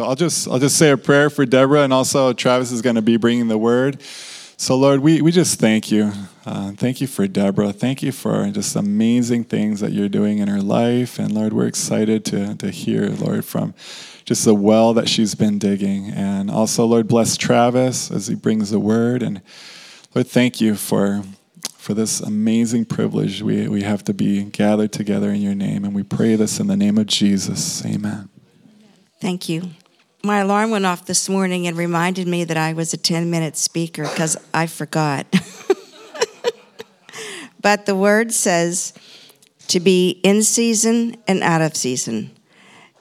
So 0.00 0.06
I'll 0.06 0.14
just 0.14 0.48
I'll 0.48 0.58
just 0.58 0.78
say 0.78 0.92
a 0.92 0.96
prayer 0.96 1.28
for 1.28 1.44
Deborah, 1.44 1.82
and 1.82 1.92
also 1.92 2.32
Travis 2.32 2.72
is 2.72 2.80
going 2.80 2.96
to 2.96 3.02
be 3.02 3.18
bringing 3.18 3.48
the 3.48 3.58
word. 3.58 4.00
So 4.56 4.74
Lord, 4.74 5.00
we, 5.00 5.20
we 5.20 5.30
just 5.30 5.60
thank 5.60 5.92
you. 5.92 6.10
Uh, 6.46 6.72
thank 6.72 7.02
you 7.02 7.06
for 7.06 7.28
Deborah. 7.28 7.70
Thank 7.74 8.02
you 8.02 8.10
for 8.10 8.48
just 8.48 8.76
amazing 8.76 9.44
things 9.44 9.80
that 9.80 9.92
you're 9.92 10.08
doing 10.08 10.38
in 10.38 10.48
her 10.48 10.62
life. 10.62 11.18
And 11.18 11.32
Lord, 11.32 11.52
we're 11.52 11.66
excited 11.66 12.24
to 12.26 12.54
to 12.54 12.70
hear, 12.70 13.10
Lord, 13.10 13.44
from 13.44 13.74
just 14.24 14.46
the 14.46 14.54
well 14.54 14.94
that 14.94 15.06
she's 15.06 15.34
been 15.34 15.58
digging. 15.58 16.08
And 16.08 16.50
also, 16.50 16.86
Lord, 16.86 17.06
bless 17.06 17.36
Travis 17.36 18.10
as 18.10 18.26
he 18.26 18.34
brings 18.34 18.70
the 18.70 18.80
word. 18.80 19.22
And 19.22 19.42
Lord, 20.14 20.28
thank 20.28 20.62
you 20.62 20.76
for 20.76 21.24
for 21.76 21.92
this 21.92 22.20
amazing 22.20 22.86
privilege 22.86 23.42
we, 23.42 23.68
we 23.68 23.82
have 23.82 24.02
to 24.04 24.14
be 24.14 24.44
gathered 24.44 24.92
together 24.92 25.28
in 25.28 25.42
your 25.42 25.54
name. 25.54 25.84
And 25.84 25.94
we 25.94 26.04
pray 26.04 26.36
this 26.36 26.58
in 26.58 26.68
the 26.68 26.76
name 26.76 26.96
of 26.96 27.06
Jesus. 27.06 27.84
Amen. 27.84 28.30
Thank 29.20 29.50
you. 29.50 29.72
My 30.22 30.40
alarm 30.40 30.70
went 30.70 30.84
off 30.84 31.06
this 31.06 31.30
morning 31.30 31.66
and 31.66 31.76
reminded 31.76 32.28
me 32.28 32.44
that 32.44 32.56
I 32.56 32.74
was 32.74 32.92
a 32.92 32.98
10 32.98 33.30
minute 33.30 33.56
speaker 33.56 34.02
because 34.02 34.36
I 34.52 34.66
forgot. 34.66 35.26
but 37.60 37.86
the 37.86 37.94
word 37.94 38.30
says 38.30 38.92
to 39.68 39.80
be 39.80 40.20
in 40.22 40.42
season 40.42 41.16
and 41.26 41.42
out 41.42 41.62
of 41.62 41.74
season. 41.74 42.32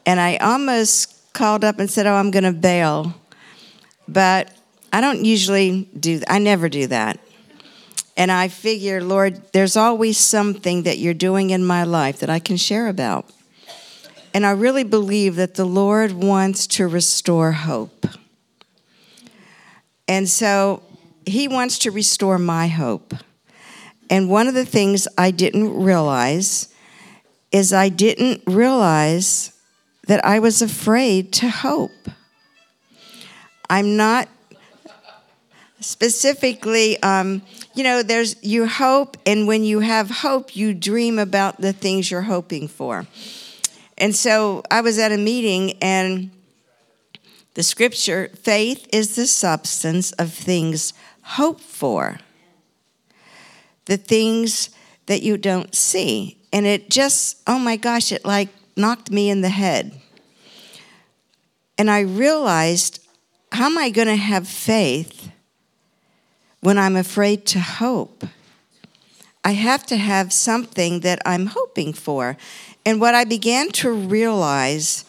And 0.06 0.20
I 0.20 0.38
almost 0.38 1.34
called 1.34 1.66
up 1.66 1.80
and 1.80 1.90
said, 1.90 2.08
Oh, 2.08 2.14
I'm 2.14 2.32
going 2.32 2.46
to 2.46 2.54
bail. 2.54 3.14
But 4.08 4.56
I 4.94 5.02
don't 5.02 5.26
usually 5.26 5.90
do 6.00 6.22
I 6.28 6.40
never 6.40 6.70
do 6.70 6.88
that. 6.88 7.20
And 8.16 8.32
I 8.32 8.48
figure, 8.48 9.04
Lord, 9.04 9.42
there's 9.54 9.78
always 9.78 10.18
something 10.18 10.84
that 10.84 10.98
you're 10.98 11.14
doing 11.14 11.50
in 11.50 11.66
my 11.66 11.84
life 11.84 12.20
that 12.20 12.30
I 12.30 12.40
can 12.40 12.58
share 12.58 12.88
about. 12.88 13.30
And 14.34 14.46
I 14.46 14.52
really 14.52 14.84
believe 14.84 15.36
that 15.36 15.56
the 15.56 15.66
Lord 15.66 16.12
wants 16.12 16.68
to 16.68 16.88
restore 16.88 17.52
hope. 17.52 18.06
And 20.08 20.28
so 20.30 20.84
he 21.26 21.48
wants 21.48 21.80
to 21.80 21.92
restore 21.92 22.38
my 22.38 22.68
hope. 22.68 23.14
And 24.10 24.30
one 24.30 24.48
of 24.48 24.54
the 24.54 24.66
things 24.66 25.08
I 25.18 25.32
didn't 25.32 25.74
realize 25.82 26.74
is 27.52 27.74
I 27.74 27.90
didn't 27.90 28.42
realize 28.48 29.54
that 30.08 30.24
I 30.26 30.40
was 30.40 30.62
afraid 30.62 31.32
to 31.34 31.50
hope. 31.50 31.92
I'm 33.70 33.96
not 33.96 34.28
specifically 35.80 37.02
um, 37.04 37.42
you 37.74 37.84
know 37.84 38.04
there's 38.04 38.36
you 38.44 38.68
hope 38.68 39.18
and 39.26 39.48
when 39.48 39.64
you 39.64 39.80
have 39.80 40.10
hope 40.10 40.56
you 40.56 40.74
dream 40.74 41.18
about 41.18 41.62
the 41.62 41.72
things 41.72 42.12
you're 42.12 42.24
hoping 42.24 42.68
for 42.68 43.08
and 44.00 44.16
so 44.16 44.64
i 44.72 44.82
was 44.82 44.98
at 44.98 45.12
a 45.12 45.18
meeting 45.18 45.74
and 45.82 46.32
the 47.54 47.64
scripture 47.64 48.30
faith 48.42 48.88
is 48.94 49.16
the 49.16 49.28
substance 49.28 50.12
of 50.14 50.34
things 50.34 50.94
hoped 51.22 51.62
for 51.62 52.20
the 53.86 53.98
things 53.98 54.70
that 55.08 55.22
you 55.22 55.38
don't 55.38 55.76
see 55.76 56.38
and 56.54 56.66
it 56.66 56.90
just 56.90 57.42
oh 57.48 57.60
my 57.60 57.76
gosh 57.76 58.12
it 58.12 58.24
like 58.26 58.50
knocked 58.76 59.12
me 59.12 59.30
in 59.30 59.42
the 59.42 59.50
head 59.50 60.00
and 61.78 61.90
i 61.90 62.00
realized 62.00 63.04
how 63.52 63.66
am 63.66 63.78
i 63.78 63.90
going 63.90 64.08
to 64.08 64.16
have 64.16 64.48
faith 64.48 65.30
when 66.62 66.78
I'm 66.78 66.96
afraid 66.96 67.46
to 67.48 67.60
hope. 67.60 68.24
I 69.44 69.52
have 69.52 69.86
to 69.88 69.98
have 69.98 70.34
something 70.34 71.00
that 71.02 71.22
I'm 71.26 71.48
hoping 71.48 71.94
for. 71.94 72.38
And 72.86 73.00
what 73.00 73.16
I 73.16 73.24
began 73.24 73.70
to 73.72 73.92
realize, 73.92 75.06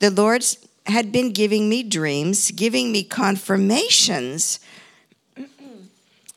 the 0.00 0.10
Lord 0.10 0.44
had 0.86 1.10
been 1.10 1.32
giving 1.32 1.68
me 1.68 1.82
dreams, 1.82 2.50
giving 2.50 2.92
me 2.92 3.02
confirmations 3.02 4.60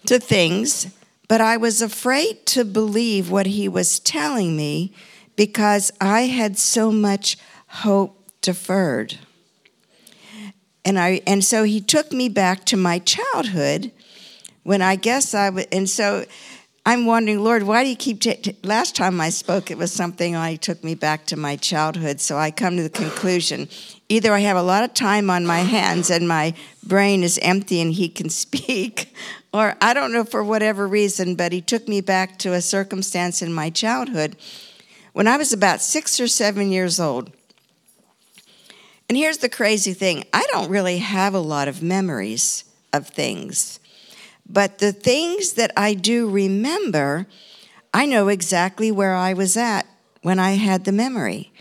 to 0.06 0.19
things, 0.19 0.88
but 1.28 1.41
I 1.41 1.57
was 1.57 1.81
afraid 1.81 2.46
to 2.47 2.66
believe 2.66 3.30
what 3.30 3.46
He 3.46 3.68
was 3.68 4.00
telling 4.00 4.56
me 4.57 4.94
because 5.36 5.91
I 6.01 6.22
had 6.22 6.57
so 6.57 6.91
much 6.91 7.38
hope 7.68 8.19
deferred. 8.41 9.19
And 10.84 10.97
I 10.97 11.22
and 11.28 11.44
so 11.44 11.63
he 11.63 11.81
took 11.81 12.12
me 12.12 12.30
back 12.30 12.66
to 12.66 12.78
my 12.78 13.00
childhood 13.00 13.91
when 14.63 14.81
I 14.81 14.96
guess 14.96 15.34
I 15.34 15.50
would, 15.50 15.68
and 15.72 15.90
so 15.90 16.25
I'm 16.89 17.05
wondering, 17.05 17.44
Lord, 17.44 17.61
why 17.61 17.83
do 17.83 17.89
you 17.91 17.95
keep? 17.95 18.19
T- 18.19 18.33
t- 18.33 18.55
Last 18.63 18.95
time 18.95 19.22
I 19.22 19.29
spoke, 19.29 19.69
it 19.69 19.77
was 19.77 19.91
something 19.91 20.35
I 20.35 20.55
took 20.55 20.83
me 20.83 20.95
back 20.95 21.27
to 21.27 21.38
my 21.38 21.55
childhood. 21.55 22.19
So 22.19 22.35
I 22.35 22.50
come 22.50 22.77
to 22.77 22.81
the 22.81 22.89
conclusion: 22.89 23.69
either 24.09 24.33
I 24.33 24.39
have 24.39 24.57
a 24.57 24.63
lot 24.63 24.83
of 24.83 24.95
time 24.95 25.29
on 25.29 25.45
my 25.45 25.59
hands 25.59 26.09
and 26.09 26.27
my 26.27 26.55
brain 26.83 27.22
is 27.22 27.38
empty 27.44 27.79
and 27.79 27.94
He 27.94 28.09
can 28.09 28.29
speak, 28.44 29.13
or 29.53 29.75
I 29.79 29.94
don't 29.94 30.11
know 30.11 30.23
for 30.23 30.44
whatever 30.44 30.88
reason, 30.88 31.35
but 31.35 31.51
He 31.51 31.61
took 31.61 31.88
me 31.88 32.01
back 32.01 32.39
to 32.39 32.53
a 32.53 32.61
circumstance 32.61 33.44
in 33.44 33.53
my 33.53 33.69
childhood 33.69 34.35
when 35.13 35.27
I 35.27 35.38
was 35.38 35.53
about 35.53 35.83
six 35.83 36.19
or 36.19 36.27
seven 36.27 36.71
years 36.71 37.00
old. 37.00 37.31
And 39.07 39.16
here's 39.16 39.38
the 39.38 39.50
crazy 39.50 39.94
thing: 39.94 40.23
I 40.33 40.44
don't 40.51 40.71
really 40.71 40.97
have 40.97 41.35
a 41.35 41.39
lot 41.39 41.67
of 41.67 41.83
memories 41.83 42.63
of 42.91 43.09
things. 43.09 43.78
But 44.50 44.80
the 44.80 44.92
things 44.92 45.54
that 45.54 45.72
I 45.78 45.94
do 45.94 46.28
remember, 46.28 47.28
I 47.94 48.06
know 48.08 48.28
exactly 48.28 48.92
where 48.92 49.14
I 49.14 49.34
was 49.34 49.56
at 49.56 49.86
when 50.24 50.40
I 50.40 50.52
had 50.52 50.86
the 50.86 50.92
memory. 50.92 51.52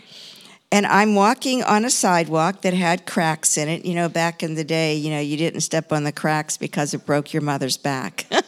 And 0.71 0.85
I'm 0.85 1.15
walking 1.15 1.63
on 1.63 1.85
a 1.85 1.89
sidewalk 1.89 2.61
that 2.61 2.73
had 2.73 3.05
cracks 3.05 3.57
in 3.57 3.69
it. 3.69 3.85
You 3.85 3.95
know, 3.95 4.09
back 4.09 4.43
in 4.43 4.55
the 4.55 4.63
day, 4.63 4.95
you 4.95 5.09
know, 5.09 5.19
you 5.19 5.37
didn't 5.37 5.61
step 5.61 5.91
on 5.91 6.03
the 6.03 6.11
cracks 6.11 6.57
because 6.57 6.93
it 6.93 7.05
broke 7.05 7.33
your 7.33 7.41
mother's 7.41 7.77
back. 7.77 8.25
and 8.31 8.43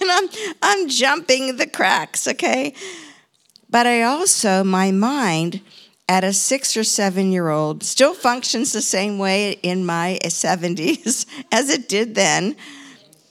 I'm 0.00 0.28
I'm 0.62 0.88
jumping 0.88 1.56
the 1.56 1.66
cracks, 1.66 2.28
okay? 2.28 2.74
But 3.68 3.86
I 3.86 4.02
also 4.02 4.62
my 4.62 4.92
mind 4.92 5.60
at 6.08 6.24
a 6.24 6.32
6 6.32 6.76
or 6.76 6.84
7 6.84 7.32
year 7.32 7.48
old 7.48 7.82
still 7.82 8.14
functions 8.14 8.72
the 8.72 8.82
same 8.82 9.18
way 9.18 9.52
in 9.62 9.86
my 9.86 10.18
70s 10.22 11.26
as 11.52 11.70
it 11.70 11.88
did 11.88 12.14
then 12.14 12.56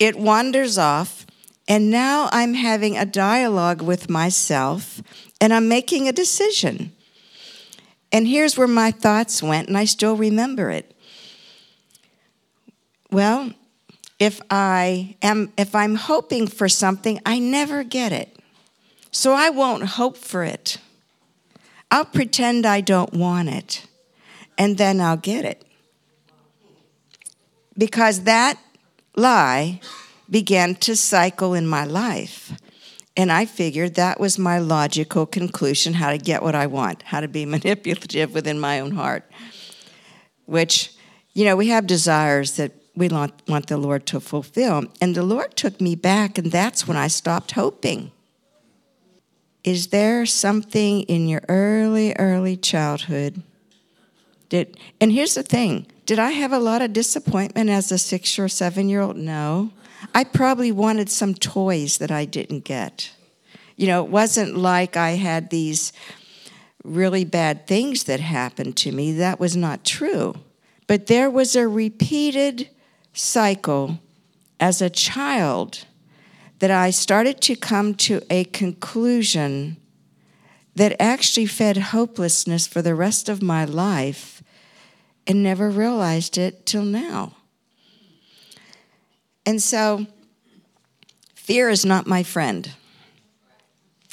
it 0.01 0.17
wanders 0.17 0.79
off, 0.79 1.27
and 1.67 1.91
now 1.91 2.27
I'm 2.31 2.55
having 2.55 2.97
a 2.97 3.05
dialogue 3.05 3.83
with 3.83 4.09
myself 4.09 4.99
and 5.39 5.53
I'm 5.53 5.67
making 5.67 6.07
a 6.07 6.11
decision. 6.11 6.91
And 8.11 8.27
here's 8.27 8.57
where 8.57 8.67
my 8.67 8.89
thoughts 8.89 9.43
went, 9.43 9.67
and 9.67 9.77
I 9.77 9.85
still 9.85 10.15
remember 10.17 10.71
it. 10.71 10.95
Well, 13.11 13.53
if 14.17 14.41
I 14.49 15.17
am 15.21 15.53
if 15.55 15.75
I'm 15.75 15.95
hoping 15.95 16.47
for 16.47 16.67
something, 16.67 17.19
I 17.23 17.37
never 17.37 17.83
get 17.83 18.11
it. 18.11 18.35
So 19.11 19.33
I 19.33 19.51
won't 19.51 19.83
hope 19.83 20.17
for 20.17 20.43
it. 20.43 20.77
I'll 21.91 22.05
pretend 22.05 22.65
I 22.65 22.81
don't 22.81 23.13
want 23.13 23.49
it, 23.49 23.85
and 24.57 24.79
then 24.79 24.99
I'll 24.99 25.17
get 25.17 25.45
it. 25.45 25.63
Because 27.77 28.21
that 28.21 28.57
lie 29.15 29.79
began 30.29 30.75
to 30.75 30.95
cycle 30.95 31.53
in 31.53 31.67
my 31.67 31.83
life. 31.85 32.53
And 33.17 33.31
I 33.31 33.45
figured 33.45 33.95
that 33.95 34.19
was 34.19 34.39
my 34.39 34.59
logical 34.59 35.25
conclusion 35.25 35.95
how 35.95 36.11
to 36.11 36.17
get 36.17 36.41
what 36.41 36.55
I 36.55 36.67
want, 36.67 37.03
how 37.03 37.19
to 37.19 37.27
be 37.27 37.45
manipulative 37.57 38.33
within 38.33 38.59
my 38.59 38.79
own 38.79 38.91
heart. 38.91 39.29
Which, 40.45 40.93
you 41.33 41.45
know, 41.45 41.55
we 41.55 41.67
have 41.67 41.87
desires 41.87 42.55
that 42.57 42.71
we 42.95 43.07
want, 43.09 43.67
the 43.67 43.77
Lord 43.77 44.05
to 44.07 44.19
fulfill. 44.19 44.85
And 45.01 45.15
the 45.15 45.23
Lord 45.23 45.55
took 45.55 45.79
me 45.79 45.95
back, 45.95 46.37
and 46.37 46.51
that's 46.51 46.87
when 46.87 46.97
I 46.97 47.07
stopped 47.07 47.51
hoping. 47.51 48.11
Is 49.63 49.87
there 49.87 50.25
something 50.25 51.01
in 51.03 51.27
your 51.27 51.41
early, 51.47 52.13
early 52.17 52.57
childhood? 52.57 53.43
that, 54.51 54.77
and 54.99 55.11
here's 55.11 55.33
the 55.33 55.43
thing 55.43 55.87
did 56.11 56.19
I 56.19 56.31
have 56.31 56.51
a 56.51 56.59
lot 56.59 56.81
of 56.81 56.91
disappointment 56.91 57.69
as 57.69 57.89
a 57.89 57.97
six 57.97 58.37
or 58.37 58.49
seven 58.49 58.89
year 58.89 58.99
old? 58.99 59.15
No. 59.15 59.71
I 60.13 60.25
probably 60.25 60.69
wanted 60.69 61.09
some 61.09 61.33
toys 61.33 61.99
that 61.99 62.11
I 62.11 62.25
didn't 62.25 62.65
get. 62.65 63.11
You 63.77 63.87
know, 63.87 64.03
it 64.03 64.11
wasn't 64.11 64.57
like 64.57 64.97
I 64.97 65.11
had 65.11 65.49
these 65.49 65.93
really 66.83 67.23
bad 67.23 67.65
things 67.65 68.03
that 68.03 68.19
happened 68.19 68.75
to 68.75 68.91
me. 68.91 69.13
That 69.13 69.39
was 69.39 69.55
not 69.55 69.85
true. 69.85 70.35
But 70.85 71.07
there 71.07 71.29
was 71.29 71.55
a 71.55 71.65
repeated 71.65 72.69
cycle 73.13 73.99
as 74.59 74.81
a 74.81 74.89
child 74.89 75.85
that 76.59 76.71
I 76.71 76.89
started 76.89 77.39
to 77.43 77.55
come 77.55 77.95
to 77.95 78.21
a 78.29 78.43
conclusion 78.43 79.77
that 80.75 80.93
actually 80.99 81.45
fed 81.45 81.77
hopelessness 81.77 82.67
for 82.67 82.81
the 82.81 82.95
rest 82.95 83.29
of 83.29 83.41
my 83.41 83.63
life 83.63 84.40
and 85.27 85.43
never 85.43 85.69
realized 85.69 86.37
it 86.37 86.65
till 86.65 86.83
now. 86.83 87.35
And 89.45 89.61
so, 89.61 90.05
fear 91.35 91.69
is 91.69 91.85
not 91.85 92.07
my 92.07 92.23
friend. 92.23 92.71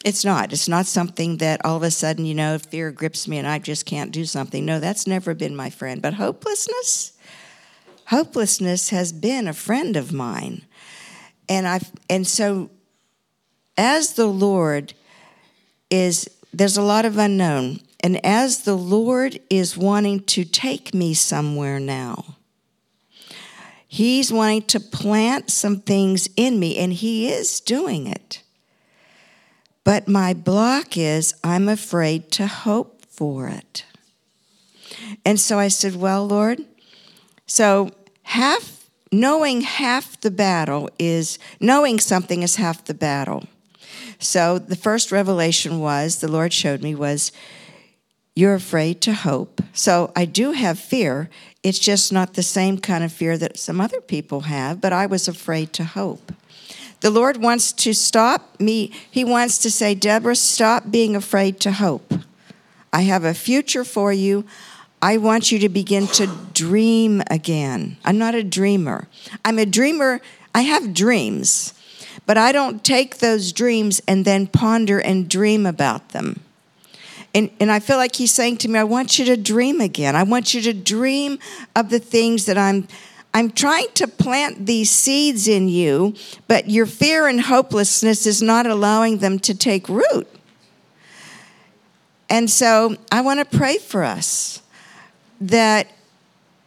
It's 0.04 0.24
not. 0.24 0.52
It's 0.52 0.68
not 0.68 0.86
something 0.86 1.38
that 1.38 1.64
all 1.64 1.76
of 1.76 1.82
a 1.82 1.90
sudden, 1.90 2.24
you 2.24 2.34
know, 2.34 2.58
fear 2.58 2.90
grips 2.92 3.26
me 3.26 3.38
and 3.38 3.46
I 3.46 3.58
just 3.58 3.84
can't 3.84 4.12
do 4.12 4.24
something. 4.24 4.64
No, 4.64 4.78
that's 4.78 5.06
never 5.06 5.34
been 5.34 5.56
my 5.56 5.70
friend. 5.70 6.00
But 6.00 6.14
hopelessness, 6.14 7.12
hopelessness 8.06 8.90
has 8.90 9.12
been 9.12 9.48
a 9.48 9.52
friend 9.52 9.96
of 9.96 10.12
mine. 10.12 10.62
And 11.48 11.66
I 11.66 11.80
and 12.08 12.26
so 12.26 12.70
as 13.76 14.14
the 14.14 14.26
Lord 14.26 14.94
is 15.90 16.28
there's 16.52 16.76
a 16.76 16.82
lot 16.82 17.04
of 17.04 17.18
unknown. 17.18 17.80
And 18.00 18.24
as 18.24 18.62
the 18.62 18.76
Lord 18.76 19.40
is 19.50 19.76
wanting 19.76 20.20
to 20.24 20.44
take 20.44 20.94
me 20.94 21.14
somewhere 21.14 21.80
now, 21.80 22.36
He's 23.90 24.30
wanting 24.30 24.62
to 24.64 24.80
plant 24.80 25.50
some 25.50 25.80
things 25.80 26.28
in 26.36 26.60
me, 26.60 26.76
and 26.76 26.92
He 26.92 27.32
is 27.32 27.58
doing 27.58 28.06
it. 28.06 28.42
But 29.82 30.06
my 30.06 30.34
block 30.34 30.98
is 30.98 31.34
I'm 31.42 31.68
afraid 31.68 32.30
to 32.32 32.46
hope 32.46 33.06
for 33.06 33.48
it. 33.48 33.84
And 35.24 35.40
so 35.40 35.58
I 35.58 35.68
said, 35.68 35.96
Well, 35.96 36.26
Lord, 36.26 36.60
so 37.46 37.90
half, 38.24 38.90
knowing 39.10 39.62
half 39.62 40.20
the 40.20 40.30
battle 40.30 40.90
is, 40.98 41.38
knowing 41.58 41.98
something 41.98 42.42
is 42.42 42.56
half 42.56 42.84
the 42.84 42.94
battle. 42.94 43.44
So 44.18 44.58
the 44.58 44.76
first 44.76 45.10
revelation 45.10 45.80
was, 45.80 46.20
the 46.20 46.30
Lord 46.30 46.52
showed 46.52 46.82
me, 46.82 46.94
was, 46.94 47.32
you're 48.38 48.54
afraid 48.54 49.00
to 49.00 49.12
hope. 49.12 49.60
So 49.72 50.12
I 50.14 50.24
do 50.24 50.52
have 50.52 50.78
fear. 50.78 51.28
It's 51.64 51.80
just 51.80 52.12
not 52.12 52.34
the 52.34 52.42
same 52.44 52.78
kind 52.78 53.02
of 53.02 53.12
fear 53.12 53.36
that 53.36 53.58
some 53.58 53.80
other 53.80 54.00
people 54.00 54.42
have, 54.42 54.80
but 54.80 54.92
I 54.92 55.06
was 55.06 55.26
afraid 55.26 55.72
to 55.72 55.82
hope. 55.82 56.30
The 57.00 57.10
Lord 57.10 57.38
wants 57.38 57.72
to 57.72 57.92
stop 57.92 58.60
me. 58.60 58.92
He 59.10 59.24
wants 59.24 59.58
to 59.58 59.72
say, 59.72 59.96
Deborah, 59.96 60.36
stop 60.36 60.88
being 60.88 61.16
afraid 61.16 61.58
to 61.60 61.72
hope. 61.72 62.14
I 62.92 63.02
have 63.02 63.24
a 63.24 63.34
future 63.34 63.82
for 63.82 64.12
you. 64.12 64.44
I 65.02 65.16
want 65.16 65.50
you 65.50 65.58
to 65.58 65.68
begin 65.68 66.06
to 66.06 66.28
dream 66.54 67.24
again. 67.28 67.96
I'm 68.04 68.18
not 68.18 68.36
a 68.36 68.44
dreamer. 68.44 69.08
I'm 69.44 69.58
a 69.58 69.66
dreamer. 69.66 70.20
I 70.54 70.60
have 70.60 70.94
dreams, 70.94 71.74
but 72.24 72.38
I 72.38 72.52
don't 72.52 72.84
take 72.84 73.18
those 73.18 73.52
dreams 73.52 74.00
and 74.06 74.24
then 74.24 74.46
ponder 74.46 75.00
and 75.00 75.28
dream 75.28 75.66
about 75.66 76.10
them. 76.10 76.38
And, 77.38 77.50
and 77.60 77.70
I 77.70 77.78
feel 77.78 77.98
like 77.98 78.16
he's 78.16 78.32
saying 78.32 78.56
to 78.58 78.68
me, 78.68 78.80
I 78.80 78.84
want 78.84 79.16
you 79.16 79.24
to 79.26 79.36
dream 79.36 79.80
again. 79.80 80.16
I 80.16 80.24
want 80.24 80.54
you 80.54 80.62
to 80.62 80.72
dream 80.72 81.38
of 81.76 81.88
the 81.88 82.00
things 82.00 82.46
that 82.46 82.58
I'm 82.58 82.88
I'm 83.32 83.50
trying 83.50 83.86
to 83.94 84.08
plant 84.08 84.66
these 84.66 84.90
seeds 84.90 85.46
in 85.46 85.68
you, 85.68 86.14
but 86.48 86.68
your 86.68 86.86
fear 86.86 87.28
and 87.28 87.42
hopelessness 87.42 88.26
is 88.26 88.42
not 88.42 88.66
allowing 88.66 89.18
them 89.18 89.38
to 89.40 89.54
take 89.54 89.88
root. 89.88 90.26
And 92.28 92.50
so 92.50 92.96
I 93.12 93.20
want 93.20 93.38
to 93.38 93.56
pray 93.56 93.78
for 93.78 94.02
us 94.02 94.62
that, 95.42 95.88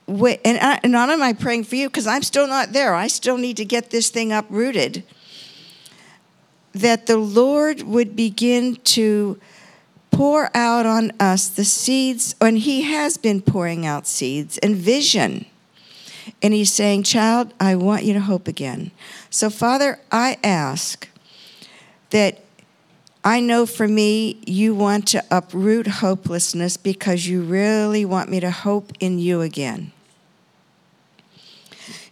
we, 0.06 0.38
and, 0.46 0.58
I, 0.60 0.80
and 0.84 0.92
not 0.92 1.10
am 1.10 1.22
I 1.22 1.34
praying 1.34 1.66
for 1.66 1.76
you 1.76 1.90
because 1.90 2.08
I'm 2.08 2.24
still 2.24 2.48
not 2.48 2.72
there. 2.72 2.94
I 2.94 3.08
still 3.08 3.38
need 3.38 3.58
to 3.58 3.66
get 3.66 3.90
this 3.90 4.10
thing 4.10 4.32
uprooted. 4.32 5.04
That 6.74 7.08
the 7.08 7.18
Lord 7.18 7.82
would 7.82 8.16
begin 8.16 8.76
to 8.76 9.40
pour 10.22 10.56
out 10.56 10.86
on 10.86 11.12
us 11.20 11.48
the 11.48 11.66
seeds, 11.66 12.36
and 12.40 12.60
He 12.60 12.84
has 12.84 13.18
been 13.18 13.42
pouring 13.42 13.88
out 13.88 14.06
seeds 14.06 14.60
and 14.60 14.76
vision 14.76 15.46
and 16.42 16.54
he's 16.54 16.72
saying, 16.72 17.02
Child, 17.04 17.54
I 17.60 17.76
want 17.76 18.04
you 18.04 18.14
to 18.14 18.20
hope 18.20 18.48
again. 18.48 18.92
So, 19.30 19.50
Father, 19.50 20.00
I 20.12 20.38
ask 20.44 21.10
that 22.12 22.42
I 23.24 23.40
know 23.40 23.66
for 23.66 23.88
me, 23.88 24.40
you 24.46 24.74
want 24.74 25.08
to 25.10 25.24
uproot 25.30 25.88
hopelessness 25.88 26.78
because 26.78 27.28
you 27.28 27.42
really 27.42 28.06
want 28.06 28.30
me 28.30 28.40
to 28.40 28.52
hope 28.52 28.92
in 29.00 29.20
you 29.20 29.42
again. 29.42 29.92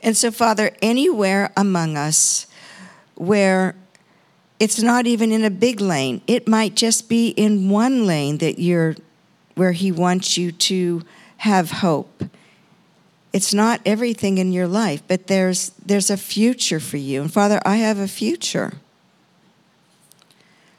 And 0.01 0.15
so, 0.15 0.31
Father, 0.31 0.71
anywhere 0.81 1.51
among 1.56 1.97
us 1.97 2.47
where 3.15 3.75
it's 4.59 4.81
not 4.81 5.07
even 5.07 5.31
in 5.31 5.44
a 5.44 5.50
big 5.50 5.79
lane, 5.79 6.21
it 6.27 6.47
might 6.47 6.75
just 6.75 7.09
be 7.09 7.29
in 7.29 7.69
one 7.69 8.06
lane 8.06 8.39
that 8.39 8.59
you're 8.59 8.95
where 9.56 9.71
He 9.71 9.91
wants 9.91 10.38
you 10.38 10.51
to 10.51 11.03
have 11.38 11.71
hope 11.71 12.23
it's 13.31 13.53
not 13.53 13.81
everything 13.85 14.38
in 14.38 14.51
your 14.51 14.67
life, 14.67 15.03
but 15.07 15.27
there's 15.27 15.69
there's 15.85 16.09
a 16.09 16.17
future 16.17 16.79
for 16.79 16.97
you. 16.97 17.21
And 17.21 17.31
Father, 17.31 17.59
I 17.65 17.77
have 17.77 18.00
a 18.00 18.07
future. 18.07 18.73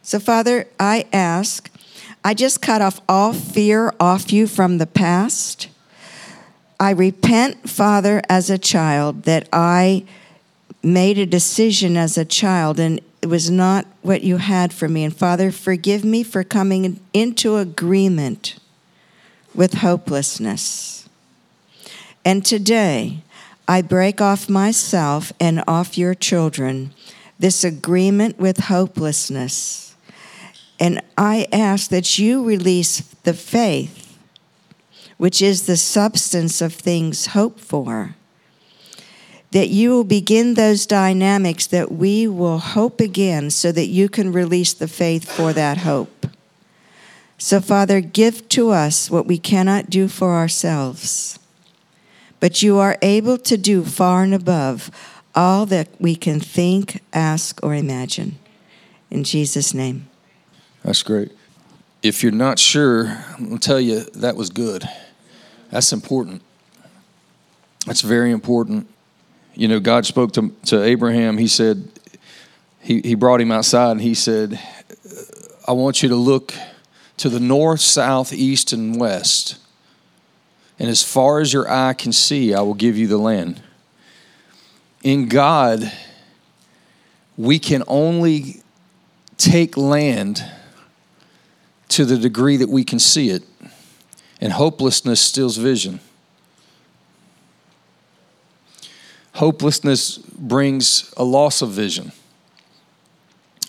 So 0.02 0.18
Father, 0.18 0.66
I 0.78 1.06
ask, 1.12 1.70
I 2.24 2.34
just 2.34 2.60
cut 2.60 2.82
off 2.82 3.00
all 3.08 3.32
fear 3.32 3.94
off 4.00 4.32
you 4.32 4.46
from 4.46 4.78
the 4.78 4.86
past. 4.86 5.68
I 6.80 6.90
repent, 6.90 7.68
Father, 7.68 8.22
as 8.28 8.50
a 8.50 8.58
child 8.58 9.24
that 9.24 9.48
I 9.52 10.04
made 10.82 11.18
a 11.18 11.26
decision 11.26 11.96
as 11.96 12.16
a 12.16 12.24
child 12.24 12.80
and 12.80 13.00
it 13.22 13.26
was 13.26 13.50
not 13.50 13.86
what 14.02 14.22
you 14.22 14.38
had 14.38 14.72
for 14.72 14.88
me. 14.88 15.04
And 15.04 15.14
Father, 15.14 15.50
forgive 15.50 16.04
me 16.04 16.22
for 16.22 16.42
coming 16.42 17.00
into 17.12 17.56
agreement 17.56 18.58
with 19.54 19.74
hopelessness. 19.74 21.08
And 22.24 22.44
today, 22.44 23.22
I 23.68 23.82
break 23.82 24.20
off 24.20 24.48
myself 24.48 25.32
and 25.38 25.62
off 25.66 25.98
your 25.98 26.14
children 26.14 26.92
this 27.38 27.64
agreement 27.64 28.38
with 28.38 28.58
hopelessness. 28.64 29.96
And 30.78 31.02
I 31.16 31.46
ask 31.52 31.90
that 31.90 32.18
you 32.18 32.44
release 32.44 33.00
the 33.22 33.34
faith, 33.34 34.18
which 35.16 35.40
is 35.40 35.66
the 35.66 35.76
substance 35.76 36.60
of 36.60 36.72
things 36.74 37.26
hoped 37.26 37.60
for. 37.60 38.14
That 39.52 39.68
you 39.68 39.90
will 39.90 40.04
begin 40.04 40.54
those 40.54 40.86
dynamics 40.86 41.66
that 41.68 41.90
we 41.90 42.28
will 42.28 42.58
hope 42.58 43.00
again 43.00 43.50
so 43.50 43.72
that 43.72 43.86
you 43.86 44.08
can 44.08 44.32
release 44.32 44.72
the 44.72 44.88
faith 44.88 45.30
for 45.30 45.52
that 45.52 45.78
hope. 45.78 46.26
So, 47.36 47.60
Father, 47.60 48.00
give 48.00 48.48
to 48.50 48.70
us 48.70 49.10
what 49.10 49.26
we 49.26 49.38
cannot 49.38 49.90
do 49.90 50.06
for 50.06 50.34
ourselves 50.34 51.40
but 52.40 52.62
you 52.62 52.78
are 52.78 52.98
able 53.02 53.36
to 53.36 53.56
do 53.56 53.84
far 53.84 54.24
and 54.24 54.34
above 54.34 54.90
all 55.34 55.66
that 55.66 55.88
we 56.00 56.16
can 56.16 56.40
think, 56.40 57.02
ask, 57.12 57.62
or 57.62 57.74
imagine. 57.74 58.38
In 59.10 59.22
Jesus' 59.22 59.72
name. 59.74 60.08
That's 60.82 61.02
great. 61.02 61.30
If 62.02 62.22
you're 62.22 62.32
not 62.32 62.58
sure, 62.58 63.22
I'll 63.38 63.58
tell 63.58 63.78
you 63.78 64.00
that 64.14 64.34
was 64.34 64.48
good. 64.48 64.88
That's 65.70 65.92
important. 65.92 66.42
That's 67.86 68.00
very 68.00 68.32
important. 68.32 68.88
You 69.54 69.68
know, 69.68 69.80
God 69.80 70.06
spoke 70.06 70.32
to, 70.34 70.54
to 70.66 70.82
Abraham. 70.82 71.38
He 71.38 71.48
said, 71.48 71.90
he, 72.80 73.00
he 73.00 73.14
brought 73.14 73.40
him 73.40 73.52
outside 73.52 73.92
and 73.92 74.00
he 74.00 74.14
said, 74.14 74.58
I 75.66 75.72
want 75.72 76.02
you 76.02 76.08
to 76.08 76.16
look 76.16 76.54
to 77.18 77.28
the 77.28 77.40
north, 77.40 77.80
south, 77.80 78.32
east, 78.32 78.72
and 78.72 78.98
west 78.98 79.60
and 80.80 80.88
as 80.88 81.04
far 81.04 81.40
as 81.40 81.52
your 81.52 81.70
eye 81.70 81.92
can 81.92 82.10
see, 82.10 82.54
I 82.54 82.62
will 82.62 82.74
give 82.74 82.96
you 82.96 83.06
the 83.06 83.18
land. 83.18 83.62
In 85.02 85.28
God, 85.28 85.92
we 87.36 87.58
can 87.58 87.84
only 87.86 88.62
take 89.36 89.76
land 89.76 90.42
to 91.88 92.06
the 92.06 92.16
degree 92.16 92.56
that 92.56 92.70
we 92.70 92.82
can 92.82 92.98
see 92.98 93.28
it, 93.28 93.42
and 94.40 94.54
hopelessness 94.54 95.20
steals 95.20 95.58
vision. 95.58 96.00
Hopelessness 99.40 100.18
brings 100.18 101.14
a 101.16 101.24
loss 101.24 101.62
of 101.62 101.70
vision. 101.70 102.12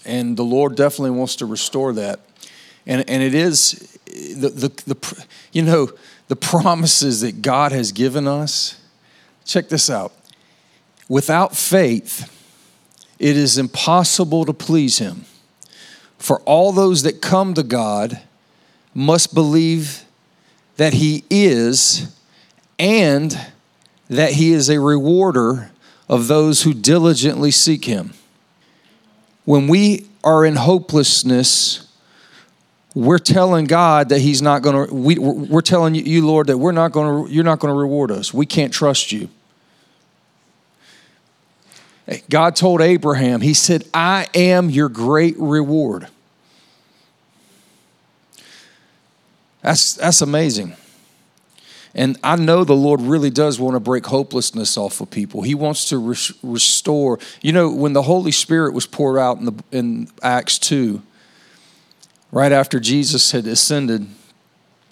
And 0.04 0.36
the 0.36 0.44
Lord 0.44 0.76
definitely 0.76 1.12
wants 1.12 1.38
to 1.38 1.46
restore 1.46 1.94
that. 1.94 2.20
And, 2.86 3.10
and 3.10 3.24
it 3.24 3.34
is, 3.34 3.98
the, 4.06 4.50
the, 4.50 4.68
the, 4.86 5.26
you 5.54 5.62
know, 5.62 5.90
the 6.28 6.36
promises 6.36 7.22
that 7.22 7.42
God 7.42 7.72
has 7.72 7.94
given 7.94 8.28
us. 8.28 8.82
Check 9.46 9.70
this 9.70 9.90
out. 9.90 10.12
Without 11.08 11.56
faith, 11.56 12.30
it 13.18 13.38
is 13.38 13.58
impossible 13.58 14.44
to 14.44 14.54
please 14.54 14.98
Him. 14.98 15.24
For 16.18 16.42
all 16.42 16.74
those 16.74 17.04
that 17.04 17.22
come 17.22 17.54
to 17.54 17.64
God 17.64 18.20
must 18.94 19.34
believe 19.34 20.04
that 20.76 20.96
He 20.96 21.24
is 21.30 22.14
and 22.78 23.51
that 24.12 24.34
he 24.34 24.52
is 24.52 24.70
a 24.70 24.80
rewarder 24.80 25.72
of 26.10 26.28
those 26.28 26.64
who 26.64 26.74
diligently 26.74 27.50
seek 27.50 27.86
him. 27.86 28.14
When 29.46 29.68
we 29.68 30.08
are 30.24 30.46
in 30.46 30.58
hopelessness, 30.58 31.88
we're 32.94 33.20
telling 33.20 33.66
God 33.66 34.10
that 34.10 34.20
He's 34.20 34.42
not 34.42 34.62
going 34.62 34.88
to. 34.88 34.94
We, 34.94 35.18
are 35.18 35.62
telling 35.62 35.96
you, 35.96 36.26
Lord, 36.28 36.48
that 36.48 36.58
we're 36.58 36.74
not 36.74 36.92
going 36.92 37.26
to. 37.26 37.34
You're 37.34 37.46
not 37.46 37.60
going 37.60 37.74
to 37.74 37.80
reward 37.80 38.12
us. 38.12 38.34
We 38.34 38.46
can't 38.46 38.74
trust 38.74 39.14
you. 39.14 39.30
God 42.30 42.58
told 42.58 42.82
Abraham. 42.82 43.40
He 43.40 43.54
said, 43.54 43.86
"I 43.94 44.28
am 44.36 44.70
your 44.70 44.90
great 44.90 45.36
reward." 45.40 46.10
That's 49.62 49.94
that's 49.94 50.22
amazing. 50.22 50.76
And 51.94 52.18
I 52.24 52.38
know 52.38 52.64
the 52.64 52.74
Lord 52.74 53.02
really 53.02 53.30
does 53.30 53.60
want 53.60 53.76
to 53.76 53.80
break 53.80 54.06
hopelessness 54.06 54.78
off 54.78 55.02
of 55.02 55.10
people. 55.10 55.42
He 55.42 55.56
wants 55.56 55.90
to 55.90 55.98
res- 55.98 56.34
restore. 56.42 57.20
You 57.42 57.52
know, 57.52 57.70
when 57.70 57.94
the 57.94 58.04
Holy 58.04 58.32
Spirit 58.32 58.74
was 58.74 58.88
poured 58.88 59.20
out 59.20 59.40
in, 59.40 59.46
the, 59.46 59.64
in 59.72 60.08
Acts 60.24 60.58
2, 60.60 61.02
right 62.32 62.52
after 62.52 62.80
Jesus 62.80 63.32
had 63.32 63.46
ascended, 63.46 64.08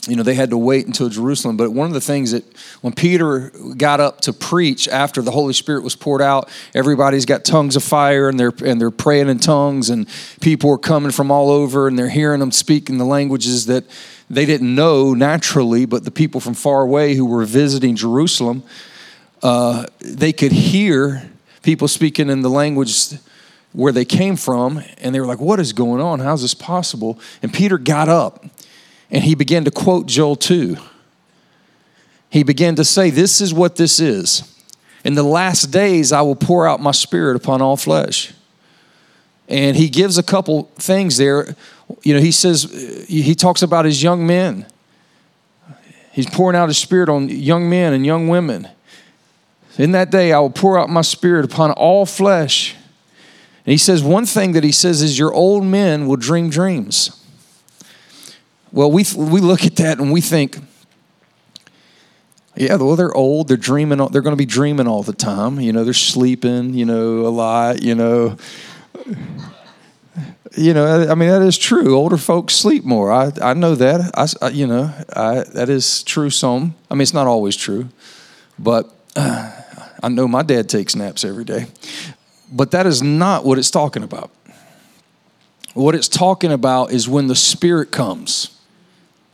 you 0.07 0.15
know, 0.15 0.23
they 0.23 0.35
had 0.35 0.49
to 0.49 0.57
wait 0.57 0.87
until 0.87 1.09
Jerusalem. 1.09 1.57
But 1.57 1.71
one 1.71 1.87
of 1.87 1.93
the 1.93 2.01
things 2.01 2.31
that 2.31 2.43
when 2.81 2.93
Peter 2.93 3.51
got 3.77 3.99
up 3.99 4.21
to 4.21 4.33
preach 4.33 4.87
after 4.87 5.21
the 5.21 5.31
Holy 5.31 5.53
Spirit 5.53 5.83
was 5.83 5.95
poured 5.95 6.21
out, 6.21 6.49
everybody's 6.73 7.25
got 7.25 7.43
tongues 7.43 7.75
of 7.75 7.83
fire 7.83 8.29
and 8.29 8.39
they're 8.39 8.53
and 8.63 8.79
they're 8.79 8.91
praying 8.91 9.27
in 9.27 9.39
tongues, 9.39 9.89
and 9.89 10.07
people 10.41 10.71
are 10.71 10.77
coming 10.77 11.11
from 11.11 11.31
all 11.31 11.49
over 11.49 11.87
and 11.87 11.99
they're 11.99 12.09
hearing 12.09 12.39
them 12.39 12.51
speak 12.51 12.89
in 12.89 12.97
the 12.97 13.05
languages 13.05 13.65
that 13.65 13.83
they 14.29 14.45
didn't 14.45 14.73
know 14.73 15.13
naturally, 15.13 15.85
but 15.85 16.03
the 16.03 16.11
people 16.11 16.39
from 16.39 16.53
far 16.53 16.81
away 16.81 17.15
who 17.15 17.25
were 17.25 17.45
visiting 17.45 17.95
Jerusalem, 17.95 18.63
uh, 19.41 19.85
they 19.99 20.31
could 20.31 20.51
hear 20.51 21.29
people 21.63 21.87
speaking 21.87 22.29
in 22.29 22.41
the 22.41 22.49
language 22.49 23.13
where 23.71 23.91
they 23.91 24.05
came 24.05 24.35
from, 24.35 24.83
and 24.97 25.13
they 25.13 25.19
were 25.19 25.25
like, 25.25 25.39
What 25.39 25.59
is 25.59 25.73
going 25.73 26.01
on? 26.01 26.19
How's 26.19 26.41
this 26.41 26.53
possible? 26.53 27.19
And 27.41 27.53
Peter 27.53 27.77
got 27.77 28.09
up 28.09 28.45
and 29.11 29.23
he 29.23 29.35
began 29.35 29.65
to 29.65 29.71
quote 29.71 30.05
Joel 30.05 30.35
2. 30.35 30.77
He 32.29 32.43
began 32.43 32.75
to 32.75 32.85
say, 32.85 33.09
This 33.09 33.41
is 33.41 33.53
what 33.53 33.75
this 33.75 33.99
is. 33.99 34.43
In 35.03 35.15
the 35.15 35.23
last 35.23 35.67
days, 35.67 36.11
I 36.11 36.21
will 36.21 36.35
pour 36.35 36.67
out 36.67 36.81
my 36.81 36.91
spirit 36.91 37.35
upon 37.35 37.61
all 37.61 37.77
flesh. 37.77 38.33
And 39.47 39.75
he 39.75 39.89
gives 39.89 40.17
a 40.17 40.23
couple 40.23 40.63
things 40.75 41.17
there. 41.17 41.55
You 42.03 42.13
know, 42.13 42.19
he 42.19 42.31
says, 42.31 43.05
he 43.07 43.35
talks 43.35 43.61
about 43.61 43.85
his 43.85 44.01
young 44.01 44.25
men. 44.25 44.65
He's 46.11 46.29
pouring 46.29 46.55
out 46.55 46.67
his 46.67 46.77
spirit 46.77 47.09
on 47.09 47.29
young 47.29 47.69
men 47.69 47.93
and 47.93 48.05
young 48.05 48.27
women. 48.27 48.67
In 49.77 49.91
that 49.93 50.11
day, 50.11 50.33
I 50.33 50.39
will 50.39 50.49
pour 50.49 50.77
out 50.77 50.89
my 50.89 51.01
spirit 51.01 51.45
upon 51.45 51.71
all 51.71 52.05
flesh. 52.05 52.75
And 53.65 53.71
he 53.71 53.77
says, 53.77 54.03
one 54.03 54.25
thing 54.25 54.53
that 54.53 54.63
he 54.63 54.71
says 54.71 55.01
is, 55.01 55.17
Your 55.17 55.33
old 55.33 55.63
men 55.63 56.07
will 56.07 56.17
dream 56.17 56.49
dreams. 56.49 57.11
Well, 58.71 58.91
we, 58.91 59.05
we 59.15 59.39
look 59.39 59.65
at 59.65 59.77
that 59.77 59.99
and 59.99 60.11
we 60.11 60.21
think, 60.21 60.57
yeah, 62.55 62.75
well, 62.75 62.97
they're 62.97 63.13
old. 63.15 63.47
They're 63.47 63.55
dreaming. 63.55 63.99
They're 64.11 64.21
going 64.21 64.33
to 64.33 64.37
be 64.37 64.45
dreaming 64.45 64.87
all 64.87 65.01
the 65.01 65.13
time. 65.13 65.61
You 65.61 65.71
know, 65.71 65.85
they're 65.85 65.93
sleeping. 65.93 66.73
You 66.73 66.85
know, 66.85 67.25
a 67.25 67.29
lot. 67.29 67.81
You 67.81 67.95
know, 67.95 68.37
you 70.57 70.73
know. 70.73 71.09
I 71.09 71.15
mean, 71.15 71.29
that 71.29 71.41
is 71.41 71.57
true. 71.57 71.95
Older 71.95 72.17
folks 72.17 72.55
sleep 72.55 72.83
more. 72.83 73.11
I 73.11 73.31
I 73.41 73.53
know 73.53 73.75
that. 73.75 74.11
I, 74.15 74.45
I 74.45 74.49
you 74.49 74.67
know, 74.67 74.93
I 75.15 75.43
that 75.53 75.69
is 75.69 76.03
true. 76.03 76.29
Some. 76.29 76.75
I 76.89 76.95
mean, 76.95 77.01
it's 77.01 77.13
not 77.13 77.27
always 77.27 77.55
true, 77.55 77.89
but 78.57 78.89
uh, 79.15 79.51
I 80.03 80.09
know 80.09 80.27
my 80.27 80.43
dad 80.43 80.69
takes 80.69 80.95
naps 80.95 81.23
every 81.23 81.45
day. 81.45 81.67
But 82.51 82.71
that 82.71 82.87
is 82.87 83.03
not 83.03 83.45
what 83.45 83.57
it's 83.57 83.69
talking 83.69 84.03
about. 84.03 84.31
What 85.73 85.93
it's 85.93 86.07
talking 86.07 86.51
about 86.51 86.91
is 86.91 87.07
when 87.07 87.27
the 87.27 87.35
Spirit 87.35 87.91
comes 87.91 88.59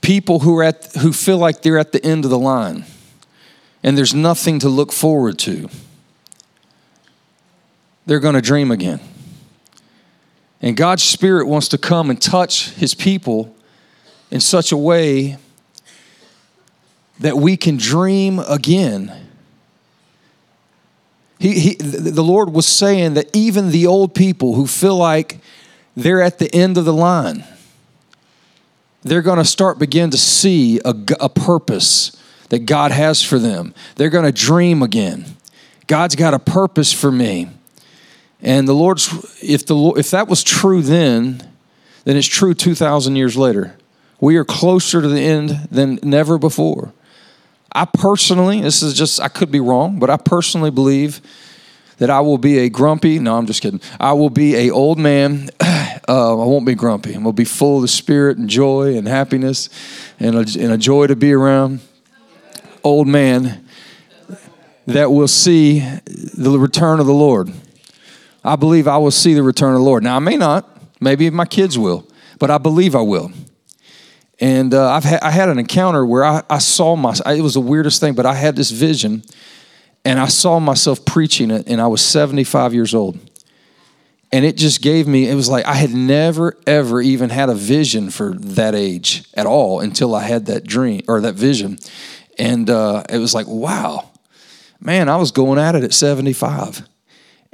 people 0.05 0.39
who 0.41 0.55
are 0.55 0.63
at 0.63 0.93
who 1.01 1.11
feel 1.11 1.39
like 1.39 1.63
they're 1.63 1.79
at 1.79 1.91
the 1.91 2.05
end 2.05 2.25
of 2.25 2.29
the 2.29 2.37
line 2.37 2.85
and 3.81 3.97
there's 3.97 4.13
nothing 4.13 4.59
to 4.59 4.69
look 4.69 4.91
forward 4.91 5.39
to 5.39 5.67
they're 8.05 8.19
going 8.19 8.35
to 8.35 8.41
dream 8.41 8.69
again 8.69 8.99
and 10.61 10.75
god's 10.77 11.03
spirit 11.03 11.47
wants 11.47 11.67
to 11.67 11.77
come 11.77 12.09
and 12.09 12.21
touch 12.21 12.71
his 12.71 12.93
people 12.93 13.55
in 14.31 14.39
such 14.39 14.71
a 14.71 14.77
way 14.77 15.37
that 17.19 17.37
we 17.37 17.55
can 17.55 17.77
dream 17.77 18.39
again 18.39 19.11
he, 21.39 21.59
he, 21.59 21.75
the 21.75 22.23
lord 22.23 22.49
was 22.51 22.65
saying 22.65 23.13
that 23.13 23.29
even 23.33 23.71
the 23.71 23.85
old 23.85 24.15
people 24.15 24.55
who 24.55 24.67
feel 24.67 24.97
like 24.97 25.39
they're 25.95 26.21
at 26.21 26.39
the 26.39 26.53
end 26.53 26.77
of 26.77 26.85
the 26.85 26.93
line 26.93 27.43
they're 29.05 29.21
going 29.21 29.37
to 29.37 29.45
start 29.45 29.77
begin 29.77 30.09
to 30.09 30.17
see 30.17 30.79
a, 30.83 30.95
a 31.19 31.29
purpose 31.29 32.19
that 32.49 32.65
God 32.65 32.91
has 32.91 33.21
for 33.23 33.39
them. 33.39 33.73
They're 33.95 34.09
going 34.09 34.25
to 34.25 34.31
dream 34.31 34.81
again. 34.81 35.25
God's 35.87 36.15
got 36.15 36.33
a 36.33 36.39
purpose 36.39 36.91
for 36.91 37.11
me. 37.11 37.49
And 38.45 38.67
the 38.67 38.73
Lord's 38.73 39.09
if 39.41 39.65
the 39.65 39.75
if 39.97 40.11
that 40.11 40.27
was 40.27 40.43
true 40.43 40.83
then, 40.83 41.41
then 42.03 42.15
it's 42.15 42.27
true 42.27 42.53
2000 42.53 43.15
years 43.15 43.35
later. 43.35 43.75
We 44.21 44.37
are 44.37 44.45
closer 44.45 45.01
to 45.01 45.07
the 45.07 45.19
end 45.19 45.67
than 45.71 45.99
never 46.03 46.37
before. 46.37 46.93
I 47.73 47.85
personally, 47.85 48.61
this 48.61 48.83
is 48.83 48.93
just 48.93 49.19
I 49.19 49.29
could 49.29 49.51
be 49.51 49.59
wrong, 49.59 49.97
but 49.97 50.11
I 50.11 50.17
personally 50.17 50.69
believe 50.69 51.21
that 51.97 52.11
I 52.11 52.19
will 52.19 52.37
be 52.37 52.59
a 52.59 52.69
grumpy, 52.69 53.17
no, 53.17 53.35
I'm 53.35 53.47
just 53.47 53.63
kidding. 53.63 53.81
I 53.99 54.13
will 54.13 54.29
be 54.29 54.55
a 54.55 54.69
old 54.69 54.99
man 54.99 55.49
uh, 55.59 55.93
I 56.07 56.45
won't 56.45 56.67
be 56.67 56.75
grumpy. 56.75 57.13
I'm 57.13 57.23
going 57.23 57.35
to 57.35 57.41
be 57.41 57.45
full 57.45 57.77
of 57.77 57.81
the 57.81 57.87
spirit 57.87 58.37
and 58.37 58.47
joy 58.47 58.95
and 58.95 59.07
happiness 59.07 59.69
and 60.19 60.35
a, 60.35 60.39
and 60.39 60.71
a 60.71 60.77
joy 60.77 61.07
to 61.07 61.15
be 61.15 61.33
around. 61.33 61.79
Old 62.83 63.07
man 63.07 63.65
that 64.85 65.09
will 65.11 65.27
see 65.27 65.79
the 66.05 66.59
return 66.59 66.99
of 66.99 67.07
the 67.07 67.13
Lord. 67.13 67.51
I 68.45 68.55
believe 68.55 68.87
I 68.87 68.97
will 68.97 69.11
see 69.11 69.33
the 69.33 69.43
return 69.43 69.73
of 69.73 69.79
the 69.79 69.85
Lord. 69.85 70.03
Now, 70.03 70.15
I 70.15 70.19
may 70.19 70.37
not. 70.37 70.69
Maybe 71.01 71.29
my 71.29 71.45
kids 71.45 71.77
will, 71.77 72.07
but 72.39 72.49
I 72.49 72.57
believe 72.57 72.95
I 72.95 73.01
will. 73.01 73.31
And 74.39 74.73
uh, 74.73 74.91
I've 74.91 75.03
ha- 75.03 75.19
I 75.21 75.31
had 75.31 75.49
an 75.49 75.59
encounter 75.59 76.05
where 76.05 76.23
I, 76.23 76.43
I 76.49 76.59
saw 76.59 76.95
my, 76.95 77.13
it 77.25 77.41
was 77.41 77.55
the 77.55 77.61
weirdest 77.61 77.99
thing, 77.99 78.13
but 78.13 78.25
I 78.25 78.33
had 78.33 78.55
this 78.55 78.71
vision 78.71 79.23
and 80.03 80.19
I 80.19 80.27
saw 80.27 80.59
myself 80.59 81.03
preaching 81.03 81.51
it, 81.51 81.67
and 81.67 81.81
I 81.81 81.87
was 81.87 82.01
75 82.01 82.73
years 82.73 82.93
old 82.93 83.19
and 84.31 84.43
it 84.43 84.57
just 84.57 84.81
gave 84.81 85.07
me 85.07 85.29
it 85.29 85.35
was 85.35 85.47
like 85.47 85.65
i 85.65 85.73
had 85.73 85.91
never 85.91 86.57
ever 86.67 87.01
even 87.01 87.29
had 87.29 87.49
a 87.49 87.55
vision 87.55 88.09
for 88.09 88.33
that 88.33 88.75
age 88.75 89.23
at 89.33 89.45
all 89.45 89.79
until 89.79 90.13
i 90.13 90.23
had 90.23 90.47
that 90.47 90.65
dream 90.65 91.01
or 91.07 91.21
that 91.21 91.35
vision 91.35 91.77
and 92.37 92.69
uh, 92.69 93.03
it 93.09 93.17
was 93.17 93.33
like 93.33 93.47
wow 93.47 94.09
man 94.79 95.07
i 95.07 95.15
was 95.15 95.31
going 95.31 95.57
at 95.57 95.75
it 95.75 95.83
at 95.83 95.93
75 95.93 96.87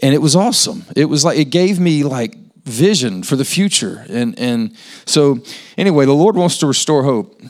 and 0.02 0.14
it 0.14 0.22
was 0.22 0.36
awesome 0.36 0.84
it 0.96 1.06
was 1.06 1.24
like 1.26 1.38
it 1.38 1.50
gave 1.50 1.80
me 1.80 2.04
like 2.04 2.38
vision 2.64 3.24
for 3.24 3.36
the 3.36 3.46
future 3.46 4.06
and 4.10 4.38
and 4.38 4.76
so 5.06 5.40
anyway 5.78 6.06
the 6.06 6.14
lord 6.14 6.36
wants 6.36 6.58
to 6.58 6.68
restore 6.68 7.04
hope 7.04 7.42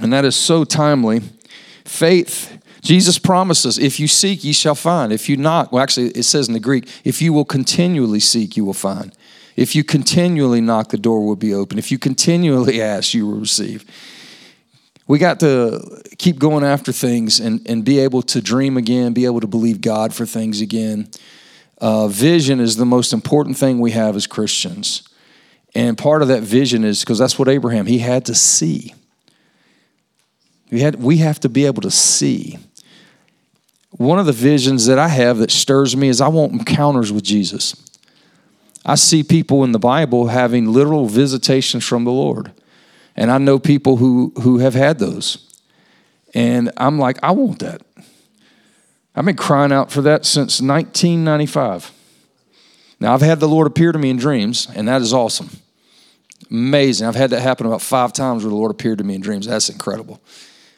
and 0.00 0.12
that 0.12 0.24
is 0.24 0.36
so 0.36 0.64
timely 0.64 1.20
faith 1.84 2.60
Jesus 2.84 3.18
promises, 3.18 3.78
if 3.78 3.98
you 3.98 4.06
seek, 4.06 4.44
ye 4.44 4.52
shall 4.52 4.74
find. 4.74 5.10
If 5.10 5.26
you 5.30 5.38
knock, 5.38 5.72
well, 5.72 5.82
actually, 5.82 6.08
it 6.08 6.24
says 6.24 6.48
in 6.48 6.52
the 6.52 6.60
Greek, 6.60 6.86
if 7.02 7.22
you 7.22 7.32
will 7.32 7.46
continually 7.46 8.20
seek, 8.20 8.58
you 8.58 8.64
will 8.66 8.74
find. 8.74 9.16
If 9.56 9.74
you 9.74 9.82
continually 9.84 10.60
knock, 10.60 10.90
the 10.90 10.98
door 10.98 11.24
will 11.24 11.36
be 11.36 11.54
open. 11.54 11.78
If 11.78 11.90
you 11.90 11.98
continually 11.98 12.82
ask, 12.94 13.14
you 13.14 13.26
will 13.26 13.38
receive. 13.38 13.86
We 15.06 15.18
got 15.18 15.40
to 15.40 16.02
keep 16.18 16.38
going 16.38 16.62
after 16.62 16.92
things 16.92 17.40
and, 17.40 17.66
and 17.66 17.84
be 17.84 18.00
able 18.00 18.20
to 18.22 18.42
dream 18.42 18.76
again, 18.76 19.14
be 19.14 19.24
able 19.24 19.40
to 19.40 19.46
believe 19.46 19.80
God 19.80 20.14
for 20.14 20.26
things 20.26 20.60
again. 20.60 21.08
Uh, 21.84 22.08
vision 22.08 22.60
is 22.60 22.76
the 22.76 22.86
most 22.86 23.12
important 23.12 23.58
thing 23.58 23.78
we 23.78 23.90
have 23.90 24.16
as 24.16 24.26
Christians. 24.26 25.06
And 25.74 25.98
part 25.98 26.22
of 26.22 26.28
that 26.28 26.42
vision 26.42 26.82
is 26.82 27.00
because 27.00 27.18
that's 27.18 27.38
what 27.38 27.46
Abraham, 27.46 27.84
he 27.84 27.98
had 27.98 28.24
to 28.24 28.34
see. 28.34 28.94
We, 30.70 30.80
had, 30.80 30.94
we 31.02 31.18
have 31.18 31.40
to 31.40 31.50
be 31.50 31.66
able 31.66 31.82
to 31.82 31.90
see 31.90 32.58
one 33.90 34.18
of 34.18 34.24
the 34.24 34.32
visions 34.32 34.86
that 34.86 34.98
I 34.98 35.08
have 35.08 35.36
that 35.36 35.50
stirs 35.50 35.94
me 35.94 36.08
is 36.08 36.22
I 36.22 36.28
want 36.28 36.54
encounters 36.54 37.12
with 37.12 37.22
Jesus. 37.22 37.76
I 38.86 38.94
see 38.94 39.22
people 39.22 39.62
in 39.62 39.72
the 39.72 39.78
Bible 39.78 40.28
having 40.28 40.72
literal 40.72 41.04
visitations 41.04 41.84
from 41.84 42.04
the 42.04 42.12
Lord. 42.12 42.50
And 43.14 43.30
I 43.30 43.36
know 43.36 43.58
people 43.58 43.98
who, 43.98 44.32
who 44.40 44.56
have 44.56 44.72
had 44.72 44.98
those. 44.98 45.52
And 46.32 46.70
I'm 46.78 46.98
like, 46.98 47.18
I 47.22 47.32
want 47.32 47.58
that. 47.58 47.82
I've 49.14 49.24
been 49.24 49.36
crying 49.36 49.72
out 49.72 49.92
for 49.92 50.02
that 50.02 50.24
since 50.24 50.60
1995. 50.60 51.92
Now, 53.00 53.14
I've 53.14 53.20
had 53.20 53.40
the 53.40 53.48
Lord 53.48 53.66
appear 53.66 53.92
to 53.92 53.98
me 53.98 54.10
in 54.10 54.16
dreams, 54.16 54.68
and 54.74 54.88
that 54.88 55.02
is 55.02 55.12
awesome. 55.12 55.50
Amazing. 56.50 57.06
I've 57.06 57.14
had 57.14 57.30
that 57.30 57.40
happen 57.40 57.66
about 57.66 57.82
five 57.82 58.12
times 58.12 58.42
where 58.42 58.50
the 58.50 58.56
Lord 58.56 58.70
appeared 58.70 58.98
to 58.98 59.04
me 59.04 59.14
in 59.14 59.20
dreams. 59.20 59.46
That's 59.46 59.68
incredible 59.68 60.20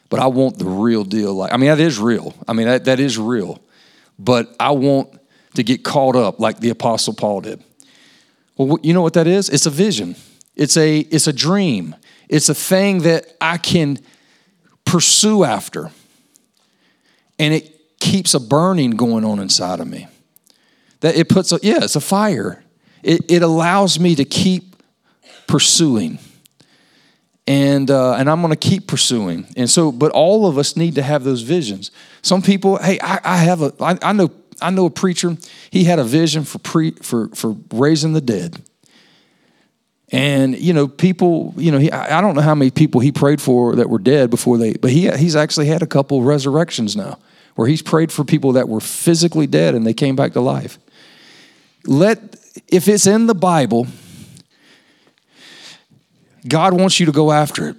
but 0.09 0.19
I 0.19 0.27
want 0.27 0.57
the 0.57 0.65
real 0.65 1.03
deal. 1.03 1.33
Like, 1.33 1.53
I 1.53 1.57
mean, 1.57 1.69
that 1.69 1.79
is 1.79 1.99
real. 1.99 2.33
I 2.47 2.53
mean, 2.53 2.67
that, 2.67 2.85
that 2.85 2.99
is 2.99 3.17
real. 3.17 3.59
But 4.17 4.53
I 4.59 4.71
want 4.71 5.19
to 5.55 5.63
get 5.63 5.83
caught 5.83 6.15
up 6.15 6.39
like 6.39 6.59
the 6.59 6.69
Apostle 6.69 7.13
Paul 7.13 7.41
did. 7.41 7.63
Well, 8.55 8.79
you 8.81 8.93
know 8.93 9.01
what 9.01 9.13
that 9.13 9.27
is? 9.27 9.49
It's 9.49 9.65
a 9.65 9.69
vision. 9.69 10.15
It's 10.55 10.77
a 10.77 10.99
it's 10.99 11.27
a 11.27 11.33
dream. 11.33 11.95
It's 12.27 12.49
a 12.49 12.55
thing 12.55 12.99
that 13.03 13.35
I 13.39 13.57
can 13.57 13.99
pursue 14.85 15.43
after. 15.43 15.91
And 17.37 17.53
it 17.53 17.76
keeps 17.99 18.33
a 18.33 18.39
burning 18.39 18.91
going 18.91 19.25
on 19.25 19.39
inside 19.39 19.79
of 19.79 19.87
me. 19.87 20.07
That 21.01 21.15
it 21.15 21.29
puts 21.29 21.51
a 21.51 21.59
yeah, 21.61 21.83
it's 21.83 21.95
a 21.95 22.01
fire. 22.01 22.63
It 23.03 23.21
it 23.29 23.41
allows 23.41 23.99
me 23.99 24.15
to 24.15 24.25
keep 24.25 24.75
pursuing. 25.47 26.19
and 27.47 27.89
uh, 27.89 28.15
and 28.15 28.29
I'm 28.29 28.41
going 28.41 28.53
to 28.53 28.69
keep 28.69 28.87
pursuing. 28.87 29.47
And 29.55 29.69
so, 29.69 29.91
but 29.91 30.11
all 30.11 30.47
of 30.47 30.57
us 30.57 30.75
need 30.75 30.95
to 30.95 31.01
have 31.01 31.23
those 31.23 31.41
visions. 31.41 31.91
Some 32.21 32.41
people, 32.41 32.77
hey, 32.77 32.99
I, 33.01 33.19
I 33.23 33.37
have 33.37 33.61
a, 33.61 33.73
I, 33.79 33.97
I 34.01 34.13
know, 34.13 34.29
I 34.61 34.69
know 34.69 34.85
a 34.85 34.89
preacher. 34.89 35.37
He 35.71 35.85
had 35.85 35.99
a 35.99 36.03
vision 36.03 36.43
for 36.43 36.59
pre 36.59 36.91
for 36.91 37.29
for 37.29 37.55
raising 37.71 38.13
the 38.13 38.21
dead. 38.21 38.61
And 40.11 40.57
you 40.57 40.73
know, 40.73 40.87
people, 40.87 41.53
you 41.57 41.71
know, 41.71 41.79
he, 41.79 41.91
I 41.91 42.21
don't 42.21 42.35
know 42.35 42.41
how 42.41 42.55
many 42.55 42.71
people 42.71 43.01
he 43.01 43.11
prayed 43.11 43.41
for 43.41 43.75
that 43.77 43.89
were 43.89 43.99
dead 43.99 44.29
before 44.29 44.57
they, 44.57 44.73
but 44.73 44.91
he 44.91 45.09
he's 45.11 45.35
actually 45.35 45.67
had 45.67 45.81
a 45.81 45.87
couple 45.87 46.21
resurrections 46.23 46.95
now, 46.95 47.19
where 47.57 47.67
he's 47.67 47.81
prayed 47.81 48.11
for 48.11 48.23
people 48.23 48.53
that 48.53 48.69
were 48.69 48.79
physically 48.79 49.47
dead 49.47 49.73
and 49.73 49.85
they 49.85 49.93
came 49.93 50.15
back 50.15 50.33
to 50.33 50.39
life. 50.39 50.77
Let 51.85 52.35
if 52.67 52.87
it's 52.87 53.07
in 53.07 53.25
the 53.25 53.33
Bible, 53.33 53.87
God 56.47 56.79
wants 56.79 56.99
you 56.99 57.07
to 57.07 57.11
go 57.11 57.31
after 57.31 57.69
it. 57.69 57.77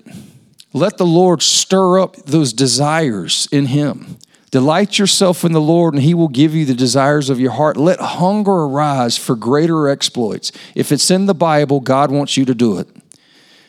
Let 0.73 0.99
the 0.99 1.07
Lord 1.07 1.43
stir 1.43 2.01
up 2.01 2.17
those 2.17 2.53
desires 2.53 3.49
in 3.53 3.67
Him. 3.67 4.19
Delight 4.51 4.99
yourself 4.99 5.45
in 5.45 5.53
the 5.53 5.61
Lord, 5.61 5.95
and 5.95 6.03
He 6.03 6.13
will 6.13 6.29
give 6.29 6.57
you 6.57 6.65
the 6.65 6.75
desires 6.75 7.31
of 7.31 7.39
your 7.39 7.53
heart. 7.53 7.77
Let 7.77 8.01
hunger 8.01 8.51
arise 8.51 9.17
for 9.17 9.37
greater 9.37 9.89
exploits. 9.89 10.51
If 10.75 10.91
it's 10.91 11.11
in 11.11 11.27
the 11.27 11.35
Bible, 11.35 11.79
God 11.79 12.11
wants 12.11 12.37
you 12.37 12.45
to 12.47 12.55
do 12.55 12.79
it. 12.79 12.89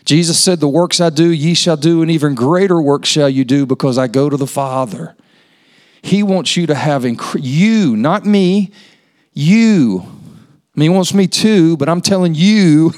Jesus 0.06 0.44
said, 0.44 0.60
The 0.60 0.68
works 0.68 1.00
I 1.00 1.12
do, 1.12 1.30
ye 1.30 1.54
shall 1.54 1.78
do, 1.78 2.01
and 2.01 2.10
even 2.10 2.34
greater 2.34 2.82
works 2.82 3.10
shall 3.10 3.30
you 3.30 3.46
do, 3.46 3.68
because 3.68 4.00
I 4.00 4.08
go 4.08 4.28
to 4.28 4.38
the 4.38 4.48
Father. 4.48 5.16
He 6.01 6.24
wants 6.24 6.56
you 6.56 6.68
to 6.68 6.75
have 6.75 7.03
inc- 7.03 7.39
you, 7.41 7.96
not 7.96 8.25
me, 8.25 8.72
you. 9.34 10.01
I 10.06 10.79
mean, 10.79 10.89
He 10.91 10.96
wants 10.96 11.13
me 11.13 11.27
too, 11.27 11.77
but 11.77 11.89
I'm 11.89 12.01
telling 12.01 12.36
you, 12.36 12.94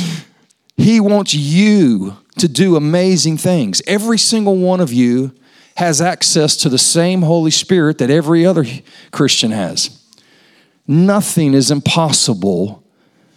He 0.76 1.00
wants 1.00 1.34
you 1.34 2.16
to 2.38 2.48
do 2.48 2.76
amazing 2.76 3.38
things. 3.38 3.80
Every 3.86 4.18
single 4.18 4.56
one 4.56 4.80
of 4.80 4.92
you 4.92 5.32
has 5.76 6.00
access 6.00 6.56
to 6.56 6.68
the 6.68 6.78
same 6.78 7.22
Holy 7.22 7.50
Spirit 7.50 7.98
that 7.98 8.10
every 8.10 8.44
other 8.44 8.64
Christian 9.10 9.50
has. 9.50 10.02
Nothing 10.86 11.54
is 11.54 11.70
impossible 11.70 12.82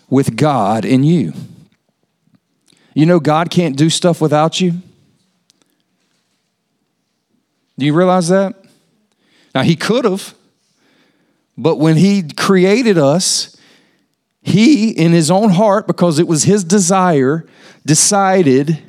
with 0.10 0.36
God 0.36 0.86
in 0.86 1.04
you. 1.04 1.34
You 2.94 3.06
know, 3.06 3.20
God 3.20 3.50
can't 3.50 3.78
do 3.78 3.90
stuff 3.90 4.22
without 4.22 4.60
you. 4.60 4.74
Do 7.78 7.86
you 7.86 7.94
realize 7.94 8.28
that? 8.30 8.56
Now, 9.54 9.64
He 9.64 9.76
could 9.76 10.06
have, 10.06 10.34
but 11.58 11.78
when 11.78 11.98
He 11.98 12.24
created 12.24 12.98
us, 12.98 13.58
He, 14.42 14.92
in 14.92 15.12
His 15.12 15.30
own 15.30 15.52
heart, 15.52 15.88
because 15.88 16.20
it 16.20 16.28
was 16.28 16.44
His 16.44 16.64
desire, 16.64 17.46
decided 17.86 18.80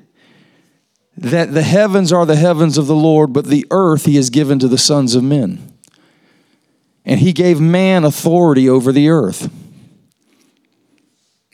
that 1.21 1.52
the 1.52 1.62
heavens 1.62 2.12
are 2.12 2.25
the 2.25 2.37
heavens 2.37 2.79
of 2.79 2.87
the 2.87 2.95
Lord, 2.95 3.33
but 3.33 3.45
the 3.45 3.67
earth 3.71 4.07
he 4.07 4.17
has 4.17 4.31
given 4.31 4.59
to 4.59 4.69
the 4.69 4.79
sons 4.79 5.14
of 5.14 5.23
men. 5.23 5.75
And 7.05 7.21
he 7.21 7.33
gave 7.33 7.61
man 7.61 8.05
authority 8.05 8.69
over 8.69 8.90
the 8.90 9.11
earth. 9.11 9.50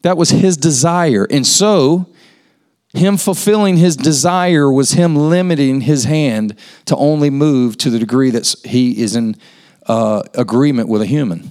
That 0.02 0.16
was 0.16 0.30
his 0.30 0.56
desire. 0.56 1.26
And 1.30 1.44
so, 1.44 2.06
him 2.96 3.16
fulfilling 3.16 3.76
his 3.76 3.96
desire 3.96 4.70
was 4.70 4.92
him 4.92 5.16
limiting 5.16 5.82
his 5.82 6.04
hand 6.04 6.56
to 6.86 6.96
only 6.96 7.30
move 7.30 7.76
to 7.78 7.90
the 7.90 7.98
degree 7.98 8.30
that 8.30 8.54
he 8.64 9.00
is 9.02 9.16
in 9.16 9.36
uh, 9.86 10.22
agreement 10.34 10.88
with 10.88 11.02
a 11.02 11.06
human. 11.06 11.50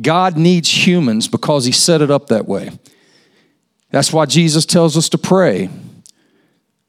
God 0.00 0.36
needs 0.36 0.86
humans 0.86 1.28
because 1.28 1.64
he 1.64 1.72
set 1.72 2.00
it 2.00 2.10
up 2.10 2.28
that 2.28 2.46
way. 2.46 2.70
That's 3.90 4.12
why 4.12 4.26
Jesus 4.26 4.64
tells 4.64 4.96
us 4.96 5.08
to 5.10 5.18
pray. 5.18 5.68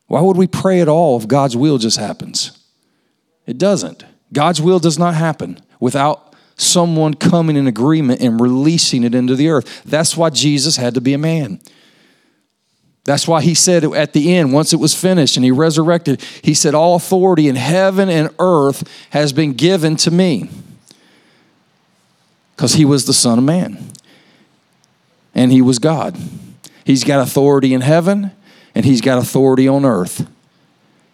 Why 0.07 0.21
would 0.21 0.37
we 0.37 0.47
pray 0.47 0.79
at 0.79 0.87
all 0.87 1.17
if 1.17 1.27
God's 1.27 1.57
will 1.57 1.77
just 1.77 1.97
happens? 1.97 2.57
It 3.45 3.57
doesn't. 3.57 4.05
God's 4.31 4.61
will 4.61 4.79
does 4.79 4.97
not 4.97 5.15
happen 5.15 5.59
without 5.79 6.33
someone 6.55 7.13
coming 7.13 7.55
in 7.55 7.67
agreement 7.67 8.21
and 8.21 8.39
releasing 8.39 9.03
it 9.03 9.13
into 9.13 9.35
the 9.35 9.49
earth. 9.49 9.83
That's 9.83 10.15
why 10.15 10.29
Jesus 10.29 10.77
had 10.77 10.93
to 10.93 11.01
be 11.01 11.13
a 11.13 11.17
man. 11.17 11.59
That's 13.05 13.27
why 13.27 13.41
he 13.41 13.53
said 13.53 13.83
at 13.83 14.13
the 14.13 14.35
end, 14.35 14.53
once 14.53 14.71
it 14.71 14.79
was 14.79 14.95
finished 14.95 15.35
and 15.35 15.43
he 15.43 15.51
resurrected, 15.51 16.21
he 16.41 16.53
said, 16.53 16.73
All 16.73 16.95
authority 16.95 17.49
in 17.49 17.55
heaven 17.55 18.09
and 18.09 18.29
earth 18.39 18.87
has 19.09 19.33
been 19.33 19.53
given 19.53 19.97
to 19.97 20.11
me. 20.11 20.49
Because 22.55 22.73
he 22.73 22.85
was 22.85 23.05
the 23.05 23.13
Son 23.13 23.39
of 23.39 23.43
Man 23.43 23.91
and 25.35 25.51
he 25.51 25.61
was 25.61 25.79
God. 25.79 26.17
He's 26.85 27.03
got 27.03 27.19
authority 27.19 27.73
in 27.73 27.81
heaven 27.81 28.31
and 28.73 28.85
he's 28.85 29.01
got 29.01 29.17
authority 29.17 29.67
on 29.67 29.83
earth. 29.83 30.27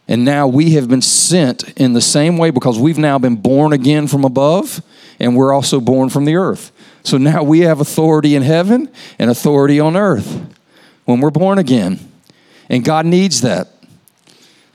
And 0.08 0.26
now 0.26 0.48
we 0.48 0.72
have 0.72 0.90
been 0.90 1.02
sent 1.02 1.70
in 1.80 1.94
the 1.94 2.02
same 2.02 2.38
way 2.38 2.50
because 2.50 2.78
we've 2.78 2.98
now 2.98 3.18
been 3.18 3.36
born 3.36 3.74
again 3.74 4.08
from 4.08 4.26
above 4.26 4.82
and 5.20 5.36
we're 5.36 5.54
also 5.54 5.80
born 5.80 6.10
from 6.10 6.26
the 6.26 6.36
earth. 6.36 6.72
So 7.04 7.18
now 7.18 7.42
we 7.42 7.62
have 7.62 7.80
authority 7.80 8.36
in 8.36 8.44
heaven 8.44 8.90
and 9.18 9.32
authority 9.32 9.80
on 9.80 9.96
earth 9.96 10.49
when 11.10 11.22
we're 11.22 11.32
born 11.32 11.58
again. 11.58 12.00
And 12.70 12.86
God 12.86 13.04
needs 13.08 13.42
that 13.42 13.70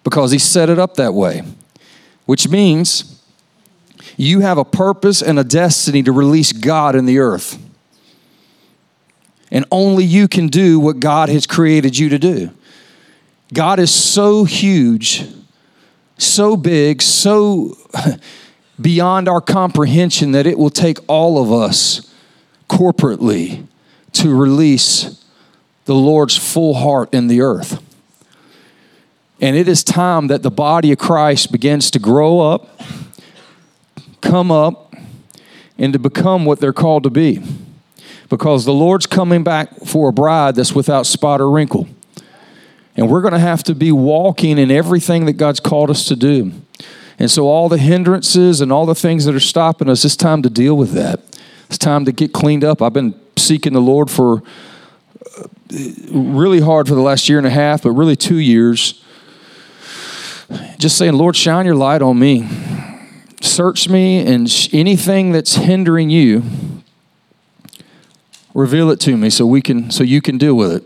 because 0.03 0.33
He 0.33 0.39
set 0.41 0.69
it 0.69 0.81
up 0.81 0.97
that 0.97 1.15
way, 1.15 1.45
which 2.27 2.49
means 2.49 3.23
you 4.17 4.41
have 4.41 4.59
a 4.59 4.65
purpose 4.65 5.23
and 5.23 5.39
a 5.39 5.45
destiny 5.45 6.03
to 6.03 6.11
release 6.11 6.51
God 6.53 6.97
in 6.97 7.07
the 7.07 7.21
earth. 7.21 7.57
And 9.53 9.65
only 9.71 10.03
you 10.03 10.27
can 10.27 10.49
do 10.49 10.81
what 10.81 10.99
God 10.99 11.29
has 11.29 11.47
created 11.47 11.97
you 11.97 12.09
to 12.09 12.19
do. 12.19 12.51
God 13.53 13.79
is 13.79 13.95
so 13.95 14.43
huge, 14.43 15.25
so 16.19 16.57
big, 16.57 17.01
so 17.01 17.79
beyond 18.81 19.29
our 19.29 19.41
comprehension 19.41 20.33
that 20.33 20.49
it 20.49 20.59
will 20.59 20.71
take 20.71 20.99
all 21.07 21.41
of 21.41 21.53
us 21.53 22.13
corporately 22.69 23.69
to 24.15 24.35
release 24.35 25.24
the 25.85 25.95
Lord's 25.95 26.37
full 26.37 26.75
heart 26.75 27.13
in 27.13 27.27
the 27.27 27.41
earth. 27.41 27.83
And 29.41 29.57
it 29.57 29.69
is 29.69 29.85
time 29.85 30.29
that 30.29 30.43
the 30.43 30.51
body 30.51 30.93
of 30.93 30.99
Christ 30.99 31.53
begins 31.53 31.91
to 31.93 31.99
grow 31.99 32.41
up, 32.41 32.81
come 34.21 34.51
up, 34.51 34.95
and 35.77 35.93
to 35.93 35.99
become 35.99 36.45
what 36.45 36.61
they're 36.61 36.73
called 36.73 37.03
to 37.03 37.11
be. 37.11 37.43
Because 38.29 38.65
the 38.65 38.73
Lord's 38.73 39.07
coming 39.07 39.45
back 39.45 39.85
for 39.85 40.09
a 40.09 40.13
bride 40.13 40.55
that's 40.55 40.73
without 40.73 41.05
spot 41.05 41.41
or 41.41 41.51
wrinkle. 41.51 41.89
And 42.97 43.11
we're 43.11 43.21
going 43.21 43.35
to 43.35 43.41
have 43.41 43.63
to 43.65 43.75
be 43.75 43.93
walking 43.93 44.57
in 44.57 44.71
everything 44.71 45.27
that 45.27 45.35
God's 45.35 45.61
called 45.61 45.91
us 45.91 46.07
to 46.07 46.17
do. 46.17 46.53
And 47.19 47.31
so, 47.31 47.47
all 47.47 47.69
the 47.69 47.79
hindrances 47.79 48.61
and 48.61 48.73
all 48.73 48.87
the 48.87 48.95
things 48.95 49.25
that 49.25 49.35
are 49.35 49.41
stopping 49.41 49.89
us, 49.89 50.05
it's 50.05 50.17
time 50.17 50.43
to 50.43 50.51
deal 50.51 50.77
with 50.77 50.93
that. 50.93 51.21
It's 51.69 51.79
time 51.79 52.05
to 52.07 52.13
get 52.13 52.33
cleaned 52.33 52.65
up. 52.65 52.83
I've 52.83 52.93
been 52.93 53.15
seeking 53.37 53.73
the 53.73 53.81
Lord 53.81 54.11
for 54.11 54.43
really 56.11 56.61
hard 56.61 56.89
for 56.89 56.95
the 56.95 57.01
last 57.01 57.29
year 57.29 57.39
and 57.39 57.47
a 57.47 57.51
half, 57.51 57.83
but 57.83 57.93
really 57.93 58.17
two 58.17 58.39
years. 58.39 59.03
Just 60.79 60.99
saying, 60.99 61.15
Lord, 61.15 61.37
shine 61.37 61.67
your 61.67 61.75
light 61.75 62.03
on 62.03 62.19
me. 62.19 62.49
Search 63.41 63.89
me, 63.89 64.19
and 64.27 64.51
anything 64.73 65.33
that's 65.33 65.57
hindering 65.57 66.11
you, 66.11 66.43
reveal 68.55 68.91
it 68.91 69.01
to 69.01 69.17
me 69.17 69.31
so 69.31 69.45
we 69.45 69.61
can 69.61 69.91
so 69.91 70.03
you 70.05 70.21
can 70.21 70.39
deal 70.39 70.55
with 70.55 70.73
it 70.73 70.85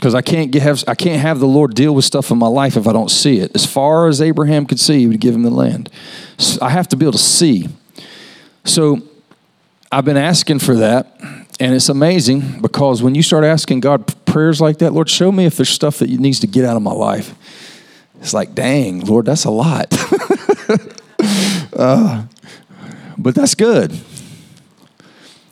because 0.00 0.14
I 0.14 0.22
can't 0.22 0.50
get, 0.50 0.62
have 0.62 0.82
I 0.88 0.94
can't 0.94 1.20
have 1.20 1.40
the 1.40 1.46
Lord 1.46 1.74
deal 1.74 1.94
with 1.94 2.06
stuff 2.06 2.30
in 2.30 2.38
my 2.38 2.46
life 2.46 2.76
if 2.78 2.88
I 2.88 2.92
don't 2.94 3.10
see 3.10 3.38
it. 3.38 3.54
As 3.54 3.66
far 3.66 4.08
as 4.08 4.22
Abraham 4.22 4.64
could 4.64 4.80
see, 4.80 5.00
he 5.00 5.06
would 5.06 5.20
give 5.20 5.34
him 5.34 5.42
the 5.42 5.50
land. 5.50 5.90
So 6.38 6.58
I 6.64 6.70
have 6.70 6.88
to 6.88 6.96
be 6.96 7.04
able 7.04 7.12
to 7.12 7.18
see. 7.18 7.68
So 8.64 9.02
I've 9.92 10.06
been 10.06 10.16
asking 10.16 10.60
for 10.60 10.76
that, 10.76 11.20
and 11.60 11.74
it's 11.74 11.90
amazing 11.90 12.62
because 12.62 13.02
when 13.02 13.14
you 13.14 13.22
start 13.22 13.44
asking 13.44 13.80
God 13.80 14.12
prayers 14.24 14.62
like 14.62 14.78
that, 14.78 14.94
Lord, 14.94 15.10
show 15.10 15.30
me 15.30 15.44
if 15.44 15.56
there's 15.56 15.68
stuff 15.68 15.98
that 15.98 16.08
needs 16.08 16.40
to 16.40 16.46
get 16.46 16.64
out 16.64 16.74
of 16.74 16.82
my 16.82 16.92
life. 16.92 17.34
It's 18.20 18.32
like, 18.32 18.54
dang, 18.54 19.00
Lord, 19.00 19.26
that's 19.26 19.44
a 19.44 19.50
lot. 19.50 19.88
uh, 21.76 22.24
but 23.18 23.34
that's 23.34 23.54
good. 23.54 23.98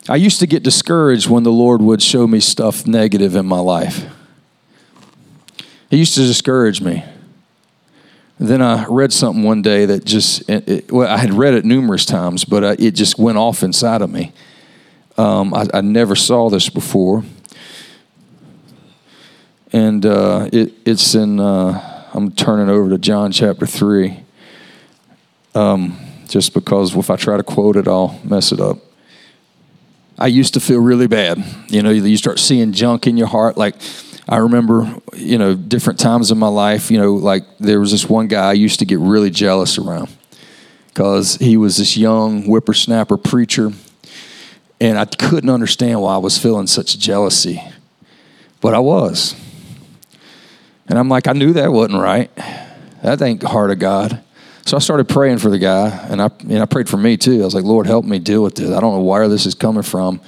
I 0.09 0.16
used 0.16 0.40
to 0.40 0.47
get 0.47 0.62
discouraged 0.62 1.29
when 1.29 1.42
the 1.42 1.53
Lord 1.53 1.83
would 1.83 2.03
show 2.03 2.27
me 2.27 2.40
stuff 2.40 2.87
negative 2.87 3.37
in 3.37 3.44
my 3.44 3.61
life. 3.61 4.07
He 5.90 5.99
used 5.99 6.14
to 6.14 6.23
discourage 6.23 6.81
me. 6.81 7.05
Then 8.38 8.62
I 8.62 8.87
read 8.87 9.12
something 9.12 9.42
one 9.42 9.61
day 9.61 9.85
that 9.85 10.05
just, 10.07 10.49
it, 10.49 10.90
well, 10.90 11.09
I 11.09 11.18
had 11.18 11.35
read 11.35 11.55
it 11.55 11.66
numerous 11.66 12.07
times, 12.07 12.47
but 12.47 12.64
uh, 12.64 12.77
it 12.79 12.92
just 12.92 13.18
went 13.18 13.37
off 13.37 13.62
inside 13.62 14.01
of 14.01 14.11
me. 14.11 14.33
Um, 15.18 15.52
I, 15.52 15.66
I, 15.74 15.81
never 15.81 16.14
saw 16.14 16.48
this 16.48 16.68
before. 16.68 17.24
And 19.72 20.07
uh, 20.07 20.48
it, 20.52 20.72
it's 20.87 21.16
in, 21.16 21.40
uh, 21.40 22.09
I'm 22.14 22.31
turning 22.31 22.68
over 22.68 22.88
to 22.90 22.98
John 22.98 23.33
chapter 23.33 23.66
3. 23.66 24.20
Um, 25.57 25.98
just 26.28 26.54
because 26.54 26.94
if 26.94 27.11
I 27.11 27.16
try 27.16 27.37
to 27.37 27.42
quote 27.42 27.76
it, 27.76 27.88
I'll 27.88 28.20
mess 28.22 28.52
it 28.52 28.61
up. 28.61 28.78
I 30.16 30.28
used 30.28 30.54
to 30.54 30.61
feel 30.61 30.78
really 30.78 31.09
bad. 31.09 31.44
You 31.66 31.83
know, 31.83 31.90
you 31.90 32.16
start 32.16 32.38
seeing 32.38 32.72
junk 32.72 33.09
in 33.09 33.16
your 33.16 33.26
heart. 33.26 33.57
Like, 33.57 33.74
I 34.28 34.37
remember, 34.37 35.00
you 35.16 35.37
know, 35.38 35.57
different 35.57 35.98
times 35.98 36.31
in 36.31 36.38
my 36.38 36.48
life, 36.48 36.92
you 36.92 36.98
know, 36.98 37.14
like 37.14 37.42
there 37.59 37.81
was 37.81 37.90
this 37.90 38.09
one 38.09 38.28
guy 38.28 38.50
I 38.50 38.52
used 38.52 38.78
to 38.78 38.85
get 38.85 39.00
really 39.00 39.31
jealous 39.31 39.78
around 39.78 40.14
because 40.88 41.37
he 41.37 41.57
was 41.57 41.78
this 41.78 41.96
young 41.96 42.42
whippersnapper 42.44 43.16
preacher. 43.16 43.72
And 44.81 44.99
I 44.99 45.05
couldn't 45.05 45.51
understand 45.51 46.01
why 46.01 46.14
I 46.14 46.19
was 46.19 46.38
feeling 46.38 46.67
such 46.67 46.99
jealousy, 46.99 47.62
but 48.61 48.75
I 48.75 48.79
was. 48.79 49.35
And 50.88 50.99
I'm 50.99 51.09
like, 51.09 51.27
I 51.27 51.33
knew 51.33 51.53
that 51.55 51.73
wasn't 51.73 52.01
right. 52.01 52.31
That 53.03 53.21
ain't 53.21 53.41
the 53.41 53.49
heart 53.49 53.71
of 53.71 53.79
God. 53.79 54.23
So 54.64 54.77
I 54.77 54.81
started 54.81 55.09
praying 55.09 55.38
for 55.38 55.51
the 55.51 55.59
guy, 55.59 55.88
and 56.11 56.21
I, 56.21 56.31
and 56.41 56.59
I 56.59 56.67
prayed 56.67 56.88
for 56.88 56.99
me 56.99 57.17
too. 57.17 57.41
I 57.41 57.45
was 57.45 57.55
like, 57.55 57.64
Lord, 57.64 57.87
help 57.87 58.05
me 58.05 58.19
deal 58.19 58.43
with 58.43 58.55
this. 58.55 58.71
I 58.71 58.81
don't 58.81 58.97
know 58.97 59.03
where 59.03 59.27
this 59.29 59.47
is 59.47 59.55
coming 59.55 59.83
from. 59.83 60.21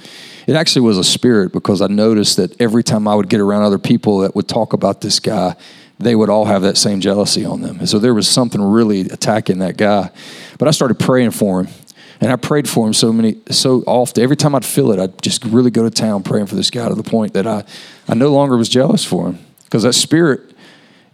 It 0.47 0.55
actually 0.55 0.81
was 0.81 0.97
a 0.97 1.03
spirit 1.03 1.53
because 1.53 1.81
I 1.81 1.87
noticed 1.87 2.37
that 2.37 2.59
every 2.59 2.83
time 2.83 3.07
I 3.07 3.13
would 3.13 3.29
get 3.29 3.39
around 3.39 3.63
other 3.63 3.77
people 3.77 4.19
that 4.19 4.35
would 4.35 4.47
talk 4.47 4.73
about 4.73 5.01
this 5.01 5.19
guy, 5.19 5.55
they 5.99 6.15
would 6.15 6.29
all 6.29 6.45
have 6.45 6.63
that 6.63 6.77
same 6.77 6.99
jealousy 6.99 7.45
on 7.45 7.61
them. 7.61 7.79
And 7.79 7.87
so 7.87 7.99
there 7.99 8.13
was 8.13 8.27
something 8.27 8.61
really 8.61 9.01
attacking 9.01 9.59
that 9.59 9.77
guy. 9.77 10.09
But 10.57 10.67
I 10.67 10.71
started 10.71 10.97
praying 10.97 11.31
for 11.31 11.63
him. 11.63 11.73
And 12.21 12.31
I 12.31 12.35
prayed 12.35 12.69
for 12.69 12.85
him 12.85 12.93
so 12.93 13.11
many, 13.11 13.37
so 13.49 13.83
often. 13.87 14.23
Every 14.23 14.37
time 14.37 14.53
I'd 14.53 14.63
feel 14.63 14.91
it, 14.91 14.99
I'd 14.99 15.19
just 15.23 15.43
really 15.43 15.71
go 15.71 15.83
to 15.83 15.89
town 15.89 16.21
praying 16.21 16.45
for 16.45 16.55
this 16.55 16.69
guy 16.69 16.87
to 16.87 16.93
the 16.93 17.03
point 17.03 17.33
that 17.33 17.47
I, 17.47 17.63
I 18.07 18.13
no 18.13 18.31
longer 18.31 18.55
was 18.55 18.69
jealous 18.69 19.03
for 19.03 19.27
him 19.27 19.39
because 19.63 19.83
that 19.83 19.93
spirit, 19.93 20.53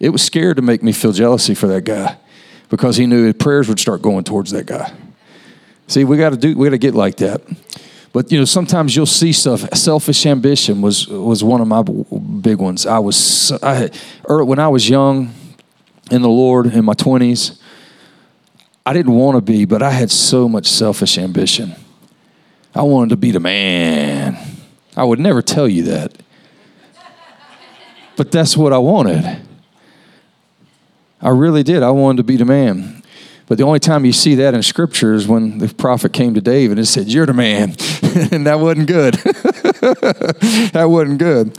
it 0.01 0.09
was 0.09 0.21
scared 0.21 0.57
to 0.57 0.61
make 0.61 0.83
me 0.83 0.91
feel 0.91 1.13
jealousy 1.13 1.55
for 1.55 1.67
that 1.67 1.85
guy 1.85 2.17
because 2.69 2.97
he 2.97 3.05
knew 3.05 3.25
his 3.25 3.35
prayers 3.35 3.69
would 3.69 3.79
start 3.79 4.01
going 4.01 4.25
towards 4.25 4.51
that 4.51 4.65
guy. 4.65 4.93
See, 5.87 6.03
we 6.03 6.17
got 6.17 6.31
to 6.31 6.37
do, 6.37 6.57
we 6.57 6.67
got 6.67 6.71
to 6.71 6.77
get 6.77 6.93
like 6.93 7.15
that. 7.17 7.41
But 8.11 8.31
you 8.31 8.39
know, 8.39 8.45
sometimes 8.45 8.95
you'll 8.95 9.05
see 9.05 9.31
stuff. 9.31 9.61
Selfish 9.75 10.25
ambition 10.25 10.81
was 10.81 11.07
was 11.07 11.43
one 11.43 11.61
of 11.61 11.67
my 11.67 11.83
big 11.83 12.57
ones. 12.57 12.85
I 12.85 12.99
was 12.99 13.51
I 13.61 13.91
er, 14.29 14.43
when 14.43 14.59
I 14.59 14.67
was 14.67 14.89
young 14.89 15.33
in 16.09 16.21
the 16.21 16.29
Lord 16.29 16.67
in 16.67 16.83
my 16.83 16.93
twenties. 16.93 17.61
I 18.87 18.93
didn't 18.93 19.15
want 19.15 19.35
to 19.35 19.41
be, 19.41 19.65
but 19.65 19.83
I 19.83 19.89
had 19.89 20.09
so 20.09 20.47
much 20.47 20.65
selfish 20.65 21.17
ambition. 21.17 21.75
I 22.73 22.83
wanted 22.83 23.09
to 23.09 23.17
be 23.17 23.31
the 23.31 23.39
man. 23.41 24.37
I 24.95 25.03
would 25.03 25.19
never 25.19 25.41
tell 25.41 25.67
you 25.67 25.83
that. 25.83 26.13
But 28.15 28.31
that's 28.31 28.55
what 28.55 28.71
I 28.71 28.77
wanted. 28.77 29.41
I 31.21 31.29
really 31.31 31.63
did. 31.63 31.83
I 31.83 31.89
wanted 31.89 32.17
to 32.19 32.23
be 32.23 32.37
the 32.37 32.45
man. 32.45 33.03
But 33.47 33.57
the 33.57 33.65
only 33.65 33.81
time 33.81 34.05
you 34.05 34.13
see 34.13 34.35
that 34.35 34.53
in 34.53 34.63
scripture 34.63 35.13
is 35.13 35.27
when 35.27 35.57
the 35.57 35.67
prophet 35.67 36.13
came 36.13 36.33
to 36.35 36.41
David 36.41 36.77
and 36.77 36.87
said, 36.87 37.07
You're 37.07 37.25
the 37.25 37.33
man. 37.33 37.71
and 38.31 38.47
that 38.47 38.61
wasn't 38.61 38.87
good. 38.87 39.15
that 40.71 40.85
wasn't 40.89 41.19
good. 41.19 41.57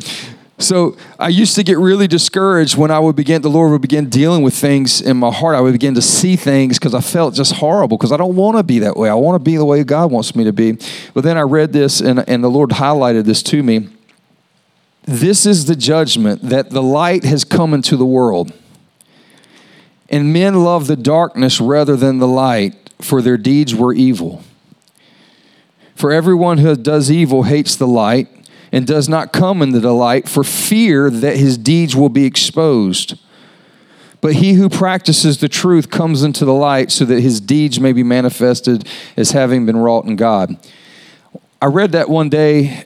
So 0.59 0.97
I 1.21 1.29
used 1.29 1.55
to 1.55 1.62
get 1.62 1.79
really 1.79 2.09
discouraged 2.09 2.77
when 2.77 2.90
I 2.90 2.99
would 2.99 3.14
begin, 3.14 3.42
the 3.42 3.49
Lord 3.49 3.71
would 3.71 3.81
begin 3.81 4.09
dealing 4.09 4.42
with 4.42 4.55
things 4.55 5.01
in 5.01 5.16
my 5.16 5.31
heart. 5.31 5.55
I 5.55 5.61
would 5.61 5.73
begin 5.73 5.94
to 5.94 6.03
see 6.03 6.35
things 6.35 6.79
because 6.79 6.94
I 6.94 7.01
felt 7.01 7.35
just 7.35 7.55
horrible 7.55 7.97
because 7.97 8.11
I 8.11 8.16
don't 8.16 8.35
want 8.35 8.57
to 8.57 8.64
be 8.64 8.81
that 8.81 8.97
way. 8.97 9.09
I 9.09 9.14
want 9.14 9.37
to 9.37 9.44
be 9.44 9.57
the 9.57 9.64
way 9.64 9.85
God 9.85 10.11
wants 10.11 10.35
me 10.35 10.42
to 10.44 10.53
be. 10.53 10.77
But 11.14 11.23
then 11.23 11.38
I 11.38 11.42
read 11.42 11.73
this 11.73 12.01
and, 12.01 12.29
and 12.29 12.42
the 12.42 12.49
Lord 12.49 12.71
highlighted 12.71 13.25
this 13.25 13.42
to 13.44 13.62
me. 13.62 13.88
This 15.05 15.47
is 15.47 15.66
the 15.66 15.77
judgment 15.77 16.42
that 16.42 16.71
the 16.71 16.83
light 16.83 17.25
has 17.25 17.44
come 17.44 17.73
into 17.73 17.97
the 17.97 18.05
world 18.05 18.53
and 20.11 20.33
men 20.33 20.64
love 20.64 20.87
the 20.87 20.97
darkness 20.97 21.61
rather 21.61 21.97
than 21.97 22.18
the 22.18 22.27
light, 22.27 22.75
for 23.01 23.21
their 23.21 23.37
deeds 23.37 23.75
were 23.75 23.92
evil. 23.92 24.42
For 25.94 26.12
everyone 26.12 26.59
who 26.59 26.75
does 26.77 27.11
evil 27.11 27.42
hates 27.42 27.77
the 27.77 27.87
light 27.87 28.29
and 28.72 28.87
does 28.87 29.09
not 29.09 29.33
come 29.33 29.62
into 29.62 29.81
the 29.81 29.92
light 29.92 30.28
for 30.28 30.44
fear 30.44 31.11
that 31.11 31.37
his 31.37 31.57
deeds 31.57 31.96
will 31.96 32.09
be 32.09 32.24
exposed. 32.24 33.18
But 34.20 34.35
he 34.35 34.54
who 34.54 34.68
practices 34.68 35.38
the 35.38 35.48
truth 35.48 35.90
comes 35.90 36.22
into 36.22 36.44
the 36.44 36.52
light 36.52 36.90
so 36.90 37.04
that 37.04 37.20
his 37.20 37.40
deeds 37.40 37.78
may 37.78 37.92
be 37.92 38.02
manifested 38.02 38.87
as 39.16 39.31
having 39.31 39.64
been 39.64 39.76
wrought 39.76 40.07
in 40.07 40.16
God. 40.16 40.57
I 41.62 41.66
read 41.66 41.92
that 41.92 42.09
one 42.09 42.28
day, 42.28 42.85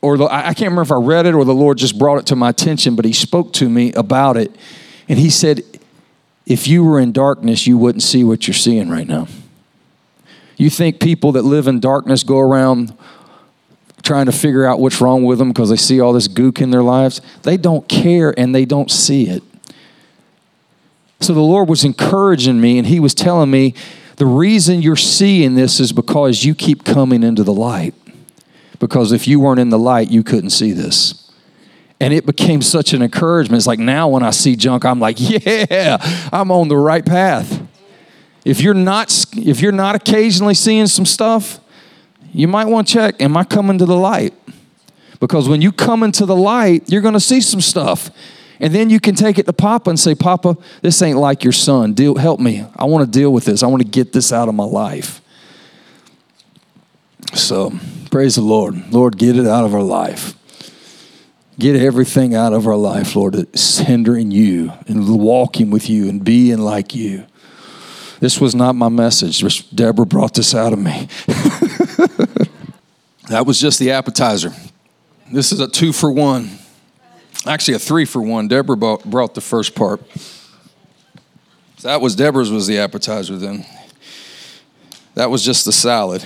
or 0.00 0.16
the, 0.16 0.24
I 0.26 0.54
can't 0.54 0.70
remember 0.70 0.82
if 0.82 0.92
I 0.92 0.96
read 0.96 1.26
it 1.26 1.34
or 1.34 1.44
the 1.44 1.54
Lord 1.54 1.78
just 1.78 1.98
brought 1.98 2.18
it 2.18 2.26
to 2.26 2.36
my 2.36 2.50
attention, 2.50 2.96
but 2.96 3.04
he 3.04 3.12
spoke 3.12 3.52
to 3.54 3.68
me 3.68 3.92
about 3.92 4.36
it. 4.36 4.54
And 5.08 5.18
he 5.18 5.30
said, 5.30 5.62
if 6.46 6.66
you 6.66 6.84
were 6.84 6.98
in 6.98 7.12
darkness, 7.12 7.66
you 7.66 7.78
wouldn't 7.78 8.02
see 8.02 8.24
what 8.24 8.48
you're 8.48 8.54
seeing 8.54 8.88
right 8.88 9.06
now. 9.06 9.28
You 10.56 10.68
think 10.68 11.00
people 11.00 11.32
that 11.32 11.42
live 11.42 11.68
in 11.68 11.80
darkness 11.80 12.22
go 12.22 12.38
around 12.38 12.96
trying 14.10 14.26
to 14.26 14.32
figure 14.32 14.66
out 14.66 14.80
what's 14.80 15.00
wrong 15.00 15.22
with 15.22 15.38
them 15.38 15.50
because 15.50 15.70
they 15.70 15.76
see 15.76 16.00
all 16.00 16.12
this 16.12 16.26
gook 16.26 16.60
in 16.60 16.72
their 16.72 16.82
lives? 16.82 17.20
They 17.44 17.56
don't 17.56 17.88
care 17.88 18.34
and 18.36 18.52
they 18.52 18.64
don't 18.64 18.90
see 18.90 19.28
it. 19.28 19.40
So 21.20 21.32
the 21.32 21.38
Lord 21.38 21.68
was 21.68 21.84
encouraging 21.84 22.60
me 22.60 22.76
and 22.76 22.88
He 22.88 22.98
was 22.98 23.14
telling 23.14 23.52
me 23.52 23.72
the 24.16 24.26
reason 24.26 24.82
you're 24.82 24.96
seeing 24.96 25.54
this 25.54 25.78
is 25.78 25.92
because 25.92 26.44
you 26.44 26.56
keep 26.56 26.82
coming 26.82 27.22
into 27.22 27.44
the 27.44 27.52
light. 27.52 27.94
Because 28.80 29.12
if 29.12 29.28
you 29.28 29.38
weren't 29.38 29.60
in 29.60 29.68
the 29.68 29.78
light, 29.78 30.10
you 30.10 30.24
couldn't 30.24 30.50
see 30.50 30.72
this. 30.72 31.30
And 32.00 32.12
it 32.12 32.26
became 32.26 32.62
such 32.62 32.92
an 32.92 33.02
encouragement. 33.02 33.58
It's 33.58 33.66
like 33.68 33.78
now 33.78 34.08
when 34.08 34.24
I 34.24 34.30
see 34.30 34.56
junk, 34.56 34.84
I'm 34.84 34.98
like, 34.98 35.18
yeah, 35.20 35.98
I'm 36.32 36.50
on 36.50 36.66
the 36.66 36.76
right 36.76 37.06
path. 37.06 37.62
If 38.44 38.60
you're 38.60 38.74
not 38.74 39.24
if 39.36 39.60
you're 39.60 39.70
not 39.70 39.94
occasionally 39.94 40.54
seeing 40.54 40.88
some 40.88 41.06
stuff, 41.06 41.59
you 42.32 42.48
might 42.48 42.66
want 42.66 42.88
to 42.88 42.94
check, 42.94 43.20
am 43.20 43.36
I 43.36 43.44
coming 43.44 43.78
to 43.78 43.86
the 43.86 43.96
light? 43.96 44.34
Because 45.20 45.48
when 45.48 45.60
you 45.60 45.70
come 45.70 46.02
into 46.02 46.24
the 46.24 46.36
light, 46.36 46.90
you're 46.90 47.02
going 47.02 47.14
to 47.14 47.20
see 47.20 47.40
some 47.40 47.60
stuff. 47.60 48.10
And 48.58 48.74
then 48.74 48.90
you 48.90 49.00
can 49.00 49.14
take 49.14 49.38
it 49.38 49.46
to 49.46 49.52
Papa 49.52 49.88
and 49.88 49.98
say, 49.98 50.14
Papa, 50.14 50.56
this 50.82 51.00
ain't 51.02 51.18
like 51.18 51.44
your 51.44 51.52
son. 51.52 51.94
Deal, 51.94 52.16
help 52.16 52.40
me. 52.40 52.64
I 52.76 52.84
want 52.84 53.04
to 53.04 53.18
deal 53.18 53.32
with 53.32 53.44
this. 53.44 53.62
I 53.62 53.66
want 53.66 53.82
to 53.82 53.88
get 53.88 54.12
this 54.12 54.32
out 54.32 54.48
of 54.48 54.54
my 54.54 54.64
life. 54.64 55.20
So, 57.34 57.72
praise 58.10 58.34
the 58.34 58.42
Lord. 58.42 58.92
Lord, 58.92 59.16
get 59.16 59.36
it 59.36 59.46
out 59.46 59.64
of 59.64 59.74
our 59.74 59.82
life. 59.82 60.34
Get 61.58 61.76
everything 61.76 62.34
out 62.34 62.52
of 62.52 62.66
our 62.66 62.76
life, 62.76 63.14
Lord, 63.14 63.34
that's 63.34 63.78
hindering 63.78 64.30
you 64.30 64.72
and 64.86 65.20
walking 65.20 65.70
with 65.70 65.90
you 65.90 66.08
and 66.08 66.24
being 66.24 66.58
like 66.58 66.94
you. 66.94 67.26
This 68.18 68.40
was 68.40 68.54
not 68.54 68.74
my 68.74 68.88
message. 68.88 69.70
Deborah 69.70 70.06
brought 70.06 70.34
this 70.34 70.54
out 70.54 70.72
of 70.72 70.78
me. 70.78 71.08
that 73.28 73.46
was 73.46 73.60
just 73.60 73.78
the 73.78 73.92
appetizer. 73.92 74.52
This 75.32 75.52
is 75.52 75.60
a 75.60 75.68
two 75.68 75.92
for 75.92 76.10
one. 76.10 76.50
Actually, 77.46 77.74
a 77.74 77.78
three 77.78 78.04
for 78.04 78.22
one. 78.22 78.48
Deborah 78.48 78.76
brought 78.76 79.34
the 79.34 79.40
first 79.40 79.74
part. 79.74 80.02
That 81.82 82.00
was 82.00 82.14
Deborah's 82.14 82.50
was 82.50 82.66
the 82.66 82.78
appetizer 82.78 83.36
then. 83.36 83.64
That 85.14 85.30
was 85.30 85.44
just 85.44 85.64
the 85.64 85.72
salad. 85.72 86.24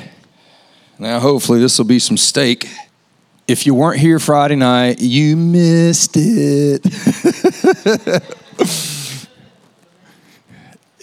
Now, 0.98 1.20
hopefully, 1.20 1.60
this 1.60 1.78
will 1.78 1.86
be 1.86 1.98
some 1.98 2.16
steak 2.16 2.68
if 3.46 3.66
you 3.66 3.74
weren't 3.74 4.00
here 4.00 4.18
Friday 4.18 4.56
night, 4.56 5.00
you 5.00 5.36
missed 5.36 6.12
it. 6.14 6.82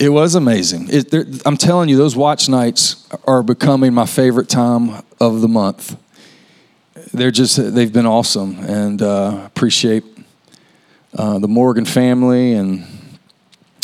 it 0.01 0.09
was 0.09 0.33
amazing. 0.33 0.87
It, 0.89 1.13
I'm 1.45 1.57
telling 1.57 1.87
you, 1.87 1.95
those 1.95 2.15
watch 2.15 2.49
nights 2.49 3.07
are 3.25 3.43
becoming 3.43 3.93
my 3.93 4.07
favorite 4.07 4.49
time 4.49 5.03
of 5.19 5.41
the 5.41 5.47
month. 5.47 5.95
They're 7.13 7.29
just, 7.29 7.75
they've 7.75 7.93
been 7.93 8.07
awesome. 8.07 8.57
And 8.59 8.99
uh, 8.99 9.43
appreciate 9.45 10.03
uh, 11.15 11.37
the 11.37 11.47
Morgan 11.47 11.85
family 11.85 12.53
and 12.53 12.85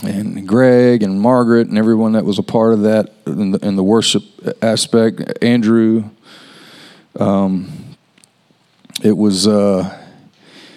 and 0.04 0.48
Greg 0.48 1.02
and 1.02 1.20
Margaret 1.20 1.68
and 1.68 1.78
everyone 1.78 2.12
that 2.12 2.24
was 2.24 2.38
a 2.38 2.44
part 2.44 2.74
of 2.74 2.82
that 2.82 3.12
in 3.26 3.52
the, 3.52 3.60
in 3.66 3.76
the 3.76 3.84
worship 3.84 4.24
aspect. 4.62 5.44
Andrew. 5.44 6.04
Um, 7.20 7.96
it 9.04 9.18
was 9.18 9.48
uh, 9.48 9.98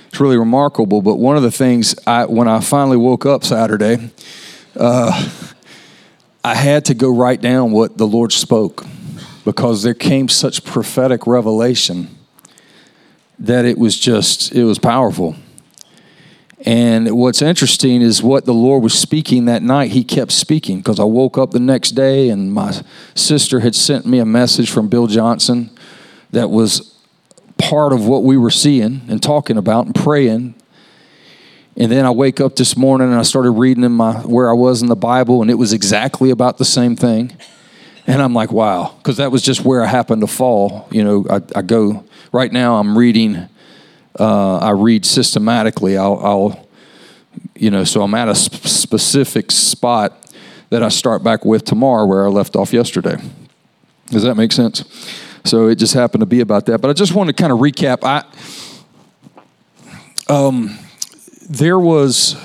it's 0.09 0.21
really 0.21 0.39
remarkable. 0.39 1.03
But 1.03 1.17
one 1.17 1.37
of 1.37 1.43
the 1.43 1.51
things 1.51 1.95
I, 2.07 2.25
when 2.25 2.49
I 2.49 2.61
finally 2.61 2.97
woke 2.97 3.27
up 3.27 3.45
Saturday, 3.45 4.11
uh, 4.77 5.29
I 6.43 6.55
had 6.55 6.87
to 6.87 6.95
go 6.95 7.15
write 7.15 7.41
down 7.41 7.73
what 7.73 7.99
the 7.99 8.07
Lord 8.07 8.33
spoke 8.33 8.85
because 9.45 9.83
there 9.83 9.95
came 9.95 10.29
such 10.29 10.65
prophetic 10.65 11.27
revelation 11.27 12.17
that 13.39 13.65
it 13.65 13.79
was 13.79 13.99
just 13.99 14.53
it 14.53 14.65
was 14.65 14.79
powerful. 14.79 15.37
And 16.67 17.17
what's 17.17 17.41
interesting 17.41 18.03
is 18.03 18.23
what 18.23 18.45
the 18.45 18.53
Lord 18.53 18.83
was 18.83 18.93
speaking 18.93 19.47
that 19.47 19.63
night, 19.63 19.93
He 19.93 20.05
kept 20.05 20.31
speaking 20.31 20.79
because 20.79 21.01
I 21.01 21.05
woke 21.05 21.39
up 21.39 21.53
the 21.53 21.61
next 21.61 21.93
day 21.93 22.29
and 22.29 22.53
my 22.53 22.83
sister 23.15 23.61
had 23.61 23.75
sent 23.75 24.07
me 24.07 24.19
a 24.19 24.27
message 24.27 24.71
from 24.71 24.89
Bill 24.89 25.07
Johnson 25.07 25.71
that 26.33 26.51
was 26.51 26.95
part 27.57 27.93
of 27.93 28.07
what 28.07 28.25
we 28.25 28.37
were 28.37 28.51
seeing 28.51 29.01
and 29.09 29.23
talking 29.23 29.57
about 29.57 29.87
and 29.87 29.95
praying. 29.95 30.55
And 31.81 31.91
then 31.91 32.05
I 32.05 32.11
wake 32.11 32.43
up 32.43 32.57
this 32.57 32.77
morning 32.77 33.09
and 33.09 33.19
I 33.19 33.23
started 33.23 33.53
reading 33.53 33.85
in 33.85 33.93
my 33.93 34.21
where 34.21 34.51
I 34.51 34.53
was 34.53 34.83
in 34.83 34.89
the 34.89 34.95
Bible, 34.95 35.41
and 35.41 35.51
it 35.51 35.55
was 35.55 35.73
exactly 35.73 36.31
about 36.31 36.59
the 36.59 36.65
same 36.67 36.95
thing. 36.95 37.33
And 38.07 38.21
I'm 38.21 38.35
like, 38.35 38.53
wow, 38.53 38.95
because 38.99 39.17
that 39.17 39.33
was 39.33 39.41
just 39.41 39.65
where 39.65 39.83
I 39.83 39.87
happened 39.87 40.21
to 40.21 40.27
fall. 40.27 40.87
You 40.91 41.05
know, 41.05 41.27
I, 41.31 41.41
I 41.57 41.63
go 41.63 42.05
right 42.33 42.53
now. 42.53 42.77
I'm 42.77 42.99
reading 42.99 43.49
uh, 44.19 44.59
I 44.59 44.71
read 44.73 45.07
systematically. 45.07 45.97
I'll, 45.97 46.19
I'll, 46.19 46.69
you 47.55 47.71
know, 47.71 47.85
so 47.85 48.03
I'm 48.03 48.15
at 48.15 48.29
a 48.29 48.35
sp- 48.37 48.69
specific 48.69 49.51
spot 49.51 50.35
that 50.69 50.83
I 50.83 50.91
start 50.91 51.25
back 51.25 51.47
with 51.47 51.65
tomorrow 51.65 52.05
where 52.05 52.27
I 52.27 52.29
left 52.29 52.57
off 52.57 52.75
yesterday. 52.75 53.17
Does 54.09 54.25
that 54.25 54.35
make 54.35 54.53
sense? 54.53 54.85
So 55.47 55.69
it 55.69 55.77
just 55.77 55.95
happened 55.95 56.21
to 56.21 56.27
be 56.27 56.41
about 56.41 56.67
that. 56.67 56.83
But 56.83 56.91
I 56.91 56.93
just 56.93 57.15
want 57.15 57.29
to 57.29 57.33
kind 57.33 57.53
of 57.53 57.61
recap. 57.61 58.05
I, 58.05 58.25
um, 60.31 60.77
there 61.51 61.81
was 61.81 62.37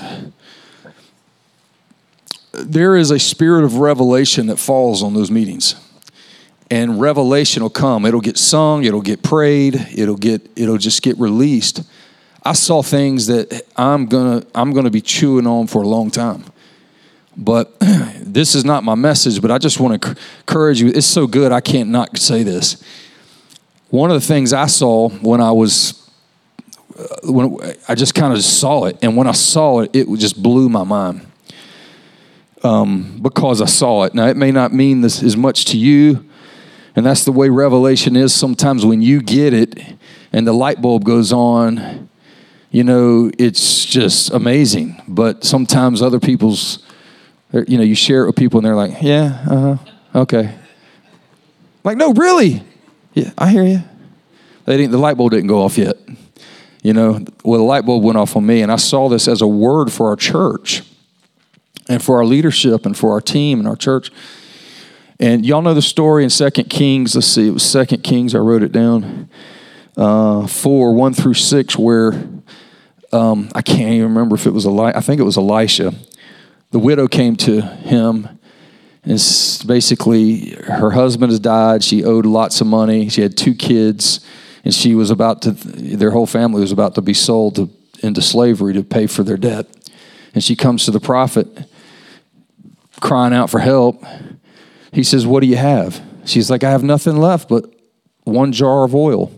there 2.52 2.96
is 2.96 3.10
a 3.10 3.18
spirit 3.18 3.64
of 3.64 3.76
revelation 3.76 4.46
that 4.46 4.58
falls 4.58 5.02
on 5.02 5.14
those 5.14 5.30
meetings. 5.30 5.76
And 6.70 7.00
revelation 7.00 7.62
will 7.62 7.70
come. 7.70 8.04
It'll 8.04 8.20
get 8.20 8.36
sung 8.36 8.84
it'll 8.84 9.00
get 9.00 9.22
prayed 9.22 9.76
it'll 9.94 10.16
get 10.16 10.50
it'll 10.56 10.78
just 10.78 11.02
get 11.02 11.16
released. 11.18 11.82
I 12.42 12.52
saw 12.52 12.82
things 12.82 13.28
that 13.28 13.62
i'm 13.76 14.06
gonna 14.06 14.44
i'm 14.54 14.72
gonna 14.72 14.90
be 14.90 15.00
chewing 15.00 15.46
on 15.46 15.68
for 15.68 15.82
a 15.82 15.88
long 15.88 16.10
time. 16.10 16.44
But 17.36 17.78
this 18.20 18.56
is 18.56 18.64
not 18.64 18.82
my 18.82 18.96
message 18.96 19.40
but 19.40 19.52
i 19.52 19.58
just 19.58 19.78
want 19.78 20.02
to 20.02 20.16
encourage 20.40 20.80
you. 20.80 20.88
It's 20.88 21.06
so 21.06 21.28
good 21.28 21.52
i 21.52 21.60
can't 21.60 21.90
not 21.90 22.18
say 22.18 22.42
this. 22.42 22.82
One 23.90 24.10
of 24.10 24.20
the 24.20 24.26
things 24.26 24.52
i 24.52 24.66
saw 24.66 25.10
when 25.10 25.40
i 25.40 25.52
was 25.52 26.05
uh, 26.98 27.32
when 27.32 27.58
i 27.88 27.94
just 27.94 28.14
kind 28.14 28.32
of 28.32 28.42
saw 28.42 28.84
it 28.84 28.96
and 29.02 29.16
when 29.16 29.26
i 29.26 29.32
saw 29.32 29.80
it 29.80 29.90
it 29.94 30.06
just 30.16 30.42
blew 30.42 30.68
my 30.68 30.84
mind 30.84 31.26
um, 32.66 33.18
because 33.22 33.62
I 33.62 33.66
saw 33.66 34.04
it. 34.04 34.14
Now, 34.14 34.26
it 34.26 34.36
may 34.36 34.50
not 34.50 34.72
mean 34.72 35.00
this 35.00 35.22
as 35.22 35.36
much 35.36 35.66
to 35.66 35.78
you, 35.78 36.24
and 36.94 37.04
that's 37.04 37.24
the 37.24 37.32
way 37.32 37.48
revelation 37.48 38.16
is 38.16 38.34
sometimes 38.34 38.84
when 38.84 39.02
you 39.02 39.20
get 39.20 39.52
it 39.52 39.78
and 40.32 40.46
the 40.46 40.52
light 40.52 40.80
bulb 40.80 41.04
goes 41.04 41.32
on, 41.32 42.08
you 42.70 42.82
know, 42.82 43.30
it's 43.38 43.84
just 43.84 44.30
amazing. 44.32 45.00
But 45.06 45.44
sometimes 45.44 46.02
other 46.02 46.18
people's, 46.18 46.80
you 47.52 47.78
know, 47.78 47.84
you 47.84 47.94
share 47.94 48.24
it 48.24 48.26
with 48.26 48.36
people 48.36 48.58
and 48.58 48.66
they're 48.66 48.74
like, 48.74 49.02
yeah, 49.02 49.44
uh 49.48 49.76
huh, 49.76 50.20
okay. 50.22 50.54
Like, 51.84 51.96
no, 51.96 52.12
really? 52.12 52.62
Yeah, 53.14 53.30
I 53.38 53.50
hear 53.50 53.64
you. 53.64 53.82
They 54.64 54.76
didn't, 54.76 54.90
the 54.90 54.98
light 54.98 55.16
bulb 55.16 55.30
didn't 55.30 55.46
go 55.46 55.62
off 55.62 55.78
yet. 55.78 55.96
You 56.86 56.92
know, 56.92 57.18
well, 57.42 57.58
the 57.58 57.64
light 57.64 57.84
bulb 57.84 58.04
went 58.04 58.16
off 58.16 58.36
on 58.36 58.46
me, 58.46 58.62
and 58.62 58.70
I 58.70 58.76
saw 58.76 59.08
this 59.08 59.26
as 59.26 59.42
a 59.42 59.46
word 59.48 59.92
for 59.92 60.06
our 60.06 60.14
church 60.14 60.84
and 61.88 62.00
for 62.00 62.18
our 62.18 62.24
leadership 62.24 62.86
and 62.86 62.96
for 62.96 63.10
our 63.10 63.20
team 63.20 63.58
and 63.58 63.66
our 63.66 63.74
church. 63.74 64.12
And 65.18 65.44
y'all 65.44 65.62
know 65.62 65.74
the 65.74 65.82
story 65.82 66.22
in 66.22 66.30
Second 66.30 66.70
Kings. 66.70 67.16
Let's 67.16 67.26
see, 67.26 67.48
it 67.48 67.50
was 67.50 67.64
Second 67.64 68.04
Kings. 68.04 68.36
I 68.36 68.38
wrote 68.38 68.62
it 68.62 68.70
down. 68.70 69.28
Uh, 69.96 70.46
four, 70.46 70.94
one 70.94 71.12
through 71.12 71.34
six, 71.34 71.76
where 71.76 72.12
um, 73.12 73.48
I 73.52 73.62
can't 73.62 73.90
even 73.90 74.10
remember 74.10 74.36
if 74.36 74.46
it 74.46 74.52
was 74.52 74.64
Eli- 74.64 74.92
I 74.94 75.00
think 75.00 75.20
it 75.20 75.24
was 75.24 75.36
Elisha. 75.36 75.92
The 76.70 76.78
widow 76.78 77.08
came 77.08 77.34
to 77.38 77.62
him, 77.62 78.28
and 79.02 79.18
basically 79.66 80.50
her 80.50 80.92
husband 80.92 81.32
has 81.32 81.40
died. 81.40 81.82
She 81.82 82.04
owed 82.04 82.26
lots 82.26 82.60
of 82.60 82.68
money. 82.68 83.08
She 83.08 83.22
had 83.22 83.36
two 83.36 83.56
kids, 83.56 84.24
and 84.66 84.74
she 84.74 84.94
was 84.94 85.10
about 85.10 85.40
to. 85.42 85.52
Their 85.52 86.10
whole 86.10 86.26
family 86.26 86.60
was 86.60 86.72
about 86.72 86.96
to 86.96 87.00
be 87.00 87.14
sold 87.14 87.54
to, 87.54 87.70
into 88.02 88.20
slavery 88.20 88.74
to 88.74 88.82
pay 88.82 89.06
for 89.06 89.22
their 89.22 89.38
debt. 89.38 89.66
And 90.34 90.44
she 90.44 90.54
comes 90.54 90.84
to 90.84 90.90
the 90.90 91.00
prophet, 91.00 91.48
crying 93.00 93.32
out 93.32 93.48
for 93.48 93.60
help 93.60 94.04
he 94.96 95.04
says, 95.04 95.26
What 95.26 95.40
do 95.40 95.46
you 95.46 95.56
have? 95.56 96.02
She's 96.24 96.50
like, 96.50 96.64
I 96.64 96.70
have 96.70 96.82
nothing 96.82 97.18
left 97.18 97.50
but 97.50 97.66
one 98.24 98.50
jar 98.50 98.84
of 98.84 98.94
oil. 98.94 99.30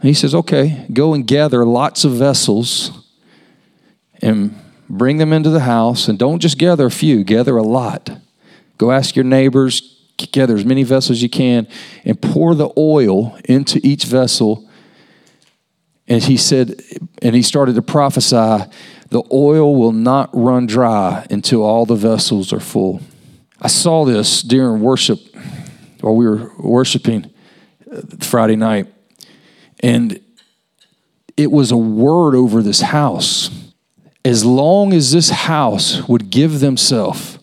And 0.00 0.08
he 0.08 0.14
says, 0.14 0.34
Okay, 0.34 0.84
go 0.92 1.14
and 1.14 1.24
gather 1.24 1.64
lots 1.64 2.04
of 2.04 2.10
vessels 2.10 3.06
and 4.20 4.52
bring 4.90 5.18
them 5.18 5.32
into 5.32 5.50
the 5.50 5.60
house. 5.60 6.08
And 6.08 6.18
don't 6.18 6.40
just 6.40 6.58
gather 6.58 6.86
a 6.86 6.90
few, 6.90 7.22
gather 7.22 7.56
a 7.56 7.62
lot. 7.62 8.10
Go 8.78 8.90
ask 8.90 9.14
your 9.14 9.24
neighbors, 9.24 9.93
gather 10.16 10.54
as 10.54 10.64
many 10.64 10.82
vessels 10.82 11.18
as 11.18 11.22
you 11.22 11.28
can, 11.28 11.66
and 12.04 12.20
pour 12.20 12.54
the 12.54 12.70
oil 12.76 13.38
into 13.44 13.80
each 13.82 14.04
vessel. 14.04 14.68
And 16.06 16.22
he 16.22 16.36
said, 16.36 16.80
and 17.22 17.34
he 17.34 17.42
started 17.42 17.74
to 17.76 17.82
prophesy, 17.82 18.70
the 19.08 19.22
oil 19.32 19.74
will 19.76 19.92
not 19.92 20.30
run 20.32 20.66
dry 20.66 21.26
until 21.30 21.62
all 21.62 21.86
the 21.86 21.94
vessels 21.94 22.52
are 22.52 22.60
full. 22.60 23.00
I 23.60 23.68
saw 23.68 24.04
this 24.04 24.42
during 24.42 24.82
worship 24.82 25.18
while 26.00 26.14
we 26.14 26.26
were 26.26 26.52
worshiping 26.58 27.32
uh, 27.90 28.02
Friday 28.20 28.56
night, 28.56 28.92
and 29.80 30.20
it 31.36 31.50
was 31.50 31.70
a 31.70 31.76
word 31.76 32.34
over 32.34 32.62
this 32.62 32.80
house. 32.80 33.50
As 34.24 34.44
long 34.44 34.92
as 34.92 35.12
this 35.12 35.30
house 35.30 36.06
would 36.08 36.30
give 36.30 36.60
themselves 36.60 37.38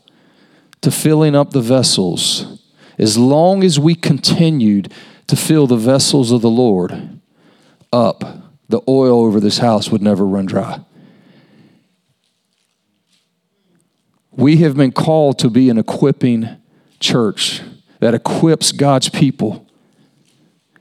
to 0.81 0.91
filling 0.91 1.35
up 1.35 1.51
the 1.51 1.61
vessels, 1.61 2.60
as 2.97 3.17
long 3.17 3.63
as 3.63 3.79
we 3.79 3.95
continued 3.95 4.91
to 5.27 5.35
fill 5.35 5.67
the 5.67 5.77
vessels 5.77 6.31
of 6.31 6.41
the 6.41 6.49
Lord 6.49 7.19
up, 7.93 8.23
the 8.69 8.81
oil 8.87 9.21
over 9.21 9.39
this 9.39 9.59
house 9.59 9.89
would 9.89 10.01
never 10.01 10.25
run 10.25 10.45
dry. 10.45 10.79
We 14.31 14.57
have 14.57 14.75
been 14.75 14.91
called 14.91 15.39
to 15.39 15.49
be 15.49 15.69
an 15.69 15.77
equipping 15.77 16.47
church 16.99 17.61
that 17.99 18.13
equips 18.13 18.71
God's 18.71 19.09
people. 19.09 19.67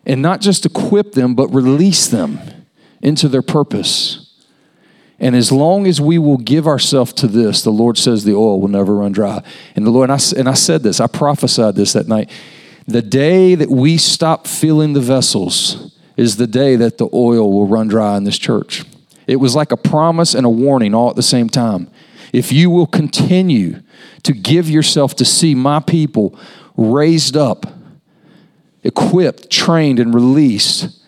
And 0.07 0.23
not 0.23 0.40
just 0.40 0.64
equip 0.64 1.12
them, 1.12 1.35
but 1.35 1.49
release 1.49 2.07
them 2.07 2.38
into 3.03 3.29
their 3.29 3.42
purpose. 3.42 4.30
And 5.20 5.37
as 5.37 5.52
long 5.52 5.87
as 5.87 6.00
we 6.00 6.18
will 6.18 6.38
give 6.38 6.66
ourselves 6.66 7.12
to 7.14 7.26
this, 7.26 7.62
the 7.62 7.70
Lord 7.70 7.98
says 7.98 8.24
the 8.24 8.35
oil 8.35 8.59
will 8.59 8.68
never 8.68 8.94
run 8.96 9.12
dry. 9.12 9.42
And 9.76 9.87
the 9.87 9.90
Lord, 9.90 10.09
and 10.11 10.20
I, 10.20 10.38
and 10.38 10.48
I 10.48 10.54
said 10.54 10.83
this, 10.83 10.98
I 10.98 11.06
prophesied 11.06 11.74
this 11.74 11.92
that 11.92 12.09
night. 12.09 12.30
The 12.87 13.02
day 13.02 13.54
that 13.54 13.68
we 13.68 13.98
stop 13.98 14.46
filling 14.46 14.94
the 14.94 15.00
vessels 15.00 15.94
is 16.16 16.37
the 16.37 16.46
day 16.46 16.74
that 16.76 16.96
the 16.96 17.09
oil 17.12 17.52
will 17.52 17.66
run 17.66 17.88
dry 17.88 18.16
in 18.16 18.24
this 18.24 18.38
church. 18.38 18.85
It 19.26 19.37
was 19.37 19.54
like 19.54 19.72
a 19.72 19.76
promise 19.76 20.35
and 20.35 20.46
a 20.46 20.50
warning 20.50 20.94
all 20.94 21.11
at 21.11 21.16
the 21.16 21.22
same 21.22 21.50
time. 21.50 21.90
If 22.33 22.50
you 22.50 22.70
will 22.70 22.87
continue 22.87 23.83
to 24.22 24.33
give 24.33 24.70
yourself 24.70 25.14
to 25.16 25.24
see 25.24 25.54
my 25.54 25.80
people 25.80 26.38
raised 26.76 27.37
up, 27.37 27.66
equipped, 28.83 29.50
trained, 29.50 30.00
and 30.00 30.14
released, 30.14 30.98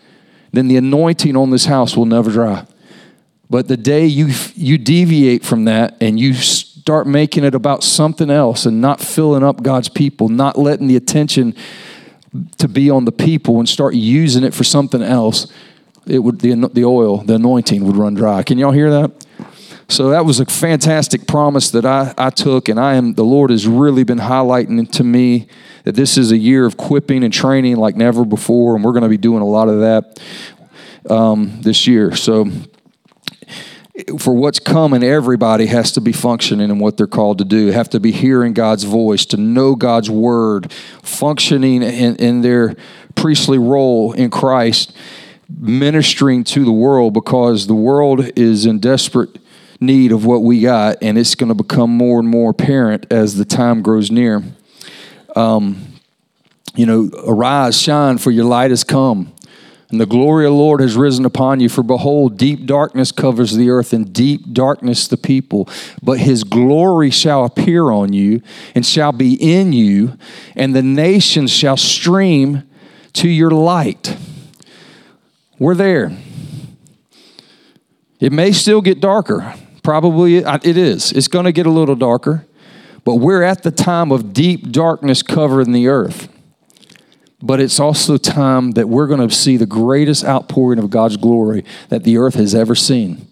then 0.51 0.67
the 0.67 0.77
anointing 0.77 1.35
on 1.35 1.49
this 1.49 1.65
house 1.65 1.97
will 1.97 2.05
never 2.05 2.29
dry. 2.29 2.65
But 3.53 3.67
the 3.67 3.77
day 3.77 4.07
you, 4.07 4.33
you 4.55 4.79
deviate 4.79 5.45
from 5.45 5.65
that 5.65 5.95
and 6.01 6.19
you 6.19 6.33
start 6.33 7.05
making 7.05 7.43
it 7.43 7.53
about 7.53 7.83
something 7.83 8.31
else 8.31 8.65
and 8.65 8.81
not 8.81 8.99
filling 8.99 9.43
up 9.43 9.61
God's 9.61 9.89
people, 9.89 10.27
not 10.27 10.57
letting 10.57 10.87
the 10.87 10.95
attention 10.95 11.53
to 12.57 12.67
be 12.67 12.89
on 12.89 13.05
the 13.05 13.11
people 13.11 13.59
and 13.59 13.69
start 13.69 13.93
using 13.93 14.43
it 14.43 14.55
for 14.55 14.63
something 14.63 15.03
else, 15.03 15.53
it 16.07 16.17
would 16.17 16.39
the, 16.39 16.55
the 16.73 16.83
oil, 16.83 17.17
the 17.17 17.35
anointing 17.35 17.85
would 17.85 17.95
run 17.95 18.15
dry. 18.15 18.41
Can 18.41 18.57
y'all 18.57 18.71
hear 18.71 18.89
that? 18.89 19.23
So 19.87 20.09
that 20.09 20.25
was 20.25 20.39
a 20.39 20.47
fantastic 20.47 21.27
promise 21.27 21.69
that 21.69 21.85
I, 21.85 22.11
I 22.17 22.31
took, 22.31 22.69
and 22.69 22.79
I 22.79 22.95
am 22.95 23.13
the 23.13 23.23
Lord 23.23 23.51
has 23.51 23.67
really 23.67 24.03
been 24.03 24.17
highlighting 24.17 24.91
to 24.93 25.03
me 25.03 25.45
that 25.83 25.93
this 25.93 26.17
is 26.17 26.31
a 26.31 26.37
year 26.37 26.65
of 26.65 26.73
equipping 26.73 27.23
and 27.23 27.31
training 27.31 27.75
like 27.75 27.95
never 27.95 28.25
before, 28.25 28.75
and 28.75 28.83
we're 28.83 28.93
going 28.93 29.03
to 29.03 29.09
be 29.09 29.17
doing 29.17 29.43
a 29.43 29.47
lot 29.47 29.69
of 29.69 29.81
that 29.81 30.19
um, 31.07 31.61
this 31.61 31.85
year. 31.85 32.15
So 32.15 32.47
for 34.17 34.33
what's 34.33 34.59
coming, 34.59 35.03
everybody 35.03 35.67
has 35.67 35.91
to 35.91 36.01
be 36.01 36.11
functioning 36.11 36.69
in 36.69 36.79
what 36.79 36.97
they're 36.97 37.05
called 37.05 37.37
to 37.37 37.45
do, 37.45 37.67
have 37.67 37.89
to 37.91 37.99
be 37.99 38.11
hearing 38.11 38.53
God's 38.53 38.85
voice, 38.85 39.25
to 39.27 39.37
know 39.37 39.75
God's 39.75 40.09
word, 40.09 40.71
functioning 41.03 41.83
in, 41.83 42.15
in 42.15 42.41
their 42.41 42.75
priestly 43.15 43.59
role 43.59 44.11
in 44.13 44.31
Christ, 44.31 44.95
ministering 45.47 46.43
to 46.45 46.65
the 46.65 46.71
world 46.71 47.13
because 47.13 47.67
the 47.67 47.75
world 47.75 48.31
is 48.35 48.65
in 48.65 48.79
desperate 48.79 49.37
need 49.79 50.11
of 50.11 50.25
what 50.25 50.41
we 50.41 50.61
got, 50.61 50.97
and 51.01 51.17
it's 51.17 51.35
going 51.35 51.49
to 51.49 51.55
become 51.55 51.91
more 51.91 52.19
and 52.19 52.27
more 52.27 52.51
apparent 52.51 53.05
as 53.11 53.35
the 53.35 53.45
time 53.45 53.81
grows 53.83 54.09
near. 54.09 54.41
Um, 55.35 55.99
you 56.75 56.87
know, 56.87 57.11
arise, 57.27 57.79
shine, 57.79 58.17
for 58.17 58.31
your 58.31 58.45
light 58.45 58.71
has 58.71 58.83
come. 58.83 59.33
And 59.93 60.01
the 60.01 60.07
glory 60.07 60.47
of 60.47 60.53
the 60.53 60.57
Lord 60.57 60.81
has 60.81 60.95
risen 60.95 61.23
upon 61.23 61.59
you. 61.59 61.69
For 61.69 61.83
behold, 61.83 62.35
deep 62.35 62.65
darkness 62.65 63.11
covers 63.11 63.55
the 63.55 63.69
earth, 63.69 63.93
and 63.93 64.11
deep 64.11 64.51
darkness 64.51 65.07
the 65.07 65.17
people. 65.17 65.69
But 66.01 66.17
his 66.17 66.43
glory 66.43 67.11
shall 67.11 67.45
appear 67.45 67.91
on 67.91 68.11
you, 68.11 68.41
and 68.73 68.83
shall 68.83 69.11
be 69.11 69.35
in 69.35 69.71
you, 69.71 70.17
and 70.55 70.75
the 70.75 70.81
nations 70.81 71.51
shall 71.51 71.77
stream 71.77 72.67
to 73.13 73.29
your 73.29 73.51
light. 73.51 74.17
We're 75.59 75.75
there. 75.75 76.11
It 78.19 78.31
may 78.31 78.51
still 78.51 78.81
get 78.81 78.99
darker. 78.99 79.53
Probably 79.83 80.37
it 80.37 80.75
is. 80.75 81.11
It's 81.11 81.27
going 81.27 81.45
to 81.45 81.51
get 81.51 81.67
a 81.67 81.69
little 81.69 81.95
darker, 81.95 82.47
but 83.05 83.17
we're 83.17 83.43
at 83.43 83.61
the 83.61 83.69
time 83.69 84.11
of 84.11 84.33
deep 84.33 84.71
darkness 84.71 85.21
covering 85.21 85.71
the 85.71 85.87
earth. 85.87 86.32
But 87.43 87.59
it's 87.59 87.77
also 87.77 88.15
time 88.15 88.71
that 88.71 88.87
we're 88.87 89.05
going 89.05 89.27
to 89.27 89.35
see 89.35 89.57
the 89.57 89.65
greatest 89.65 90.23
outpouring 90.23 90.79
of 90.79 90.89
God's 90.89 91.17
glory 91.17 91.65
that 91.89 92.05
the 92.05 92.17
earth 92.17 92.35
has 92.35 92.55
ever 92.55 92.73
seen. 92.73 93.27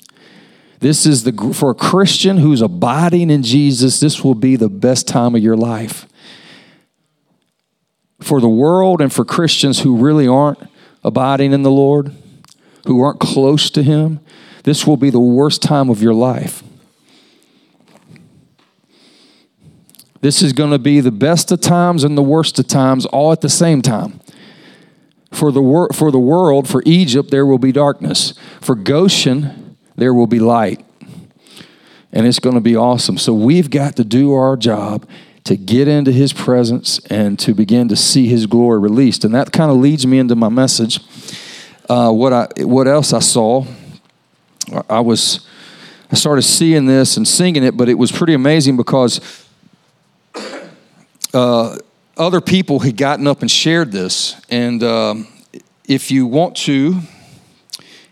This 0.82 1.06
is 1.06 1.24
the 1.24 1.54
for 1.54 1.71
a 1.71 1.76
Christian 1.76 2.38
who's 2.38 2.62
abiding 2.62 3.30
in 3.30 3.41
Jesus, 3.41 4.02
this 4.02 4.21
will 4.21 4.36
be 4.36 4.58
the 4.58 4.67
best 4.67 5.08
time 5.08 5.34
of 5.34 5.41
your 5.41 5.56
life. 5.56 6.08
For 8.19 8.41
the 8.41 8.50
world 8.50 9.00
and 9.00 9.13
for 9.13 9.24
Christians 9.24 9.80
who 9.80 9.95
really 9.95 10.28
aren't 10.28 10.60
abiding 11.06 11.54
in 11.54 11.63
the 11.63 11.71
Lord, 11.71 12.13
who 12.88 13.02
aren't 13.02 13.21
close 13.21 13.69
to 13.69 13.82
him, 13.82 14.19
this 14.63 14.86
will 14.86 14.97
be 14.97 15.10
the 15.10 15.21
worst 15.21 15.62
time 15.62 15.89
of 15.89 16.04
your 16.04 16.13
life. 16.13 16.63
This 20.21 20.43
is 20.43 20.53
going 20.53 20.69
to 20.69 20.79
be 20.79 20.99
the 20.99 21.12
best 21.12 21.51
of 21.51 21.62
times 21.62 22.03
and 22.03 22.17
the 22.17 22.21
worst 22.21 22.60
of 22.60 22.67
times 22.67 23.05
all 23.07 23.31
at 23.31 23.41
the 23.41 23.49
same 23.49 23.81
time. 23.81 24.19
For 25.31 25.51
the, 25.51 25.62
wor- 25.62 25.89
for 25.93 26.12
the 26.12 26.19
world, 26.19 26.67
for 26.67 26.84
Egypt, 26.86 27.31
there 27.31 27.45
will 27.45 27.57
be 27.57 27.71
darkness. 27.71 28.34
For 28.60 28.75
Goshen, 28.75 29.77
there 29.95 30.13
will 30.13 30.27
be 30.27 30.39
light. 30.39 30.86
And 32.13 32.27
it's 32.27 32.39
going 32.39 32.55
to 32.55 32.62
be 32.62 32.75
awesome. 32.75 33.17
So 33.17 33.34
we've 33.34 33.69
got 33.69 33.95
to 33.95 34.03
do 34.03 34.34
our 34.34 34.57
job 34.57 35.07
to 35.45 35.55
get 35.55 35.88
into 35.88 36.12
his 36.12 36.34
presence 36.34 36.99
and 37.10 37.39
to 37.39 37.53
begin 37.53 37.88
to 37.88 37.95
see 37.95 38.27
his 38.27 38.45
glory 38.45 38.79
released. 38.79 39.25
And 39.25 39.34
that 39.34 39.51
kind 39.51 39.71
of 39.71 39.77
leads 39.77 40.05
me 40.05 40.19
into 40.19 40.36
my 40.36 40.49
message. 40.49 40.99
Uh, 41.89 42.12
what, 42.12 42.31
I, 42.31 42.47
what 42.60 42.88
else 42.88 43.12
I 43.12 43.19
saw, 43.19 43.65
I 44.88 44.99
was, 44.99 45.47
I 46.12 46.15
started 46.15 46.43
seeing 46.43 46.86
this 46.86 47.17
and 47.17 47.27
singing 47.27 47.63
it, 47.63 47.75
but 47.75 47.89
it 47.89 47.95
was 47.95 48.12
pretty 48.12 48.34
amazing 48.34 48.77
because 48.77 49.19
uh, 51.33 51.77
other 52.17 52.41
people 52.41 52.79
had 52.79 52.97
gotten 52.97 53.27
up 53.27 53.41
and 53.41 53.49
shared 53.49 53.91
this. 53.91 54.39
And 54.49 54.83
um, 54.83 55.27
if 55.87 56.11
you 56.11 56.25
want 56.25 56.55
to 56.57 56.99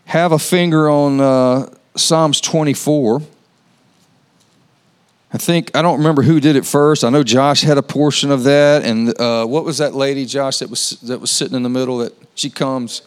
have 0.06 0.32
a 0.32 0.40
finger 0.40 0.90
on 0.90 1.20
uh, 1.20 1.74
Psalms 1.96 2.42
24, 2.42 3.22
I 5.32 5.38
think, 5.38 5.70
I 5.76 5.82
don't 5.82 6.00
remember 6.00 6.24
who 6.24 6.40
did 6.40 6.56
it 6.56 6.66
first. 6.66 7.04
I 7.04 7.10
know 7.10 7.24
Josh 7.24 7.62
had 7.62 7.78
a 7.78 7.84
portion 7.84 8.32
of 8.32 8.44
that. 8.46 8.84
And 8.84 9.20
uh, 9.20 9.46
what 9.46 9.64
was 9.64 9.78
that 9.78 9.94
lady, 9.94 10.26
Josh, 10.26 10.58
that 10.60 10.70
was, 10.70 10.92
that 11.02 11.22
was 11.22 11.30
sitting 11.30 11.56
in 11.56 11.64
the 11.64 11.70
middle 11.70 12.00
that 12.00 12.14
she 12.34 12.50
comes? 12.50 13.04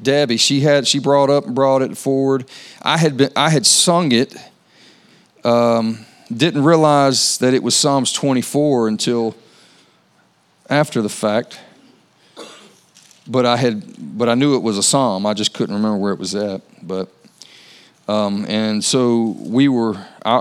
Debbie, 0.00 0.36
she 0.36 0.60
had 0.60 0.86
she 0.86 0.98
brought 0.98 1.30
up 1.30 1.46
and 1.46 1.54
brought 1.54 1.82
it 1.82 1.96
forward. 1.96 2.44
I 2.82 2.98
had 2.98 3.16
been 3.16 3.30
I 3.34 3.50
had 3.50 3.64
sung 3.64 4.12
it, 4.12 4.36
um, 5.44 6.04
didn't 6.34 6.64
realize 6.64 7.38
that 7.38 7.54
it 7.54 7.62
was 7.62 7.74
Psalms 7.74 8.12
24 8.12 8.88
until 8.88 9.34
after 10.68 11.02
the 11.02 11.08
fact. 11.08 11.60
But 13.28 13.44
I 13.44 13.56
had, 13.56 14.18
but 14.18 14.28
I 14.28 14.34
knew 14.34 14.54
it 14.54 14.62
was 14.62 14.78
a 14.78 14.82
psalm. 14.82 15.26
I 15.26 15.34
just 15.34 15.52
couldn't 15.52 15.74
remember 15.74 15.98
where 15.98 16.12
it 16.12 16.18
was 16.18 16.34
at. 16.34 16.62
But, 16.86 17.08
um, 18.06 18.46
and 18.48 18.84
so 18.84 19.36
we 19.40 19.68
were, 19.68 19.96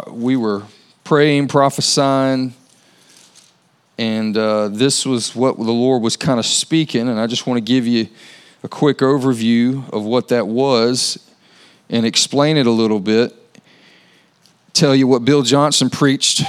we 0.09 0.35
were 0.35 0.63
praying, 1.03 1.47
prophesying, 1.47 2.53
and 3.97 4.37
uh, 4.37 4.67
this 4.67 5.05
was 5.05 5.35
what 5.35 5.57
the 5.57 5.63
Lord 5.63 6.03
was 6.03 6.15
kind 6.15 6.37
of 6.37 6.45
speaking. 6.45 7.07
And 7.07 7.19
I 7.19 7.27
just 7.27 7.47
want 7.47 7.57
to 7.57 7.61
give 7.61 7.87
you 7.87 8.07
a 8.63 8.67
quick 8.67 8.97
overview 8.99 9.91
of 9.91 10.03
what 10.03 10.27
that 10.27 10.47
was, 10.47 11.17
and 11.89 12.05
explain 12.05 12.57
it 12.57 12.67
a 12.67 12.71
little 12.71 12.99
bit. 12.99 13.33
Tell 14.73 14.95
you 14.95 15.07
what 15.07 15.23
Bill 15.23 15.41
Johnson 15.41 15.89
preached 15.89 16.43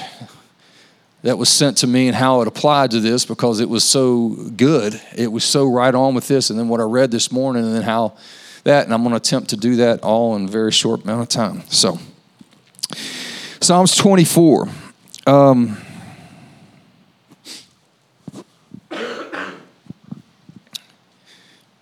that 1.22 1.38
was 1.38 1.48
sent 1.48 1.78
to 1.78 1.86
me 1.86 2.06
and 2.06 2.16
how 2.16 2.40
it 2.42 2.48
applied 2.48 2.90
to 2.92 3.00
this 3.00 3.24
because 3.24 3.60
it 3.60 3.68
was 3.68 3.84
so 3.84 4.28
good. 4.56 5.00
It 5.16 5.32
was 5.32 5.44
so 5.44 5.66
right 5.66 5.94
on 5.94 6.14
with 6.14 6.28
this. 6.28 6.50
And 6.50 6.58
then 6.58 6.68
what 6.68 6.80
I 6.80 6.84
read 6.84 7.10
this 7.10 7.32
morning, 7.32 7.64
and 7.64 7.74
then 7.74 7.82
how 7.82 8.16
that, 8.64 8.84
and 8.84 8.92
I'm 8.92 9.02
going 9.02 9.12
to 9.12 9.16
attempt 9.16 9.50
to 9.50 9.56
do 9.56 9.76
that 9.76 10.00
all 10.02 10.36
in 10.36 10.44
a 10.44 10.48
very 10.48 10.72
short 10.72 11.04
amount 11.04 11.22
of 11.22 11.28
time. 11.28 11.62
So, 11.68 11.98
Psalms 13.60 13.96
24. 13.96 14.68
Um, 15.26 15.78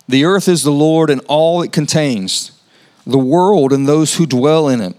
the 0.08 0.24
earth 0.24 0.48
is 0.48 0.62
the 0.62 0.70
Lord 0.70 1.10
and 1.10 1.20
all 1.26 1.62
it 1.62 1.72
contains, 1.72 2.52
the 3.06 3.18
world 3.18 3.72
and 3.72 3.86
those 3.86 4.16
who 4.16 4.26
dwell 4.26 4.68
in 4.68 4.80
it. 4.80 4.96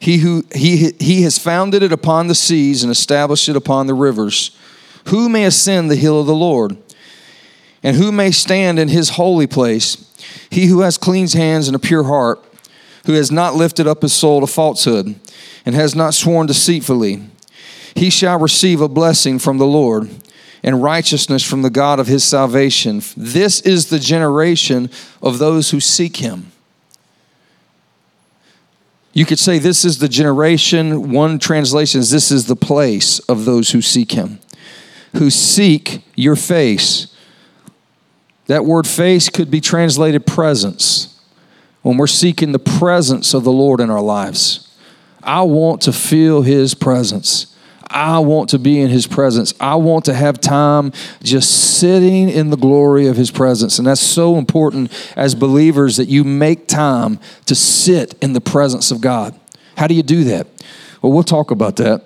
He 0.00 0.16
who 0.18 0.44
he, 0.52 0.92
he 0.98 1.22
has 1.22 1.38
founded 1.38 1.82
it 1.82 1.92
upon 1.92 2.26
the 2.26 2.34
seas 2.34 2.82
and 2.82 2.90
established 2.90 3.48
it 3.48 3.54
upon 3.54 3.86
the 3.86 3.94
rivers. 3.94 4.56
Who 5.08 5.28
may 5.28 5.44
ascend 5.44 5.90
the 5.90 5.96
hill 5.96 6.18
of 6.18 6.26
the 6.26 6.34
Lord? 6.34 6.76
And 7.82 7.96
who 7.96 8.10
may 8.10 8.30
stand 8.30 8.78
in 8.78 8.88
his 8.88 9.10
holy 9.10 9.46
place? 9.46 10.06
He 10.48 10.66
who 10.66 10.80
has 10.80 10.98
clean 10.98 11.28
hands 11.28 11.68
and 11.68 11.76
a 11.76 11.78
pure 11.78 12.04
heart, 12.04 12.42
who 13.04 13.12
has 13.12 13.30
not 13.30 13.54
lifted 13.54 13.86
up 13.86 14.02
his 14.02 14.12
soul 14.12 14.40
to 14.40 14.46
falsehood, 14.46 15.14
and 15.66 15.74
has 15.74 15.94
not 15.94 16.14
sworn 16.14 16.46
deceitfully. 16.46 17.22
He 17.94 18.08
shall 18.08 18.38
receive 18.38 18.80
a 18.80 18.88
blessing 18.88 19.38
from 19.38 19.58
the 19.58 19.66
Lord 19.66 20.08
and 20.62 20.82
righteousness 20.82 21.42
from 21.42 21.62
the 21.62 21.70
God 21.70 21.98
of 22.00 22.06
his 22.06 22.24
salvation. 22.24 23.02
This 23.16 23.60
is 23.62 23.90
the 23.90 23.98
generation 23.98 24.90
of 25.22 25.38
those 25.38 25.70
who 25.70 25.80
seek 25.80 26.16
him. 26.16 26.52
You 29.12 29.26
could 29.26 29.38
say 29.38 29.58
this 29.58 29.84
is 29.84 29.98
the 29.98 30.08
generation, 30.08 31.10
one 31.10 31.38
translation 31.38 32.00
is 32.00 32.10
this 32.10 32.30
is 32.30 32.46
the 32.46 32.56
place 32.56 33.18
of 33.20 33.44
those 33.44 33.70
who 33.70 33.82
seek 33.82 34.12
him, 34.12 34.38
who 35.16 35.30
seek 35.30 36.04
your 36.14 36.36
face. 36.36 37.14
That 38.46 38.64
word 38.64 38.86
face 38.86 39.28
could 39.28 39.50
be 39.50 39.60
translated 39.60 40.26
presence. 40.26 41.20
When 41.82 41.96
we're 41.96 42.06
seeking 42.06 42.52
the 42.52 42.58
presence 42.58 43.34
of 43.34 43.42
the 43.42 43.52
Lord 43.52 43.80
in 43.80 43.90
our 43.90 44.02
lives, 44.02 44.68
I 45.22 45.42
want 45.42 45.82
to 45.82 45.92
feel 45.92 46.42
his 46.42 46.74
presence. 46.74 47.56
I 47.90 48.20
want 48.20 48.50
to 48.50 48.58
be 48.58 48.80
in 48.80 48.88
his 48.88 49.08
presence. 49.08 49.52
I 49.58 49.74
want 49.74 50.04
to 50.04 50.14
have 50.14 50.40
time 50.40 50.92
just 51.24 51.78
sitting 51.78 52.28
in 52.28 52.50
the 52.50 52.56
glory 52.56 53.08
of 53.08 53.16
his 53.16 53.32
presence. 53.32 53.78
And 53.78 53.86
that's 53.86 54.00
so 54.00 54.38
important 54.38 54.92
as 55.16 55.34
believers 55.34 55.96
that 55.96 56.08
you 56.08 56.22
make 56.22 56.68
time 56.68 57.18
to 57.46 57.54
sit 57.56 58.14
in 58.22 58.32
the 58.32 58.40
presence 58.40 58.92
of 58.92 59.00
God. 59.00 59.38
How 59.76 59.88
do 59.88 59.94
you 59.94 60.04
do 60.04 60.22
that? 60.24 60.46
Well, 61.02 61.12
we'll 61.12 61.24
talk 61.24 61.50
about 61.50 61.76
that. 61.76 62.04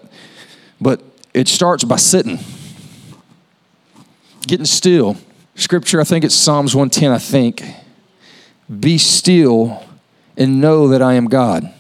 But 0.80 1.02
it 1.34 1.48
starts 1.48 1.84
by 1.84 1.96
sitting, 1.96 2.38
getting 4.46 4.66
still. 4.66 5.16
Scripture, 5.54 6.00
I 6.00 6.04
think 6.04 6.24
it's 6.24 6.34
Psalms 6.34 6.74
110, 6.74 7.12
I 7.12 7.18
think. 7.18 7.62
Be 8.80 8.96
still 8.96 9.84
and 10.36 10.60
know 10.60 10.88
that 10.88 11.02
I 11.02 11.14
am 11.14 11.26
God. 11.26 11.72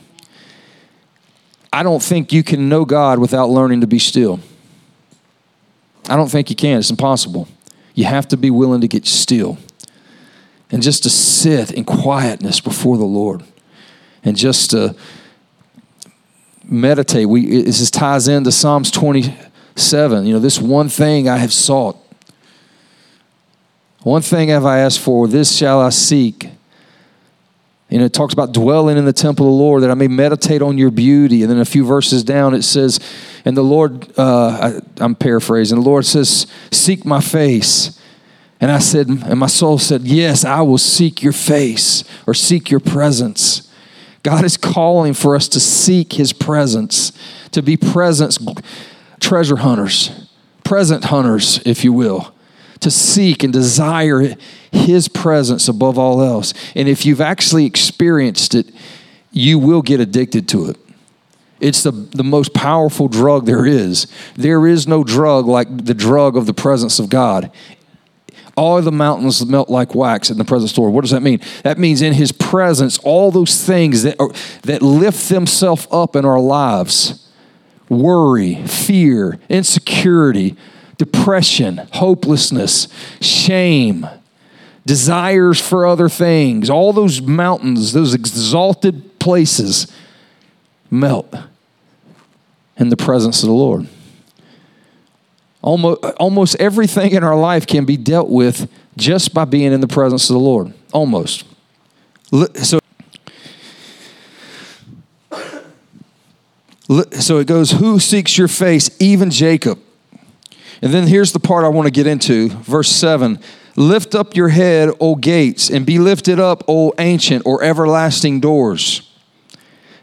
I 1.74 1.82
don't 1.82 2.00
think 2.00 2.32
you 2.32 2.44
can 2.44 2.68
know 2.68 2.84
God 2.84 3.18
without 3.18 3.50
learning 3.50 3.80
to 3.80 3.88
be 3.88 3.98
still. 3.98 4.38
I 6.08 6.14
don't 6.14 6.30
think 6.30 6.48
you 6.48 6.54
can. 6.54 6.78
It's 6.78 6.88
impossible. 6.90 7.48
You 7.94 8.04
have 8.04 8.28
to 8.28 8.36
be 8.36 8.48
willing 8.48 8.80
to 8.82 8.86
get 8.86 9.06
still 9.06 9.58
and 10.70 10.84
just 10.84 11.02
to 11.02 11.10
sit 11.10 11.72
in 11.72 11.84
quietness 11.84 12.60
before 12.60 12.96
the 12.96 13.04
Lord 13.04 13.42
and 14.22 14.36
just 14.36 14.70
to 14.70 14.94
meditate. 16.62 17.28
We, 17.28 17.62
this 17.62 17.90
ties 17.90 18.28
into 18.28 18.52
Psalms 18.52 18.92
27. 18.92 20.26
You 20.26 20.34
know, 20.34 20.38
this 20.38 20.60
one 20.60 20.88
thing 20.88 21.28
I 21.28 21.38
have 21.38 21.52
sought, 21.52 21.96
one 24.04 24.22
thing 24.22 24.48
have 24.50 24.64
I 24.64 24.78
asked 24.78 25.00
for, 25.00 25.26
this 25.26 25.56
shall 25.56 25.80
I 25.80 25.88
seek 25.88 26.50
you 27.90 27.98
know, 27.98 28.06
it 28.06 28.12
talks 28.12 28.32
about 28.32 28.52
dwelling 28.52 28.96
in 28.96 29.04
the 29.04 29.12
temple 29.12 29.46
of 29.46 29.52
the 29.52 29.56
Lord, 29.56 29.82
that 29.82 29.90
I 29.90 29.94
may 29.94 30.08
meditate 30.08 30.62
on 30.62 30.78
your 30.78 30.90
beauty. 30.90 31.42
And 31.42 31.50
then 31.50 31.58
a 31.58 31.64
few 31.64 31.84
verses 31.84 32.24
down, 32.24 32.54
it 32.54 32.62
says, 32.62 32.98
and 33.44 33.56
the 33.56 33.62
Lord, 33.62 34.10
uh, 34.18 34.80
I, 34.98 35.04
I'm 35.04 35.14
paraphrasing, 35.14 35.78
the 35.78 35.84
Lord 35.84 36.06
says, 36.06 36.46
Seek 36.72 37.04
my 37.04 37.20
face. 37.20 38.00
And 38.60 38.70
I 38.70 38.78
said, 38.78 39.08
and 39.08 39.38
my 39.38 39.46
soul 39.46 39.78
said, 39.78 40.02
Yes, 40.02 40.44
I 40.44 40.62
will 40.62 40.78
seek 40.78 41.22
your 41.22 41.32
face 41.32 42.04
or 42.26 42.32
seek 42.32 42.70
your 42.70 42.80
presence. 42.80 43.70
God 44.22 44.44
is 44.44 44.56
calling 44.56 45.12
for 45.12 45.36
us 45.36 45.48
to 45.48 45.60
seek 45.60 46.14
his 46.14 46.32
presence, 46.32 47.12
to 47.52 47.60
be 47.60 47.76
presence 47.76 48.38
treasure 49.20 49.56
hunters, 49.56 50.28
present 50.64 51.04
hunters, 51.04 51.60
if 51.66 51.84
you 51.84 51.92
will 51.92 52.34
to 52.84 52.90
seek 52.90 53.42
and 53.42 53.52
desire 53.52 54.36
His 54.70 55.08
presence 55.08 55.68
above 55.68 55.98
all 55.98 56.22
else. 56.22 56.54
And 56.76 56.88
if 56.88 57.04
you've 57.04 57.20
actually 57.20 57.66
experienced 57.66 58.54
it, 58.54 58.70
you 59.32 59.58
will 59.58 59.82
get 59.82 60.00
addicted 60.00 60.48
to 60.50 60.70
it. 60.70 60.76
It's 61.60 61.82
the, 61.82 61.92
the 61.92 62.24
most 62.24 62.52
powerful 62.52 63.08
drug 63.08 63.46
there 63.46 63.66
is. 63.66 64.06
There 64.36 64.66
is 64.66 64.86
no 64.86 65.02
drug 65.02 65.46
like 65.46 65.86
the 65.86 65.94
drug 65.94 66.36
of 66.36 66.46
the 66.46 66.54
presence 66.54 66.98
of 66.98 67.08
God. 67.08 67.50
All 68.56 68.80
the 68.82 68.92
mountains 68.92 69.44
melt 69.44 69.68
like 69.68 69.94
wax 69.94 70.30
in 70.30 70.38
the 70.38 70.44
presence 70.44 70.72
of 70.72 70.76
the 70.76 70.80
Lord. 70.82 70.94
What 70.94 71.00
does 71.00 71.10
that 71.10 71.22
mean? 71.22 71.40
That 71.64 71.78
means 71.78 72.02
in 72.02 72.12
His 72.12 72.32
presence, 72.32 72.98
all 72.98 73.30
those 73.30 73.64
things 73.64 74.02
that, 74.02 74.20
are, 74.20 74.30
that 74.62 74.82
lift 74.82 75.28
themselves 75.28 75.88
up 75.90 76.14
in 76.14 76.24
our 76.24 76.38
lives 76.38 77.20
worry, 77.88 78.66
fear, 78.66 79.38
insecurity, 79.48 80.56
depression, 80.98 81.88
hopelessness, 81.92 82.88
shame, 83.20 84.06
desires 84.86 85.60
for 85.60 85.86
other 85.86 86.08
things, 86.08 86.68
all 86.68 86.92
those 86.92 87.22
mountains, 87.22 87.92
those 87.92 88.14
exalted 88.14 89.18
places 89.18 89.90
melt 90.90 91.34
in 92.76 92.88
the 92.88 92.96
presence 92.96 93.42
of 93.42 93.48
the 93.48 93.54
Lord. 93.54 93.88
Almost, 95.62 96.04
almost 96.18 96.56
everything 96.56 97.12
in 97.12 97.24
our 97.24 97.38
life 97.38 97.66
can 97.66 97.86
be 97.86 97.96
dealt 97.96 98.28
with 98.28 98.70
just 98.96 99.32
by 99.32 99.46
being 99.46 99.72
in 99.72 99.80
the 99.80 99.88
presence 99.88 100.28
of 100.28 100.34
the 100.34 100.40
Lord. 100.40 100.74
Almost. 100.92 101.44
So, 102.62 102.80
so 107.18 107.38
it 107.38 107.46
goes, 107.46 107.70
Who 107.72 107.98
seeks 107.98 108.36
your 108.36 108.48
face? 108.48 108.90
Even 109.00 109.30
Jacob. 109.30 109.78
And 110.84 110.92
then 110.92 111.06
here's 111.06 111.32
the 111.32 111.40
part 111.40 111.64
I 111.64 111.68
want 111.68 111.86
to 111.86 111.90
get 111.90 112.06
into. 112.06 112.50
Verse 112.50 112.90
7 112.90 113.40
Lift 113.74 114.14
up 114.14 114.36
your 114.36 114.50
head, 114.50 114.90
O 115.00 115.16
gates, 115.16 115.70
and 115.70 115.86
be 115.86 115.98
lifted 115.98 116.38
up, 116.38 116.62
O 116.68 116.92
ancient 116.98 117.46
or 117.46 117.64
everlasting 117.64 118.38
doors, 118.38 119.10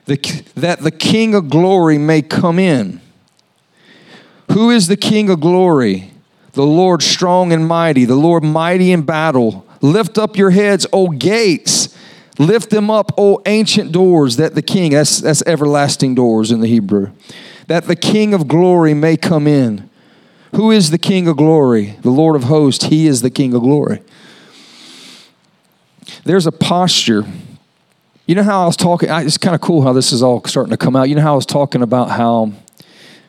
that 0.06 0.80
the 0.82 0.92
King 0.92 1.36
of 1.36 1.52
glory 1.52 2.00
may 2.00 2.24
come 2.24 2.58
in. 2.58 3.00
Who 4.52 4.72
is 4.72 4.88
the 4.88 4.98
King 4.98 5.30
of 5.30 5.40
glory? 5.40 6.12
The 6.54 6.66
Lord 6.66 7.04
strong 7.04 7.54
and 7.54 7.68
mighty, 7.68 8.04
the 8.06 8.16
Lord 8.16 8.44
mighty 8.44 8.92
in 8.92 9.04
battle. 9.04 9.68
Lift 9.82 10.18
up 10.18 10.36
your 10.36 10.50
heads, 10.50 10.88
O 10.92 11.10
gates. 11.10 11.96
Lift 12.40 12.72
them 12.72 12.90
up, 12.90 13.12
O 13.20 13.40
ancient 13.46 13.92
doors, 13.92 14.38
that 14.38 14.56
the 14.56 14.64
King, 14.64 14.94
that's, 14.94 15.20
that's 15.20 15.44
everlasting 15.46 16.16
doors 16.16 16.50
in 16.50 16.60
the 16.60 16.68
Hebrew, 16.68 17.12
that 17.68 17.86
the 17.86 17.96
King 17.96 18.34
of 18.34 18.48
glory 18.48 18.96
may 18.96 19.16
come 19.16 19.46
in. 19.46 19.91
Who 20.56 20.72
is 20.72 20.90
the 20.92 20.98
King 20.98 21.28
of 21.28 21.38
glory? 21.38 21.98
The 22.02 22.10
Lord 22.10 22.36
of 22.36 22.44
hosts. 22.44 22.86
He 22.86 23.08
is 23.08 23.22
the 23.22 23.30
King 23.30 23.54
of 23.54 23.62
glory. 23.62 24.02
There's 26.26 26.46
a 26.46 26.52
posture. 26.52 27.26
You 28.26 28.36
know 28.36 28.44
how 28.44 28.64
I 28.64 28.66
was 28.66 28.76
talking? 28.76 29.10
It's 29.10 29.38
kind 29.38 29.56
of 29.56 29.62
cool 29.62 29.82
how 29.82 29.94
this 29.94 30.12
is 30.12 30.22
all 30.22 30.44
starting 30.44 30.72
to 30.72 30.78
come 30.78 30.96
out. 30.96 31.10
You 31.10 31.16
know 31.16 31.22
how 31.22 31.34
I 31.34 31.36
was 31.36 31.46
talking 31.46 31.82
about 31.82 32.12
how 32.12 32.52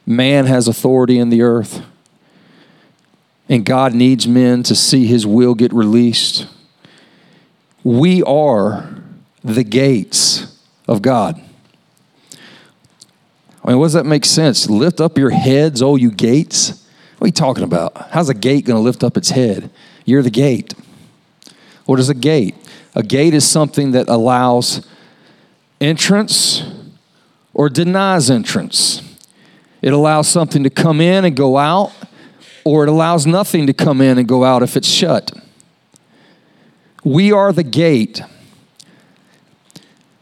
man 0.04 0.46
has 0.46 0.66
authority 0.66 1.18
in 1.18 1.30
the 1.30 1.42
earth 1.42 1.82
and 3.48 3.64
God 3.64 3.94
needs 3.94 4.26
men 4.26 4.62
to 4.64 4.74
see 4.74 5.06
his 5.06 5.26
will 5.26 5.54
get 5.54 5.72
released? 5.72 6.46
We 7.84 8.22
are 8.24 8.94
the 9.42 9.64
gates 9.64 10.60
of 10.88 11.02
God. 11.02 11.40
I 13.64 13.68
mean, 13.68 13.78
what 13.78 13.86
does 13.86 13.92
that 13.92 14.06
make 14.06 14.24
sense? 14.24 14.68
Lift 14.68 15.00
up 15.00 15.16
your 15.16 15.30
heads, 15.30 15.82
oh, 15.82 15.94
you 15.94 16.10
gates. 16.10 16.81
What 17.22 17.26
are 17.26 17.28
you 17.28 17.32
talking 17.34 17.62
about? 17.62 18.10
How's 18.10 18.28
a 18.28 18.34
gate 18.34 18.64
going 18.64 18.76
to 18.76 18.82
lift 18.82 19.04
up 19.04 19.16
its 19.16 19.30
head? 19.30 19.70
You're 20.04 20.24
the 20.24 20.28
gate. 20.28 20.74
What 21.84 22.00
is 22.00 22.08
a 22.08 22.14
gate? 22.14 22.56
A 22.96 23.04
gate 23.04 23.32
is 23.32 23.48
something 23.48 23.92
that 23.92 24.08
allows 24.08 24.84
entrance 25.80 26.64
or 27.54 27.68
denies 27.68 28.28
entrance. 28.28 29.02
It 29.82 29.92
allows 29.92 30.26
something 30.26 30.64
to 30.64 30.70
come 30.70 31.00
in 31.00 31.24
and 31.24 31.36
go 31.36 31.58
out, 31.58 31.92
or 32.64 32.82
it 32.82 32.88
allows 32.88 33.24
nothing 33.24 33.68
to 33.68 33.72
come 33.72 34.00
in 34.00 34.18
and 34.18 34.26
go 34.26 34.42
out 34.42 34.64
if 34.64 34.76
it's 34.76 34.88
shut. 34.88 35.30
We 37.04 37.30
are 37.30 37.52
the 37.52 37.62
gate. 37.62 38.20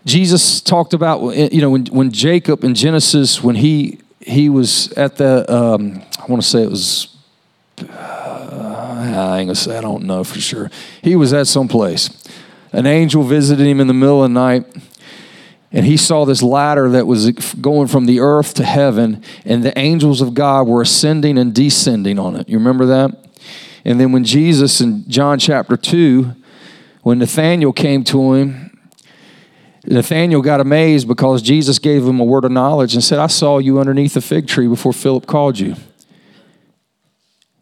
Jesus 0.04 0.60
talked 0.60 0.92
about, 0.92 1.34
you 1.50 1.62
know, 1.62 1.70
when, 1.70 1.86
when 1.86 2.12
Jacob 2.12 2.62
in 2.62 2.74
Genesis, 2.74 3.42
when 3.42 3.56
he 3.56 4.00
he 4.20 4.50
was 4.50 4.92
at 4.92 5.16
the 5.16 5.50
um, 5.50 6.02
I 6.20 6.26
want 6.26 6.42
to 6.42 6.48
say 6.48 6.62
it 6.62 6.70
was 6.70 7.16
uh, 7.82 7.86
I 7.88 9.38
ain't 9.38 9.48
gonna 9.48 9.54
say 9.54 9.76
I 9.76 9.80
don't 9.80 10.04
know 10.04 10.22
for 10.22 10.38
sure. 10.38 10.70
He 11.02 11.16
was 11.16 11.32
at 11.32 11.46
some 11.46 11.66
place. 11.66 12.10
An 12.72 12.86
angel 12.86 13.22
visited 13.22 13.66
him 13.66 13.80
in 13.80 13.86
the 13.86 13.94
middle 13.94 14.22
of 14.22 14.30
the 14.30 14.34
night, 14.34 14.66
and 15.72 15.86
he 15.86 15.96
saw 15.96 16.24
this 16.24 16.42
ladder 16.42 16.90
that 16.90 17.06
was 17.06 17.30
going 17.60 17.88
from 17.88 18.06
the 18.06 18.20
earth 18.20 18.54
to 18.54 18.64
heaven, 18.64 19.24
and 19.44 19.62
the 19.62 19.76
angels 19.78 20.20
of 20.20 20.34
God 20.34 20.68
were 20.68 20.82
ascending 20.82 21.38
and 21.38 21.54
descending 21.54 22.18
on 22.18 22.36
it. 22.36 22.48
You 22.48 22.58
remember 22.58 22.86
that? 22.86 23.16
And 23.84 23.98
then 23.98 24.12
when 24.12 24.24
Jesus 24.24 24.80
in 24.80 25.08
John 25.08 25.38
chapter 25.38 25.76
2, 25.76 26.32
when 27.02 27.18
Nathanael 27.18 27.72
came 27.72 28.04
to 28.04 28.34
him 28.34 28.70
Nathanael 29.86 30.42
got 30.42 30.60
amazed 30.60 31.08
because 31.08 31.40
Jesus 31.40 31.78
gave 31.78 32.06
him 32.06 32.20
a 32.20 32.24
word 32.24 32.44
of 32.44 32.52
knowledge 32.52 32.94
and 32.94 33.02
said, 33.02 33.18
I 33.18 33.28
saw 33.28 33.58
you 33.58 33.80
underneath 33.80 34.14
the 34.14 34.20
fig 34.20 34.46
tree 34.46 34.68
before 34.68 34.92
Philip 34.92 35.26
called 35.26 35.58
you. 35.58 35.74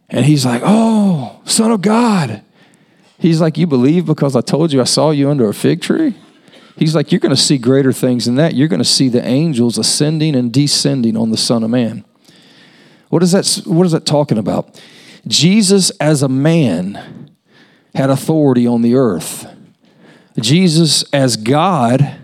And 0.09 0.25
he's 0.25 0.45
like, 0.45 0.63
Oh, 0.65 1.41
Son 1.45 1.71
of 1.71 1.83
God. 1.83 2.43
He's 3.19 3.41
like, 3.41 3.59
You 3.59 3.67
believe 3.67 4.07
because 4.07 4.37
I 4.37 4.41
told 4.41 4.73
you 4.73 4.81
I 4.81 4.85
saw 4.85 5.11
you 5.11 5.31
under 5.31 5.49
a 5.49 5.55
fig 5.55 5.83
tree? 5.83 6.15
He's 6.77 6.95
like, 6.95 7.13
You're 7.13 7.21
going 7.21 7.35
to 7.35 7.41
see 7.41 7.59
greater 7.59 7.93
things 7.93 8.27
than 8.27 8.37
that. 8.37 8.55
You're 8.55 8.69
going 8.69 8.83
to 8.83 8.85
see 8.85 9.09
the 9.09 9.25
angels 9.25 9.79
ascending 9.79 10.35
and 10.35 10.53
descending 10.53 11.17
on 11.17 11.31
the 11.31 11.37
Son 11.37 11.63
of 11.63 11.71
Man. 11.71 12.05
What 13.09 13.23
is 13.23 13.33
that, 13.33 13.63
what 13.67 13.87
is 13.87 13.93
that 13.93 14.07
talking 14.07 14.39
about? 14.39 14.81
Jesus, 15.27 15.91
as 15.99 16.23
a 16.23 16.29
man, 16.29 17.31
had 17.95 18.11
authority 18.11 18.67
on 18.67 18.83
the 18.83 18.95
earth. 18.95 19.47
Jesus, 20.39 21.03
as 21.13 21.37
God, 21.37 22.17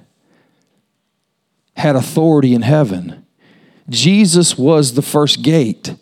had 1.77 1.97
authority 1.97 2.55
in 2.55 2.63
heaven. 2.63 3.27
Jesus 3.89 4.57
was 4.57 4.95
the 4.95 5.03
first 5.03 5.43
gate. 5.43 5.95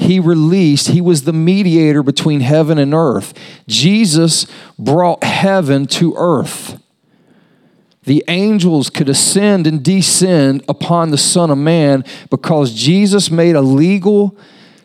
He 0.00 0.18
released, 0.18 0.88
he 0.88 1.02
was 1.02 1.24
the 1.24 1.32
mediator 1.34 2.02
between 2.02 2.40
heaven 2.40 2.78
and 2.78 2.94
earth. 2.94 3.34
Jesus 3.68 4.46
brought 4.78 5.22
heaven 5.22 5.86
to 5.88 6.14
earth. 6.16 6.82
The 8.04 8.24
angels 8.26 8.88
could 8.88 9.10
ascend 9.10 9.66
and 9.66 9.84
descend 9.84 10.64
upon 10.70 11.10
the 11.10 11.18
Son 11.18 11.50
of 11.50 11.58
Man 11.58 12.02
because 12.30 12.72
Jesus 12.72 13.30
made 13.30 13.54
a 13.54 13.60
legal 13.60 14.38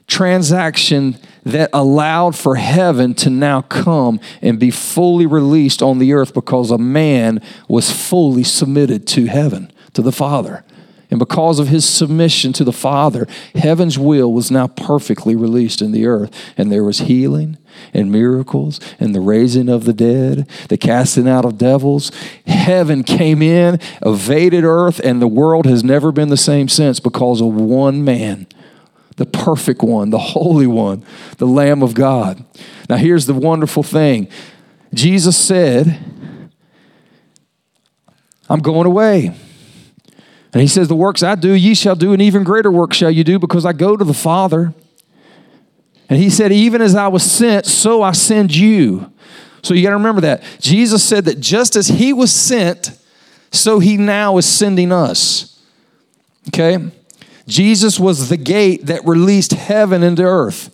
transaction 0.05 1.18
that 1.45 1.70
allowed 1.72 2.36
for 2.36 2.57
heaven 2.57 3.13
to 3.13 3.30
now 3.30 3.61
come 3.61 4.20
and 4.41 4.59
be 4.59 4.70
fully 4.70 5.26
released 5.26 5.82
on 5.82 5.97
the 5.97 6.11
earth 6.11 6.34
because 6.34 6.72
a 6.72 6.78
man 6.78 7.41
was 7.70 7.89
fully 7.89 8.43
submitted 8.43 9.07
to 9.07 9.28
heaven, 9.28 9.72
to 9.93 10.01
the 10.01 10.11
Father. 10.11 10.64
And 11.10 11.20
because 11.20 11.60
of 11.60 11.68
his 11.68 11.88
submission 11.88 12.51
to 12.53 12.64
the 12.64 12.74
Father, 12.74 13.28
heaven's 13.53 13.99
will 13.99 14.32
was 14.34 14.49
now 14.49 14.68
perfectly 14.68 15.36
released 15.36 15.82
in 15.82 15.91
the 15.91 16.06
earth. 16.06 16.32
And 16.58 16.72
there 16.72 16.84
was 16.84 16.99
healing 16.99 17.58
and 17.93 18.12
miracles 18.12 18.80
and 18.99 19.14
the 19.14 19.22
raising 19.22 19.70
of 19.70 19.86
the 19.86 19.93
dead, 19.93 20.47
the 20.70 20.78
casting 20.78 21.28
out 21.28 21.45
of 21.45 21.58
devils. 21.58 22.12
Heaven 22.47 23.03
came 23.03 23.41
in, 23.41 23.80
evaded 24.06 24.64
earth, 24.64 24.99
and 25.03 25.22
the 25.22 25.28
world 25.28 25.66
has 25.66 25.84
never 25.84 26.12
been 26.12 26.30
the 26.30 26.38
same 26.38 26.68
since 26.70 26.99
because 26.99 27.41
of 27.41 27.53
one 27.53 28.03
man 28.03 28.47
the 29.18 29.26
perfect 29.26 29.82
one, 29.82 30.10
the 30.10 30.20
holy 30.20 30.68
one, 30.68 31.06
the 31.38 31.47
Lamb 31.47 31.82
of 31.82 31.93
God. 31.93 32.43
Now, 32.89 32.97
here's 32.97 33.26
the 33.26 33.34
wonderful 33.34 33.84
thing 33.84 34.28
Jesus 34.93 35.38
said, 35.38 35.99
I'm 38.49 38.60
going 38.60 38.86
away. 38.86 39.36
And 40.56 40.62
he 40.62 40.70
says, 40.70 40.88
The 40.88 40.95
works 40.95 41.22
I 41.22 41.36
do, 41.36 41.51
ye 41.51 41.76
shall 41.76 41.97
do, 41.97 42.14
and 42.14 42.22
even 42.22 42.45
greater 42.45 42.72
works 42.72 42.95
shall 42.95 43.12
you 43.12 43.26
do, 43.26 43.38
because 43.39 43.66
I 43.66 43.74
go 43.74 43.97
to 43.97 44.06
the 44.06 44.14
Father. 44.14 44.74
And 46.08 46.18
he 46.18 46.30
said, 46.30 46.53
Even 46.53 46.82
as 46.82 46.95
I 46.95 47.10
was 47.10 47.30
sent, 47.30 47.66
so 47.66 48.01
I 48.01 48.14
send 48.14 48.56
you. 48.56 49.12
So 49.64 49.74
you 49.74 49.84
got 49.84 49.89
to 49.89 49.97
remember 49.97 50.22
that. 50.22 50.43
Jesus 50.62 51.03
said 51.03 51.26
that 51.26 51.41
just 51.41 51.76
as 51.76 51.89
he 51.89 52.14
was 52.14 52.32
sent, 52.32 52.97
so 53.51 53.80
he 53.80 53.97
now 53.97 54.38
is 54.38 54.45
sending 54.45 54.93
us. 54.93 55.62
Okay? 56.47 56.89
Jesus 57.47 57.99
was 57.99 58.30
the 58.30 58.38
gate 58.38 58.86
that 58.86 59.03
released 59.06 59.51
heaven 59.51 60.03
into 60.03 60.24
earth. 60.24 60.74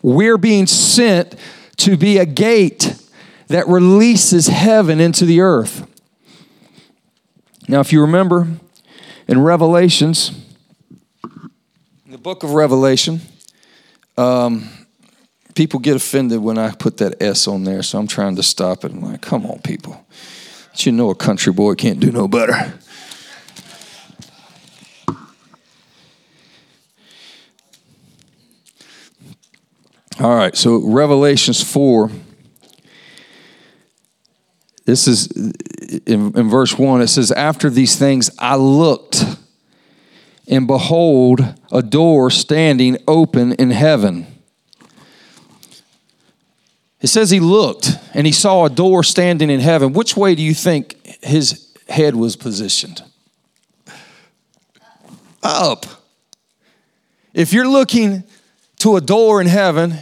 We're 0.00 0.38
being 0.38 0.68
sent 0.68 1.34
to 1.78 1.96
be 1.96 2.18
a 2.18 2.26
gate 2.26 2.94
that 3.48 3.66
releases 3.66 4.46
heaven 4.46 5.00
into 5.00 5.24
the 5.24 5.40
earth. 5.40 5.88
Now, 7.66 7.80
if 7.80 7.92
you 7.92 8.00
remember 8.00 8.46
in 9.28 9.42
Revelations, 9.42 10.30
in 12.06 12.12
the 12.12 12.18
book 12.18 12.42
of 12.42 12.54
Revelation, 12.54 13.20
um, 14.16 14.68
people 15.54 15.78
get 15.78 15.94
offended 15.94 16.40
when 16.40 16.56
I 16.56 16.70
put 16.70 16.96
that 16.96 17.20
S 17.22 17.46
on 17.46 17.64
there, 17.64 17.82
so 17.82 17.98
I'm 17.98 18.06
trying 18.06 18.36
to 18.36 18.42
stop 18.42 18.84
it. 18.84 18.92
I'm 18.92 19.02
like, 19.02 19.20
come 19.20 19.44
on, 19.44 19.60
people. 19.60 20.06
But 20.70 20.86
you 20.86 20.92
know 20.92 21.10
a 21.10 21.14
country 21.14 21.52
boy 21.52 21.74
can't 21.74 22.00
do 22.00 22.10
no 22.10 22.26
better. 22.26 22.72
All 30.20 30.34
right, 30.34 30.56
so 30.56 30.78
Revelations 30.84 31.62
4. 31.62 32.10
This 34.88 35.06
is 35.06 35.26
in, 36.06 36.32
in, 36.34 36.48
verse 36.48 36.78
1. 36.78 37.02
It 37.02 37.08
says, 37.08 37.30
After 37.30 37.68
these 37.68 37.96
things 37.96 38.30
I 38.38 38.56
looked, 38.56 39.22
and 40.48 40.66
behold, 40.66 41.42
a 41.70 41.82
door 41.82 42.30
standing 42.30 42.96
open 43.06 43.52
in 43.52 43.70
heaven. 43.70 44.26
It 47.02 47.08
says 47.08 47.28
he 47.28 47.38
looked 47.38 47.90
and 48.14 48.26
he 48.26 48.32
saw 48.32 48.64
a 48.64 48.70
door 48.70 49.04
standing 49.04 49.50
in 49.50 49.60
heaven. 49.60 49.92
Which 49.92 50.16
way 50.16 50.34
do 50.34 50.40
you 50.40 50.54
think 50.54 50.96
his 51.22 51.76
head 51.90 52.16
was 52.16 52.34
positioned? 52.34 53.02
Up. 55.42 55.84
If 57.34 57.52
you're 57.52 57.68
looking 57.68 58.24
to 58.78 58.96
a 58.96 59.02
door 59.02 59.42
in 59.42 59.48
heaven, 59.48 59.96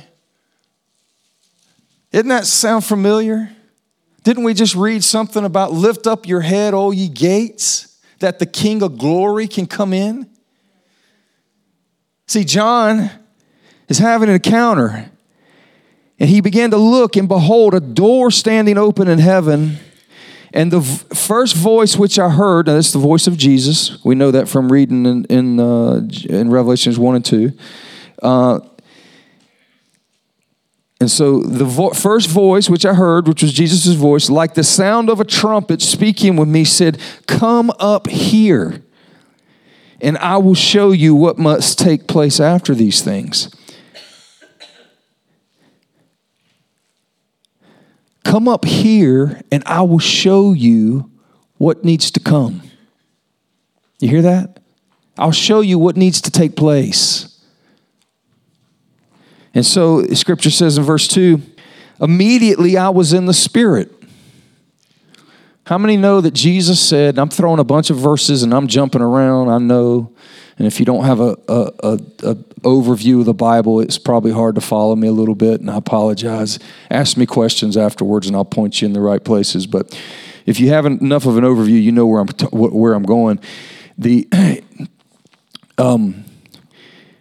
doesn't 2.12 2.28
that 2.28 2.47
sound 2.47 2.84
familiar? 2.84 3.51
Didn't 4.26 4.42
we 4.42 4.54
just 4.54 4.74
read 4.74 5.04
something 5.04 5.44
about 5.44 5.72
lift 5.72 6.08
up 6.08 6.26
your 6.26 6.40
head, 6.40 6.74
O 6.74 6.90
ye 6.90 7.06
gates, 7.06 7.96
that 8.18 8.40
the 8.40 8.44
King 8.44 8.82
of 8.82 8.98
glory 8.98 9.46
can 9.46 9.66
come 9.66 9.92
in? 9.92 10.28
See, 12.26 12.42
John 12.42 13.08
is 13.86 13.98
having 13.98 14.28
an 14.28 14.34
encounter, 14.34 15.12
and 16.18 16.28
he 16.28 16.40
began 16.40 16.72
to 16.72 16.76
look, 16.76 17.14
and 17.14 17.28
behold, 17.28 17.72
a 17.72 17.78
door 17.78 18.32
standing 18.32 18.76
open 18.76 19.06
in 19.06 19.20
heaven. 19.20 19.76
And 20.52 20.72
the 20.72 20.82
first 20.82 21.54
voice 21.54 21.96
which 21.96 22.18
I 22.18 22.28
heard, 22.28 22.66
and 22.66 22.76
that's 22.76 22.92
the 22.92 22.98
voice 22.98 23.28
of 23.28 23.36
Jesus. 23.36 24.04
We 24.04 24.16
know 24.16 24.32
that 24.32 24.48
from 24.48 24.72
reading 24.72 25.06
in 25.06 25.24
in, 25.26 25.60
uh, 25.60 26.00
in 26.28 26.50
Revelations 26.50 26.98
one 26.98 27.14
and 27.14 27.24
two. 27.24 27.52
Uh, 28.20 28.58
and 30.99 31.11
so 31.11 31.40
the 31.40 31.64
vo- 31.64 31.90
first 31.90 32.28
voice 32.28 32.70
which 32.70 32.86
I 32.86 32.94
heard, 32.94 33.28
which 33.28 33.42
was 33.42 33.53
Jesus' 33.53 33.94
voice, 33.94 34.30
like 34.30 34.55
the 34.55 34.64
sound 34.64 35.11
of 35.11 35.20
a 35.20 35.24
trumpet 35.24 35.82
speaking 35.82 36.36
with 36.36 36.49
me, 36.49 36.64
said, 36.64 36.99
Come 37.26 37.70
up 37.78 38.09
here, 38.09 38.82
and 40.01 40.16
I 40.18 40.38
will 40.38 40.55
show 40.55 40.92
you 40.92 41.14
what 41.14 41.38
must 41.38 41.78
take 41.78 42.07
place 42.07 42.40
after 42.40 42.74
these 42.74 43.03
things. 43.03 43.55
Come 48.24 48.49
up 48.49 48.64
here, 48.64 49.42
and 49.53 49.62
I 49.66 49.82
will 49.82 49.99
show 49.99 50.53
you 50.53 51.11
what 51.59 51.84
needs 51.84 52.11
to 52.12 52.20
come. 52.20 52.62
You 54.01 54.09
hear 54.09 54.22
that? 54.22 54.61
I'll 55.18 55.30
show 55.30 55.61
you 55.61 55.78
what 55.78 55.97
needs 55.97 56.20
to 56.22 56.30
take 56.30 56.57
place. 56.57 57.36
And 59.57 59.64
so 59.64 60.04
scripture 60.09 60.50
says 60.50 60.76
in 60.76 60.84
verse 60.84 61.09
2 61.09 61.40
immediately 62.02 62.76
I 62.76 62.90
was 62.90 63.14
in 63.14 63.24
the 63.24 63.32
Spirit. 63.32 63.90
How 65.64 65.78
many 65.78 65.96
know 65.96 66.20
that 66.20 66.34
Jesus 66.34 66.78
said, 66.78 67.18
I'm 67.18 67.30
throwing 67.30 67.59
a 67.59 67.64
bunch 67.64 67.88
of 67.88 67.96
verses 67.96 68.42
and 68.42 68.52
I'm 68.52 68.66
jumping 68.66 69.00
around, 69.00 69.48
I 69.48 69.57
know. 69.57 70.12
And 70.59 70.66
if 70.66 70.78
you 70.78 70.84
don't 70.84 71.04
have 71.07 71.20
a, 71.20 71.38
a, 71.48 71.70
a, 71.82 71.98
a, 72.22 72.34
overview 72.64 73.20
of 73.20 73.24
the 73.24 73.32
Bible, 73.32 73.80
it's 73.80 73.96
probably 73.96 74.30
hard 74.30 74.57
to 74.57 74.61
follow 74.61 74.94
me 74.94 75.09
a 75.09 75.12
little 75.12 75.34
bit, 75.34 75.61
and 75.61 75.70
I 75.70 75.76
apologize. 75.76 76.59
Ask 76.90 77.16
me 77.16 77.26
questions 77.26 77.76
afterwards, 77.76 78.26
and 78.26 78.36
I'll 78.36 78.44
point 78.44 78.80
you 78.80 78.86
in 78.86 78.92
the 78.92 79.00
right 79.00 79.22
places. 79.22 79.66
But 79.66 79.98
if 80.46 80.61
you 80.61 80.70
haven't 80.70 81.02
enough 81.02 81.26
of 81.26 81.36
an 81.36 81.44
overview, 81.44 81.82
you 81.82 81.92
know 81.92 82.07
where 82.07 82.20
I'm 82.20 82.28
where 82.50 82.94
I'm 82.94 83.04
going. 83.04 83.38
The 83.98 84.28
um, 85.78 86.24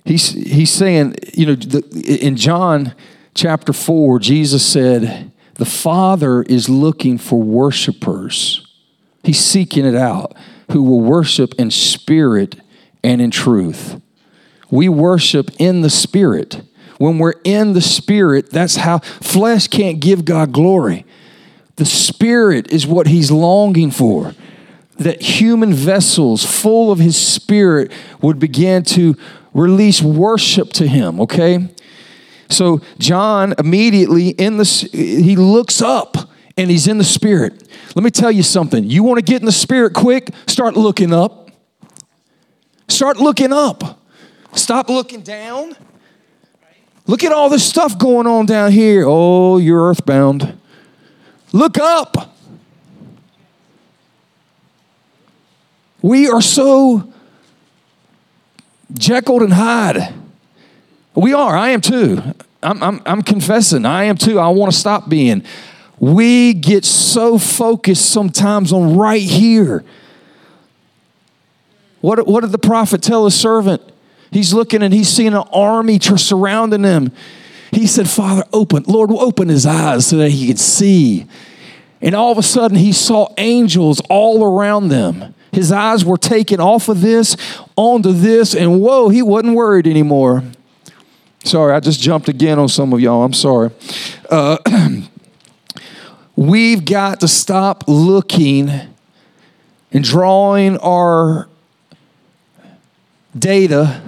he's 0.06 0.30
he's 0.30 0.72
saying, 0.72 1.16
you 1.34 1.48
know, 1.48 1.56
the, 1.56 1.82
in 2.22 2.38
John 2.38 2.94
chapter 3.34 3.74
four, 3.74 4.20
Jesus 4.20 4.66
said, 4.66 5.32
"The 5.56 5.66
Father 5.66 6.44
is 6.44 6.70
looking 6.70 7.18
for 7.18 7.42
worshipers. 7.42 8.66
He's 9.24 9.40
seeking 9.40 9.86
it 9.86 9.96
out 9.96 10.36
who 10.72 10.84
will 10.84 11.02
worship 11.02 11.56
in 11.58 11.72
spirit 11.72 12.56
and 13.04 13.22
in 13.22 13.32
truth. 13.32 14.00
We 14.72 14.88
worship 14.88 15.50
in 15.60 15.82
the 15.82 15.90
spirit. 15.90 16.62
When 16.98 17.18
we're 17.18 17.34
in 17.44 17.74
the 17.74 17.82
spirit, 17.82 18.52
that's 18.52 18.78
how 18.78 19.00
flesh 19.00 19.68
can't 19.68 20.00
give 20.00 20.24
God 20.24 20.54
glory. 20.54 21.06
The 21.76 21.86
spirit 21.86 22.72
is 22.72 22.88
what 22.88 23.08
he's 23.08 23.32
longing 23.32 23.92
for." 23.92 24.34
That 24.98 25.22
human 25.22 25.74
vessels 25.74 26.46
full 26.46 26.90
of 26.90 27.00
his 27.00 27.18
spirit 27.18 27.92
would 28.22 28.40
begin 28.40 28.84
to 28.84 29.18
release 29.56 30.02
worship 30.02 30.72
to 30.74 30.86
him, 30.86 31.22
okay? 31.22 31.68
So 32.50 32.82
John 33.00 33.56
immediately 33.58 34.30
in 34.30 34.58
the 34.58 34.66
he 34.92 35.36
looks 35.36 35.82
up 35.82 36.30
and 36.58 36.70
he's 36.70 36.88
in 36.88 37.00
the 37.00 37.04
spirit. 37.04 37.68
Let 37.96 38.04
me 38.04 38.12
tell 38.12 38.32
you 38.32 38.44
something. 38.44 38.84
You 38.84 39.04
want 39.04 39.18
to 39.18 39.24
get 39.24 39.42
in 39.42 39.46
the 39.46 39.52
spirit 39.52 39.94
quick? 39.94 40.30
Start 40.46 40.76
looking 40.76 41.12
up. 41.14 41.50
Start 42.88 43.18
looking 43.18 43.52
up. 43.52 44.00
Stop 44.54 44.90
looking 44.90 45.22
down. 45.22 45.76
Look 47.08 47.24
at 47.24 47.32
all 47.32 47.50
this 47.50 47.68
stuff 47.68 47.98
going 47.98 48.28
on 48.28 48.46
down 48.46 48.72
here. 48.72 49.06
Oh, 49.08 49.58
you're 49.58 49.90
earthbound. 49.90 50.58
Look 51.52 51.78
up. 51.78 52.36
We 56.02 56.28
are 56.30 56.42
so 56.42 57.12
Jekyll 58.94 59.44
and 59.44 59.54
Hyde. 59.54 60.14
We 61.16 61.34
are. 61.34 61.56
I 61.56 61.70
am 61.70 61.82
too. 61.82 62.22
I'm, 62.62 62.82
I'm, 62.84 63.02
I'm 63.06 63.22
confessing. 63.22 63.86
I 63.86 64.06
am 64.06 64.18
too. 64.18 64.40
I 64.40 64.50
want 64.50 64.72
to 64.72 64.78
stop 64.78 65.10
being. 65.10 65.44
We 66.00 66.54
get 66.54 66.84
so 66.84 67.38
focused 67.38 68.12
sometimes 68.12 68.74
on 68.74 68.98
right 68.98 69.22
here. 69.22 69.84
What, 72.02 72.28
what 72.28 72.42
did 72.42 72.52
the 72.52 72.58
prophet 72.58 73.02
tell 73.02 73.26
his 73.26 73.40
servant? 73.40 73.82
He's 74.32 74.54
looking 74.54 74.84
and 74.84 74.94
he's 74.94 75.10
seeing 75.10 75.34
an 75.34 75.48
army 75.54 76.00
surrounding 76.00 76.84
him. 76.84 77.12
He 77.72 77.88
said, 77.88 78.10
Father, 78.10 78.44
open, 78.52 78.84
Lord, 78.88 79.12
open 79.12 79.50
his 79.50 79.66
eyes 79.66 80.08
so 80.08 80.18
that 80.18 80.30
he 80.30 80.48
could 80.48 80.60
see. 80.60 81.26
And 82.02 82.14
all 82.14 82.32
of 82.32 82.38
a 82.38 82.44
sudden, 82.44 82.78
he 82.78 82.92
saw 82.92 83.34
angels 83.38 84.02
all 84.10 84.44
around 84.44 84.90
them. 84.90 85.34
His 85.56 85.72
eyes 85.72 86.04
were 86.04 86.18
taken 86.18 86.60
off 86.60 86.90
of 86.90 87.00
this 87.00 87.38
onto 87.78 88.12
this, 88.12 88.54
and 88.54 88.82
whoa, 88.82 89.08
he 89.08 89.22
wasn't 89.22 89.56
worried 89.56 89.88
anymore. 89.88 90.44
Sorry, 91.46 91.74
I 91.74 91.80
just 91.80 92.02
jumped 92.02 92.28
again 92.28 92.60
on 92.60 92.68
some 92.68 92.92
of 92.92 93.00
y'all. 93.00 93.24
I'm 93.24 93.32
sorry. 93.32 93.72
Uh, 94.30 94.58
we've 96.36 96.84
got 96.84 97.22
to 97.22 97.30
stop 97.30 97.86
looking 97.88 98.70
and 99.94 100.04
drawing 100.04 100.78
our 100.80 101.48
data 103.40 104.02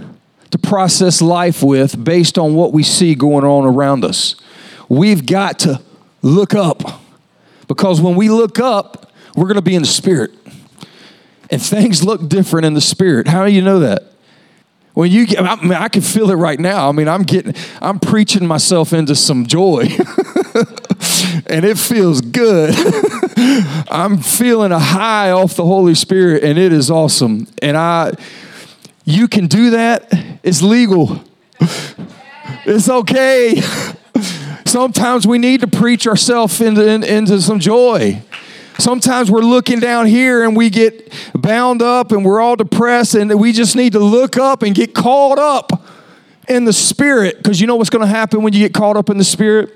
to 0.52 0.58
process 0.58 1.22
life 1.22 1.64
with 1.64 2.04
based 2.04 2.38
on 2.38 2.56
what 2.56 2.74
we 2.74 2.84
see 2.84 3.16
going 3.16 3.46
on 3.46 3.64
around 3.64 4.04
us. 4.04 4.36
We've 4.90 5.26
got 5.26 5.60
to 5.60 5.82
look 6.22 6.54
up 6.54 7.00
because 7.70 8.02
when 8.02 8.18
we 8.18 8.28
look 8.28 8.60
up, 8.60 9.14
we're 9.34 9.48
going 9.48 9.56
to 9.56 9.62
be 9.62 9.76
in 9.76 9.84
the 9.84 9.88
spirit 9.88 10.32
and 11.50 11.62
things 11.62 12.04
look 12.04 12.28
different 12.28 12.66
in 12.66 12.74
the 12.74 12.82
spirit. 12.82 13.28
How 13.28 13.46
do 13.46 13.52
you 13.52 13.62
know 13.62 13.80
that? 13.80 14.04
When 14.94 15.12
you 15.12 15.28
get, 15.28 15.40
I, 15.40 15.56
mean, 15.62 15.74
I 15.74 15.90
can 15.90 16.02
feel 16.02 16.32
it 16.32 16.36
right 16.36 16.60
now. 16.60 16.90
I 16.90 16.92
mean, 16.92 17.08
I'm 17.08 17.22
getting, 17.22 17.54
I'm 17.82 18.00
preaching 18.00 18.48
myself 18.48 18.94
into 18.94 19.16
some 19.16 19.46
joy, 19.46 19.82
and 21.46 21.64
it 21.64 21.78
feels 21.78 22.20
good. 22.20 22.74
I'm 23.92 24.18
feeling 24.18 24.72
a 24.72 24.80
high 24.80 25.30
off 25.30 25.56
the 25.56 25.66
Holy 25.66 25.94
Spirit, 25.94 26.44
and 26.44 26.58
it 26.58 26.74
is 26.74 26.90
awesome. 26.90 27.48
And 27.62 27.78
I, 27.78 28.14
you 29.06 29.28
can 29.28 29.46
do 29.46 29.70
that. 29.70 30.12
It's 30.44 30.62
legal. 30.62 31.24
It's 32.70 32.90
okay. 32.90 33.62
Sometimes 34.66 35.26
we 35.26 35.38
need 35.38 35.62
to 35.62 35.68
preach 35.68 36.06
ourselves 36.06 36.60
into, 36.60 36.86
into 36.86 37.42
some 37.42 37.62
joy. 37.62 38.22
Sometimes 38.80 39.32
we're 39.32 39.42
looking 39.42 39.80
down 39.80 40.06
here 40.06 40.44
and 40.44 40.56
we 40.56 40.70
get 40.70 41.12
bound 41.34 41.82
up 41.82 42.12
and 42.12 42.24
we're 42.24 42.40
all 42.40 42.56
depressed, 42.56 43.16
and 43.16 43.40
we 43.40 43.52
just 43.52 43.76
need 43.76 43.94
to 43.94 44.00
look 44.00 44.38
up 44.38 44.62
and 44.62 44.76
get 44.76 44.94
caught 44.94 45.40
up 45.40 45.88
in 46.48 46.66
the 46.66 46.74
Spirit. 46.74 47.38
Because 47.38 47.60
you 47.60 47.68
know 47.68 47.76
what's 47.76 47.90
going 47.90 48.06
to 48.06 48.08
happen 48.08 48.44
when 48.44 48.54
you 48.54 48.60
get 48.60 48.74
caught 48.74 48.96
up 48.96 49.10
in 49.10 49.18
the 49.18 49.24
Spirit? 49.24 49.72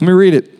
Let 0.00 0.02
me 0.02 0.12
read 0.12 0.34
it. 0.34 0.52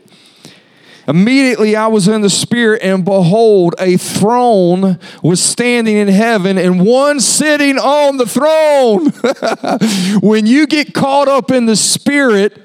Immediately 1.09 1.75
I 1.75 1.89
was 1.89 2.07
in 2.07 2.21
the 2.21 2.31
Spirit, 2.31 2.83
and 2.83 3.05
behold, 3.05 3.75
a 3.81 3.97
throne 3.97 5.01
was 5.21 5.43
standing 5.43 5.97
in 5.97 6.07
heaven, 6.07 6.59
and 6.59 6.87
one 6.87 7.19
sitting 7.19 7.77
on 7.77 8.19
the 8.19 8.27
throne. 8.27 9.11
when 10.21 10.47
you 10.47 10.69
get 10.69 10.95
caught 10.95 11.27
up 11.27 11.51
in 11.51 11.67
the 11.67 11.75
Spirit, 11.75 12.57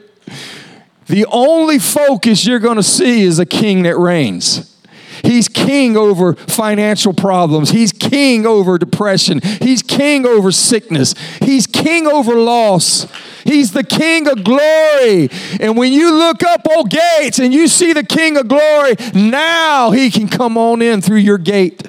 the 1.08 1.26
only 1.26 1.80
focus 1.80 2.46
you're 2.46 2.60
going 2.60 2.78
to 2.78 2.84
see 2.84 3.24
is 3.24 3.40
a 3.40 3.46
king 3.46 3.84
that 3.84 3.98
reigns. 3.98 4.77
He's 5.24 5.48
king 5.48 5.98
over 5.98 6.34
financial 6.34 7.14
problems. 7.14 7.72
He's 7.72 7.92
king 7.92 8.46
over 8.46 8.78
depression. 8.78 9.42
He's 9.62 9.82
king 9.82 10.26
over 10.26 10.52
sickness. 10.52 11.14
He's 11.42 11.68
king 11.68 12.08
over 12.08 12.36
loss. 12.36 13.08
He's 13.44 13.72
the 13.72 13.84
king 13.84 14.28
of 14.28 14.44
glory. 14.44 15.30
And 15.60 15.78
when 15.78 15.94
you 15.94 16.14
look 16.14 16.44
up, 16.44 16.62
oh 16.70 16.84
gates, 16.84 17.40
and 17.40 17.54
you 17.54 17.68
see 17.68 17.94
the 17.94 18.04
king 18.04 18.38
of 18.38 18.48
glory, 18.48 18.96
now 19.14 19.92
he 19.92 20.12
can 20.12 20.28
come 20.28 20.58
on 20.58 20.82
in 20.82 21.02
through 21.02 21.18
your 21.18 21.38
gate. 21.38 21.88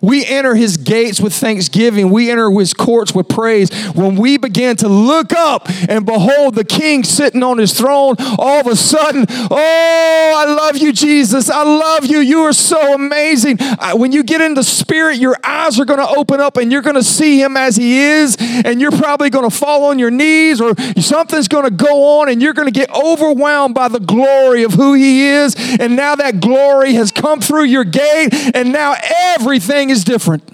We 0.00 0.24
enter 0.24 0.54
his 0.54 0.76
gates 0.76 1.20
with 1.20 1.32
thanksgiving. 1.32 2.10
We 2.10 2.30
enter 2.30 2.50
his 2.50 2.72
courts 2.72 3.14
with 3.14 3.28
praise. 3.28 3.70
When 3.94 4.16
we 4.16 4.38
begin 4.38 4.76
to 4.76 4.88
look 4.88 5.32
up 5.32 5.68
and 5.88 6.06
behold 6.06 6.54
the 6.54 6.64
king 6.64 7.04
sitting 7.04 7.42
on 7.42 7.58
his 7.58 7.76
throne, 7.76 8.14
all 8.38 8.60
of 8.60 8.66
a 8.66 8.76
sudden, 8.76 9.26
oh, 9.28 10.17
I 10.38 10.44
love 10.44 10.76
you, 10.76 10.92
Jesus. 10.92 11.50
I 11.50 11.62
love 11.62 12.06
you. 12.06 12.18
You 12.18 12.42
are 12.42 12.52
so 12.52 12.94
amazing. 12.94 13.58
Uh, 13.60 13.92
when 13.94 14.12
you 14.12 14.22
get 14.22 14.40
in 14.40 14.54
the 14.54 14.62
spirit, 14.62 15.18
your 15.18 15.36
eyes 15.42 15.78
are 15.78 15.84
going 15.84 16.00
to 16.00 16.08
open 16.08 16.40
up 16.40 16.56
and 16.56 16.70
you're 16.70 16.82
going 16.82 16.96
to 16.96 17.02
see 17.02 17.40
him 17.40 17.56
as 17.56 17.76
he 17.76 17.98
is. 17.98 18.36
And 18.40 18.80
you're 18.80 18.92
probably 18.92 19.30
going 19.30 19.48
to 19.48 19.54
fall 19.54 19.84
on 19.86 19.98
your 19.98 20.10
knees 20.10 20.60
or 20.60 20.74
something's 20.98 21.48
going 21.48 21.64
to 21.64 21.70
go 21.70 22.20
on 22.20 22.28
and 22.28 22.40
you're 22.40 22.54
going 22.54 22.72
to 22.72 22.78
get 22.78 22.90
overwhelmed 22.94 23.74
by 23.74 23.88
the 23.88 24.00
glory 24.00 24.62
of 24.62 24.72
who 24.74 24.94
he 24.94 25.26
is. 25.26 25.54
And 25.80 25.96
now 25.96 26.14
that 26.16 26.40
glory 26.40 26.94
has 26.94 27.10
come 27.12 27.40
through 27.40 27.64
your 27.64 27.84
gate 27.84 28.30
and 28.54 28.72
now 28.72 28.94
everything 29.34 29.58
everything 29.68 29.90
is 29.90 30.04
different. 30.04 30.48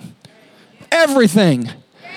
Everything. 0.91 1.71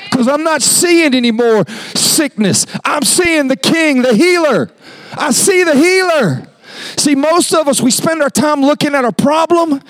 Because 0.10 0.28
I'm 0.28 0.44
not 0.44 0.62
seeing 0.62 1.14
anymore 1.14 1.66
sickness. 1.96 2.66
I'm 2.84 3.04
seeing 3.04 3.48
the 3.48 3.56
king, 3.56 4.02
the 4.02 4.16
healer. 4.16 4.70
I 5.18 5.32
see 5.32 5.64
the 5.64 5.76
healer. 5.76 6.48
See, 6.98 7.16
most 7.16 7.54
of 7.54 7.68
us, 7.68 7.82
we 7.82 7.92
spend 7.92 8.22
our 8.22 8.30
time 8.30 8.62
looking 8.62 8.96
at 8.96 9.06
a 9.06 9.12
problem 9.12 9.82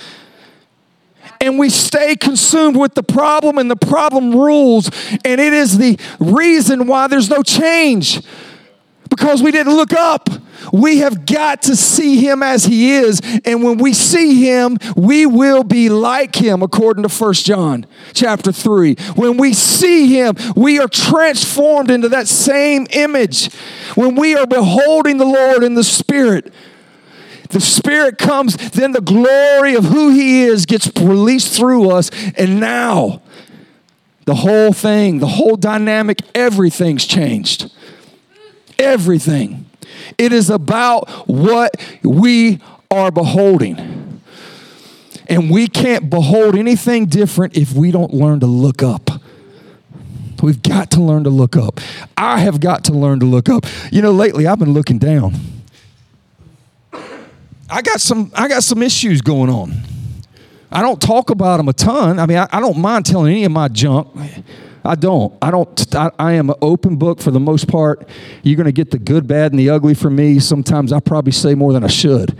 and 1.39 1.59
we 1.59 1.69
stay 1.69 2.15
consumed 2.15 2.77
with 2.77 2.95
the 2.95 3.03
problem, 3.03 3.57
and 3.57 3.69
the 3.69 3.75
problem 3.75 4.31
rules, 4.31 4.89
and 5.23 5.39
it 5.39 5.53
is 5.53 5.77
the 5.77 5.99
reason 6.19 6.87
why 6.87 7.07
there's 7.07 7.29
no 7.29 7.43
change 7.43 8.21
because 9.09 9.41
we 9.41 9.51
didn't 9.51 9.75
look 9.75 9.93
up. 9.93 10.29
We 10.73 10.99
have 10.99 11.25
got 11.25 11.63
to 11.63 11.75
see 11.75 12.17
him 12.17 12.43
as 12.43 12.65
he 12.65 12.91
is. 12.91 13.21
And 13.45 13.63
when 13.63 13.77
we 13.77 13.93
see 13.93 14.45
him, 14.45 14.77
we 14.95 15.25
will 15.25 15.63
be 15.63 15.89
like 15.89 16.35
him, 16.35 16.61
according 16.61 17.03
to 17.03 17.09
First 17.09 17.45
John 17.45 17.85
chapter 18.13 18.51
3. 18.51 18.95
When 19.15 19.37
we 19.37 19.53
see 19.53 20.15
him, 20.15 20.35
we 20.55 20.79
are 20.79 20.87
transformed 20.87 21.89
into 21.89 22.09
that 22.09 22.27
same 22.27 22.87
image. 22.91 23.53
When 23.95 24.15
we 24.15 24.35
are 24.35 24.47
beholding 24.47 25.17
the 25.17 25.25
Lord 25.25 25.63
in 25.63 25.75
the 25.75 25.83
Spirit, 25.83 26.53
the 27.49 27.61
Spirit 27.61 28.17
comes, 28.17 28.55
then 28.71 28.91
the 28.91 29.01
glory 29.01 29.75
of 29.75 29.85
who 29.85 30.09
He 30.09 30.43
is 30.43 30.65
gets 30.65 30.91
released 30.97 31.55
through 31.55 31.89
us. 31.91 32.09
And 32.37 32.59
now, 32.59 33.21
the 34.25 34.35
whole 34.35 34.73
thing, 34.73 35.19
the 35.19 35.27
whole 35.27 35.55
dynamic, 35.55 36.19
everything's 36.35 37.05
changed. 37.05 37.71
Everything. 38.77 39.65
It 40.17 40.33
is 40.33 40.49
about 40.49 41.09
what 41.27 41.75
we 42.03 42.59
are 42.91 43.11
beholding. 43.11 44.21
And 45.27 45.49
we 45.49 45.67
can't 45.67 46.09
behold 46.09 46.55
anything 46.55 47.05
different 47.07 47.57
if 47.57 47.73
we 47.73 47.91
don't 47.91 48.13
learn 48.13 48.39
to 48.41 48.45
look 48.45 48.81
up. 48.81 49.09
We've 50.41 50.61
got 50.61 50.91
to 50.91 51.01
learn 51.01 51.23
to 51.23 51.29
look 51.29 51.55
up. 51.55 51.79
I 52.15 52.39
have 52.39 52.59
got 52.59 52.85
to 52.85 52.93
learn 52.93 53.19
to 53.21 53.25
look 53.25 53.49
up. 53.49 53.65
You 53.91 54.01
know, 54.01 54.11
lately 54.11 54.45
I've 54.47 54.59
been 54.59 54.73
looking 54.73 54.99
down. 54.99 55.33
I 57.69 57.81
got 57.81 57.99
some 57.99 58.31
I 58.33 58.47
got 58.47 58.63
some 58.63 58.81
issues 58.81 59.21
going 59.21 59.49
on. 59.49 59.73
I 60.71 60.81
don't 60.81 61.01
talk 61.01 61.29
about 61.29 61.57
them 61.57 61.69
a 61.69 61.73
ton. 61.73 62.19
I 62.19 62.25
mean, 62.25 62.37
I, 62.37 62.47
I 62.51 62.59
don't 62.59 62.77
mind 62.77 63.05
telling 63.05 63.31
any 63.31 63.45
of 63.45 63.51
my 63.51 63.67
junk. 63.67 64.09
I 64.83 64.95
don't. 64.95 65.33
I 65.41 65.51
don't. 65.51 65.95
I, 65.95 66.11
I 66.17 66.33
am 66.33 66.49
an 66.49 66.55
open 66.61 66.95
book 66.97 67.21
for 67.21 67.31
the 67.31 67.39
most 67.39 67.67
part. 67.67 68.07
You're 68.43 68.55
going 68.55 68.65
to 68.65 68.71
get 68.71 68.91
the 68.91 68.99
good, 68.99 69.27
bad, 69.27 69.51
and 69.51 69.59
the 69.59 69.69
ugly 69.69 69.93
from 69.93 70.15
me. 70.15 70.39
Sometimes 70.39 70.93
I 70.93 70.99
probably 70.99 71.31
say 71.33 71.55
more 71.55 71.73
than 71.73 71.83
I 71.83 71.87
should, 71.87 72.37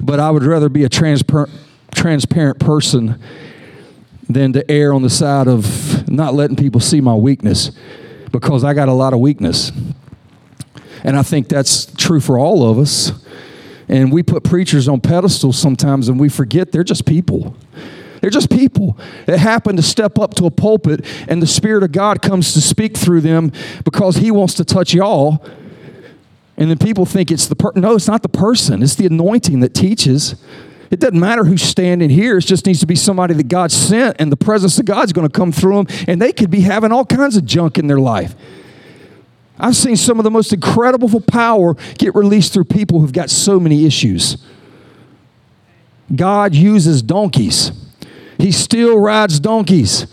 but 0.00 0.20
I 0.20 0.30
would 0.30 0.44
rather 0.44 0.68
be 0.68 0.84
a 0.84 0.88
transparent, 0.88 1.50
transparent 1.92 2.60
person 2.60 3.20
than 4.28 4.52
to 4.52 4.70
err 4.70 4.92
on 4.92 5.02
the 5.02 5.10
side 5.10 5.48
of 5.48 6.08
not 6.08 6.34
letting 6.34 6.56
people 6.56 6.80
see 6.80 7.00
my 7.00 7.14
weakness, 7.14 7.72
because 8.30 8.64
I 8.64 8.74
got 8.74 8.88
a 8.88 8.92
lot 8.92 9.12
of 9.12 9.18
weakness, 9.18 9.72
and 11.02 11.16
I 11.16 11.22
think 11.22 11.48
that's 11.48 11.86
true 11.94 12.20
for 12.20 12.38
all 12.38 12.68
of 12.68 12.78
us. 12.78 13.12
And 13.92 14.10
we 14.10 14.22
put 14.22 14.42
preachers 14.42 14.88
on 14.88 15.02
pedestals 15.02 15.58
sometimes, 15.58 16.08
and 16.08 16.18
we 16.18 16.30
forget 16.30 16.72
they're 16.72 16.82
just 16.82 17.04
people. 17.04 17.54
They're 18.22 18.30
just 18.30 18.48
people 18.48 18.96
that 19.26 19.38
happen 19.38 19.76
to 19.76 19.82
step 19.82 20.18
up 20.18 20.32
to 20.36 20.46
a 20.46 20.50
pulpit 20.50 21.04
and 21.28 21.42
the 21.42 21.46
Spirit 21.46 21.82
of 21.82 21.92
God 21.92 22.22
comes 22.22 22.54
to 22.54 22.62
speak 22.62 22.96
through 22.96 23.20
them 23.20 23.52
because 23.84 24.16
He 24.16 24.30
wants 24.30 24.54
to 24.54 24.64
touch 24.64 24.94
y'all. 24.94 25.44
And 26.56 26.70
then 26.70 26.78
people 26.78 27.04
think 27.04 27.30
it's 27.30 27.48
the 27.48 27.54
person. 27.54 27.82
No, 27.82 27.94
it's 27.94 28.08
not 28.08 28.22
the 28.22 28.30
person, 28.30 28.82
it's 28.82 28.94
the 28.94 29.04
anointing 29.04 29.60
that 29.60 29.74
teaches. 29.74 30.36
It 30.90 30.98
doesn't 30.98 31.20
matter 31.20 31.44
who's 31.44 31.62
standing 31.62 32.08
here. 32.08 32.38
It 32.38 32.46
just 32.46 32.64
needs 32.64 32.80
to 32.80 32.86
be 32.86 32.96
somebody 32.96 33.34
that 33.34 33.48
God 33.48 33.70
sent, 33.70 34.16
and 34.18 34.32
the 34.32 34.38
presence 34.38 34.78
of 34.78 34.86
God's 34.86 35.12
going 35.12 35.28
to 35.28 35.32
come 35.32 35.52
through 35.52 35.84
them, 35.84 36.04
and 36.08 36.20
they 36.20 36.32
could 36.32 36.50
be 36.50 36.62
having 36.62 36.92
all 36.92 37.04
kinds 37.04 37.36
of 37.36 37.44
junk 37.44 37.76
in 37.76 37.88
their 37.88 38.00
life. 38.00 38.34
I've 39.62 39.76
seen 39.76 39.96
some 39.96 40.18
of 40.18 40.24
the 40.24 40.30
most 40.30 40.52
incredible 40.52 41.20
power 41.20 41.74
get 41.96 42.16
released 42.16 42.52
through 42.52 42.64
people 42.64 42.98
who've 42.98 43.12
got 43.12 43.30
so 43.30 43.60
many 43.60 43.86
issues. 43.86 44.38
God 46.14 46.52
uses 46.52 47.00
donkeys. 47.00 47.70
He 48.38 48.50
still 48.50 48.98
rides 48.98 49.38
donkeys. 49.38 50.08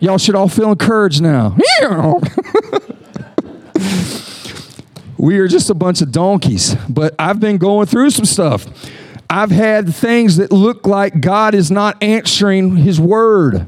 Y'all 0.00 0.16
should 0.16 0.34
all 0.34 0.48
feel 0.48 0.72
encouraged 0.72 1.20
now. 1.22 1.56
we 5.18 5.38
are 5.38 5.46
just 5.46 5.68
a 5.68 5.74
bunch 5.74 6.00
of 6.00 6.10
donkeys, 6.10 6.74
but 6.88 7.14
I've 7.18 7.38
been 7.38 7.58
going 7.58 7.86
through 7.86 8.08
some 8.10 8.24
stuff. 8.24 8.66
I've 9.28 9.50
had 9.50 9.94
things 9.94 10.38
that 10.38 10.50
look 10.52 10.86
like 10.86 11.20
God 11.20 11.54
is 11.54 11.70
not 11.70 12.02
answering 12.02 12.76
His 12.76 12.98
word. 12.98 13.66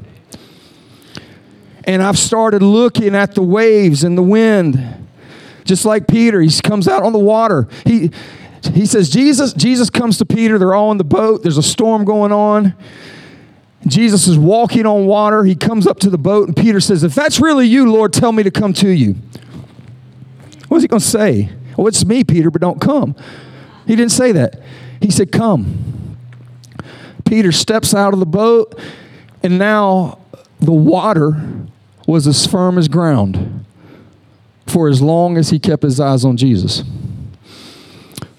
And 1.89 2.03
I've 2.03 2.19
started 2.19 2.61
looking 2.61 3.15
at 3.15 3.33
the 3.33 3.41
waves 3.41 4.03
and 4.03 4.15
the 4.15 4.21
wind. 4.21 5.07
Just 5.63 5.85
like 5.85 6.07
Peter, 6.07 6.39
he 6.39 6.51
comes 6.61 6.87
out 6.87 7.01
on 7.01 7.13
the 7.13 7.19
water. 7.19 7.67
He, 7.83 8.11
he 8.75 8.85
says, 8.85 9.09
Jesus, 9.09 9.53
Jesus 9.53 9.89
comes 9.89 10.19
to 10.19 10.25
Peter. 10.25 10.59
They're 10.59 10.75
all 10.75 10.91
in 10.91 10.99
the 10.99 11.03
boat. 11.03 11.41
There's 11.41 11.57
a 11.57 11.63
storm 11.63 12.05
going 12.05 12.31
on. 12.31 12.75
Jesus 13.87 14.27
is 14.27 14.37
walking 14.37 14.85
on 14.85 15.07
water. 15.07 15.43
He 15.45 15.55
comes 15.55 15.87
up 15.87 15.97
to 16.01 16.11
the 16.11 16.19
boat, 16.19 16.47
and 16.47 16.55
Peter 16.55 16.79
says, 16.79 17.03
If 17.03 17.15
that's 17.15 17.39
really 17.39 17.65
you, 17.65 17.91
Lord, 17.91 18.13
tell 18.13 18.33
me 18.33 18.43
to 18.43 18.51
come 18.51 18.71
to 18.73 18.89
you. 18.89 19.15
What's 20.67 20.83
he 20.83 20.87
going 20.87 21.01
to 21.01 21.07
say? 21.07 21.49
Well, 21.75 21.87
it's 21.87 22.05
me, 22.05 22.23
Peter, 22.23 22.51
but 22.51 22.61
don't 22.61 22.79
come. 22.79 23.15
He 23.87 23.95
didn't 23.95 24.11
say 24.11 24.31
that. 24.33 24.61
He 25.01 25.09
said, 25.09 25.31
Come. 25.31 26.17
Peter 27.25 27.51
steps 27.51 27.95
out 27.95 28.13
of 28.13 28.19
the 28.19 28.27
boat, 28.27 28.79
and 29.41 29.57
now 29.57 30.19
the 30.59 30.71
water 30.71 31.41
was 32.09 32.25
as 32.25 32.47
firm 32.47 32.77
as 32.79 32.87
ground 32.87 33.65
for 34.65 34.89
as 34.89 35.01
long 35.01 35.37
as 35.37 35.51
he 35.51 35.59
kept 35.59 35.83
his 35.83 35.99
eyes 35.99 36.25
on 36.25 36.35
Jesus. 36.37 36.83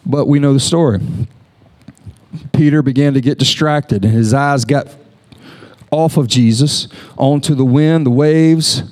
But 0.04 0.26
we 0.26 0.40
know 0.40 0.52
the 0.52 0.60
story. 0.60 1.00
Peter 2.52 2.82
began 2.82 3.14
to 3.14 3.20
get 3.20 3.38
distracted, 3.38 4.04
and 4.04 4.12
his 4.12 4.34
eyes 4.34 4.64
got 4.64 4.88
off 5.92 6.16
of 6.16 6.26
Jesus 6.26 6.88
onto 7.16 7.54
the 7.54 7.64
wind, 7.64 8.06
the 8.06 8.10
waves, 8.10 8.82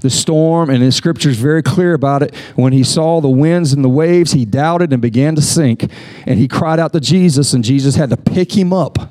the 0.00 0.10
storm, 0.10 0.70
and 0.70 0.80
the 0.80 0.92
scripture 0.92 1.28
is 1.28 1.36
very 1.36 1.62
clear 1.62 1.94
about 1.94 2.22
it. 2.22 2.34
When 2.54 2.72
he 2.72 2.84
saw 2.84 3.20
the 3.20 3.28
winds 3.28 3.72
and 3.72 3.84
the 3.84 3.88
waves, 3.88 4.32
he 4.32 4.44
doubted 4.44 4.92
and 4.92 5.02
began 5.02 5.34
to 5.34 5.42
sink. 5.42 5.90
And 6.26 6.38
he 6.38 6.46
cried 6.46 6.78
out 6.78 6.92
to 6.92 7.00
Jesus, 7.00 7.52
and 7.52 7.64
Jesus 7.64 7.96
had 7.96 8.10
to 8.10 8.16
pick 8.16 8.56
him 8.56 8.72
up 8.72 9.10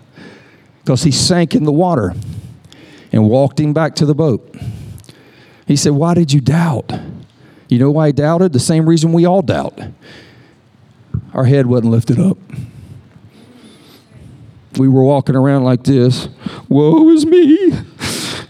because 0.84 1.04
he 1.04 1.12
sank 1.12 1.56
in 1.56 1.66
the 1.66 1.74
water 1.74 2.14
and 3.12 3.30
walked 3.30 3.60
him 3.60 3.74
back 3.74 3.96
to 3.96 4.06
the 4.06 4.16
boat. 4.16 4.56
He 5.70 5.78
said, 5.78 5.94
Why 5.94 6.16
did 6.16 6.34
you 6.34 6.42
doubt? 6.42 6.92
You 7.70 7.80
know 7.80 7.92
why 7.92 8.08
he 8.08 8.12
doubted? 8.12 8.52
The 8.52 8.60
same 8.60 8.90
reason 8.90 9.14
we 9.14 9.26
all 9.26 9.42
doubt. 9.42 9.80
Our 11.34 11.46
head 11.46 11.68
wasn't 11.68 11.92
lifted 11.92 12.20
up 12.20 12.38
we 14.80 14.88
were 14.88 15.04
walking 15.04 15.36
around 15.36 15.64
like 15.64 15.84
this 15.84 16.30
Woe 16.68 17.10
is 17.10 17.26
me. 17.26 17.72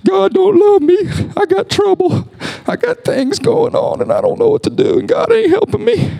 God 0.06 0.34
don't 0.34 0.58
love 0.58 0.82
me. 0.82 0.98
I 1.36 1.46
got 1.46 1.70
trouble. 1.70 2.30
I 2.68 2.76
got 2.78 3.04
things 3.04 3.38
going 3.38 3.76
on 3.76 4.02
and 4.02 4.12
I 4.12 4.22
don't 4.22 4.40
know 4.40 4.48
what 4.48 4.64
to 4.64 4.70
do, 4.70 5.00
and 5.00 5.08
God 5.08 5.32
ain't 5.32 5.50
helping 5.50 5.84
me. 5.84 6.12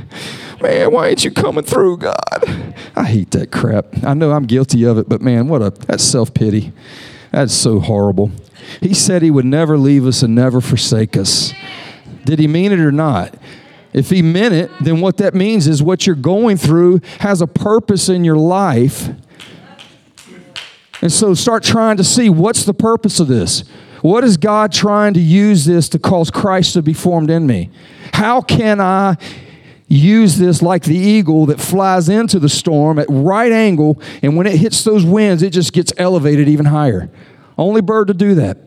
Man, 0.62 0.92
why 0.92 1.08
ain't 1.08 1.24
you 1.24 1.32
coming 1.32 1.64
through, 1.64 1.98
God? 1.98 2.76
I 2.96 3.04
hate 3.06 3.32
that 3.32 3.52
crap. 3.52 4.04
I 4.04 4.14
know 4.14 4.32
I'm 4.32 4.46
guilty 4.46 4.84
of 4.84 4.98
it, 4.98 5.08
but 5.08 5.22
man, 5.22 5.48
what 5.48 5.62
a 5.62 5.70
that's 5.70 6.04
self-pity. 6.04 6.74
That's 7.32 7.54
so 7.54 7.80
horrible. 7.80 8.32
He 8.82 8.94
said 8.94 9.22
he 9.22 9.32
would 9.32 9.46
never 9.46 9.78
leave 9.78 10.06
us 10.06 10.24
and 10.24 10.36
never 10.36 10.62
forsake 10.62 11.18
us. 11.18 11.54
Did 12.26 12.40
he 12.40 12.48
mean 12.48 12.72
it 12.72 12.80
or 12.80 12.92
not? 12.92 13.36
If 13.94 14.10
he 14.10 14.22
meant 14.22 14.54
it, 14.54 14.72
then 14.82 15.02
what 15.02 15.18
that 15.18 15.34
means 15.34 15.68
is 15.68 15.82
what 15.82 16.06
you're 16.06 16.16
going 16.16 16.58
through 16.58 17.02
has 17.20 17.42
a 17.42 17.48
purpose 17.48 18.08
in 18.08 18.24
your 18.24 18.38
life 18.38 19.10
and 21.02 21.12
so 21.12 21.34
start 21.34 21.64
trying 21.64 21.98
to 21.98 22.04
see 22.04 22.30
what's 22.30 22.66
the 22.66 22.74
purpose 22.74 23.20
of 23.20 23.28
this? 23.28 23.64
What 24.02 24.24
is 24.24 24.38
God 24.38 24.72
trying 24.72 25.14
to 25.14 25.20
use 25.20 25.66
this 25.66 25.90
to 25.90 26.00
cause 26.00 26.32
Christ 26.32 26.74
to 26.74 26.82
be 26.82 26.94
formed 26.94 27.30
in 27.30 27.48
me? 27.48 27.70
How 28.14 28.42
can 28.42 28.80
I 28.80 29.18
use 29.88 30.38
this 30.38 30.62
like 30.62 30.84
the 30.84 30.96
eagle 30.96 31.48
that 31.48 31.60
flies 31.60 32.10
into 32.10 32.40
the 32.40 32.50
storm 32.50 33.00
at 33.00 33.08
right 33.10 33.52
angle 33.52 34.00
and 34.22 34.38
when 34.38 34.46
it 34.46 34.56
hits 34.56 34.84
those 34.84 35.04
winds 35.04 35.42
it 35.42 35.50
just 35.50 35.74
gets 35.74 35.94
elevated 35.98 36.48
even 36.48 36.66
higher? 36.66 37.10
Only 37.60 37.82
bird 37.82 38.08
to 38.08 38.14
do 38.14 38.36
that. 38.36 38.58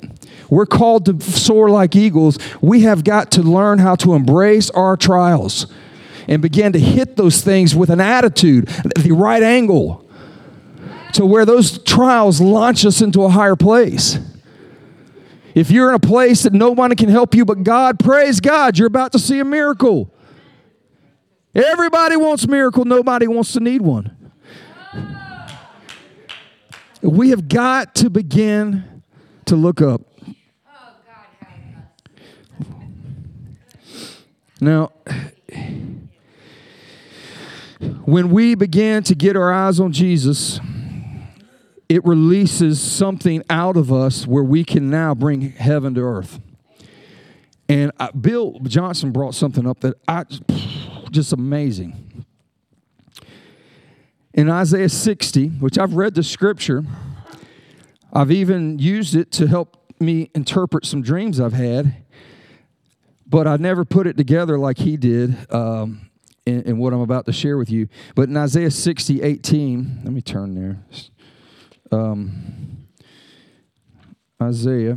We're 0.50 0.66
called 0.66 1.06
to 1.06 1.18
soar 1.20 1.70
like 1.70 1.96
eagles. 1.96 2.38
We 2.60 2.82
have 2.82 3.04
got 3.04 3.30
to 3.32 3.42
learn 3.42 3.78
how 3.78 3.94
to 3.96 4.12
embrace 4.12 4.68
our 4.70 4.98
trials 4.98 5.66
and 6.28 6.42
begin 6.42 6.74
to 6.74 6.78
hit 6.78 7.16
those 7.16 7.40
things 7.40 7.74
with 7.74 7.88
an 7.88 8.00
attitude, 8.00 8.66
the 8.96 9.12
right 9.12 9.42
angle, 9.42 10.06
to 11.14 11.24
where 11.24 11.46
those 11.46 11.82
trials 11.84 12.40
launch 12.40 12.84
us 12.84 13.00
into 13.00 13.22
a 13.24 13.30
higher 13.30 13.56
place. 13.56 14.18
If 15.54 15.70
you're 15.70 15.88
in 15.88 15.94
a 15.94 15.98
place 15.98 16.42
that 16.42 16.52
nobody 16.52 16.94
can 16.94 17.08
help 17.08 17.34
you 17.34 17.46
but 17.46 17.62
God, 17.62 17.98
praise 17.98 18.40
God, 18.40 18.78
you're 18.78 18.88
about 18.88 19.12
to 19.12 19.18
see 19.18 19.38
a 19.38 19.44
miracle. 19.44 20.12
Everybody 21.54 22.16
wants 22.16 22.44
a 22.44 22.48
miracle, 22.48 22.84
nobody 22.84 23.26
wants 23.26 23.52
to 23.54 23.60
need 23.60 23.80
one. 23.80 24.21
We 27.02 27.30
have 27.30 27.48
got 27.48 27.96
to 27.96 28.10
begin 28.10 29.02
to 29.46 29.56
look 29.56 29.82
up. 29.82 30.02
Now, 34.60 34.92
when 38.04 38.30
we 38.30 38.54
begin 38.54 39.02
to 39.02 39.16
get 39.16 39.36
our 39.36 39.52
eyes 39.52 39.80
on 39.80 39.92
Jesus, 39.92 40.60
it 41.88 42.04
releases 42.04 42.80
something 42.80 43.42
out 43.50 43.76
of 43.76 43.92
us 43.92 44.24
where 44.24 44.44
we 44.44 44.62
can 44.62 44.88
now 44.88 45.14
bring 45.14 45.50
heaven 45.50 45.94
to 45.94 46.00
earth. 46.00 46.38
And 47.68 47.90
I, 47.98 48.12
Bill 48.12 48.60
Johnson 48.62 49.10
brought 49.10 49.34
something 49.34 49.66
up 49.66 49.80
that 49.80 49.94
I 50.06 50.24
just 51.10 51.32
amazing. 51.32 52.11
In 54.34 54.48
Isaiah 54.48 54.88
60, 54.88 55.48
which 55.48 55.78
I've 55.78 55.94
read 55.94 56.14
the 56.14 56.22
scripture, 56.22 56.84
I've 58.12 58.30
even 58.30 58.78
used 58.78 59.14
it 59.14 59.30
to 59.32 59.46
help 59.46 59.76
me 60.00 60.30
interpret 60.34 60.86
some 60.86 61.02
dreams 61.02 61.38
I've 61.38 61.52
had, 61.52 61.94
but 63.26 63.46
I 63.46 63.56
never 63.56 63.84
put 63.84 64.06
it 64.06 64.16
together 64.16 64.58
like 64.58 64.78
he 64.78 64.96
did 64.96 65.36
um, 65.52 66.10
in, 66.46 66.62
in, 66.62 66.78
what 66.78 66.94
I'm 66.94 67.00
about 67.00 67.26
to 67.26 67.32
share 67.32 67.58
with 67.58 67.70
you. 67.70 67.88
But 68.14 68.30
in 68.30 68.36
Isaiah 68.36 68.70
60, 68.70 69.22
18, 69.22 70.00
let 70.04 70.12
me 70.12 70.22
turn 70.22 70.54
there. 70.54 70.78
Um, 71.90 72.86
Isaiah. 74.42 74.96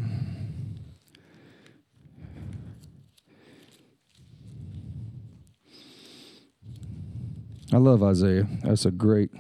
I 7.73 7.77
love 7.77 8.03
Isaiah. 8.03 8.47
That's 8.63 8.85
a 8.85 8.91
great, 8.91 9.31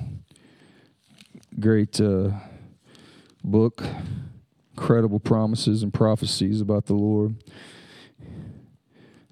great 1.59 2.01
uh, 2.01 2.31
book. 3.43 3.83
Incredible 4.75 5.19
promises 5.19 5.83
and 5.83 5.93
prophecies 5.93 6.59
about 6.59 6.87
the 6.87 6.95
Lord. 6.95 7.35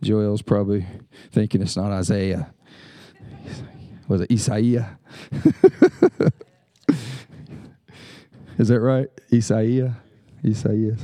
Joel's 0.03 0.43
probably 0.43 0.85
thinking 1.31 1.63
it's 1.63 1.75
not 1.75 1.91
Isaiah. 1.91 2.53
Was 4.07 4.21
it 4.21 4.31
Isaiah? 4.31 4.99
Is 8.59 8.67
that 8.67 8.79
right? 8.79 9.07
Isaiah? 9.33 9.97
Isaiah. 10.45 10.97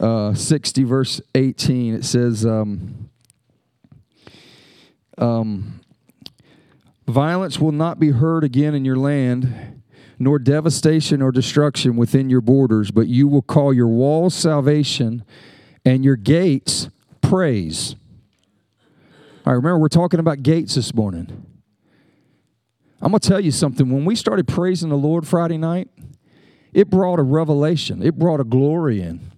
Uh, 0.00 0.32
60, 0.32 0.84
verse 0.84 1.20
18, 1.34 1.96
it 1.96 2.04
says, 2.04 2.46
um, 2.46 3.10
um, 5.18 5.80
Violence 7.08 7.58
will 7.58 7.72
not 7.72 7.98
be 7.98 8.10
heard 8.10 8.44
again 8.44 8.74
in 8.74 8.84
your 8.84 8.96
land, 8.96 9.82
nor 10.18 10.38
devastation 10.38 11.22
or 11.22 11.32
destruction 11.32 11.96
within 11.96 12.28
your 12.28 12.42
borders, 12.42 12.90
but 12.90 13.08
you 13.08 13.26
will 13.26 13.40
call 13.40 13.72
your 13.72 13.88
walls 13.88 14.34
salvation 14.34 15.24
and 15.86 16.04
your 16.04 16.16
gates 16.16 16.90
praise. 17.22 17.96
I 19.46 19.52
remember 19.52 19.78
we're 19.78 19.88
talking 19.88 20.20
about 20.20 20.42
gates 20.42 20.74
this 20.74 20.92
morning. 20.94 21.46
I'm 23.00 23.10
going 23.10 23.20
to 23.20 23.28
tell 23.28 23.40
you 23.40 23.52
something. 23.52 23.90
When 23.90 24.04
we 24.04 24.14
started 24.14 24.46
praising 24.46 24.90
the 24.90 24.96
Lord 24.96 25.26
Friday 25.26 25.56
night, 25.56 25.88
it 26.74 26.90
brought 26.90 27.18
a 27.18 27.22
revelation, 27.22 28.02
it 28.02 28.18
brought 28.18 28.40
a 28.40 28.44
glory 28.44 29.00
in. 29.00 29.32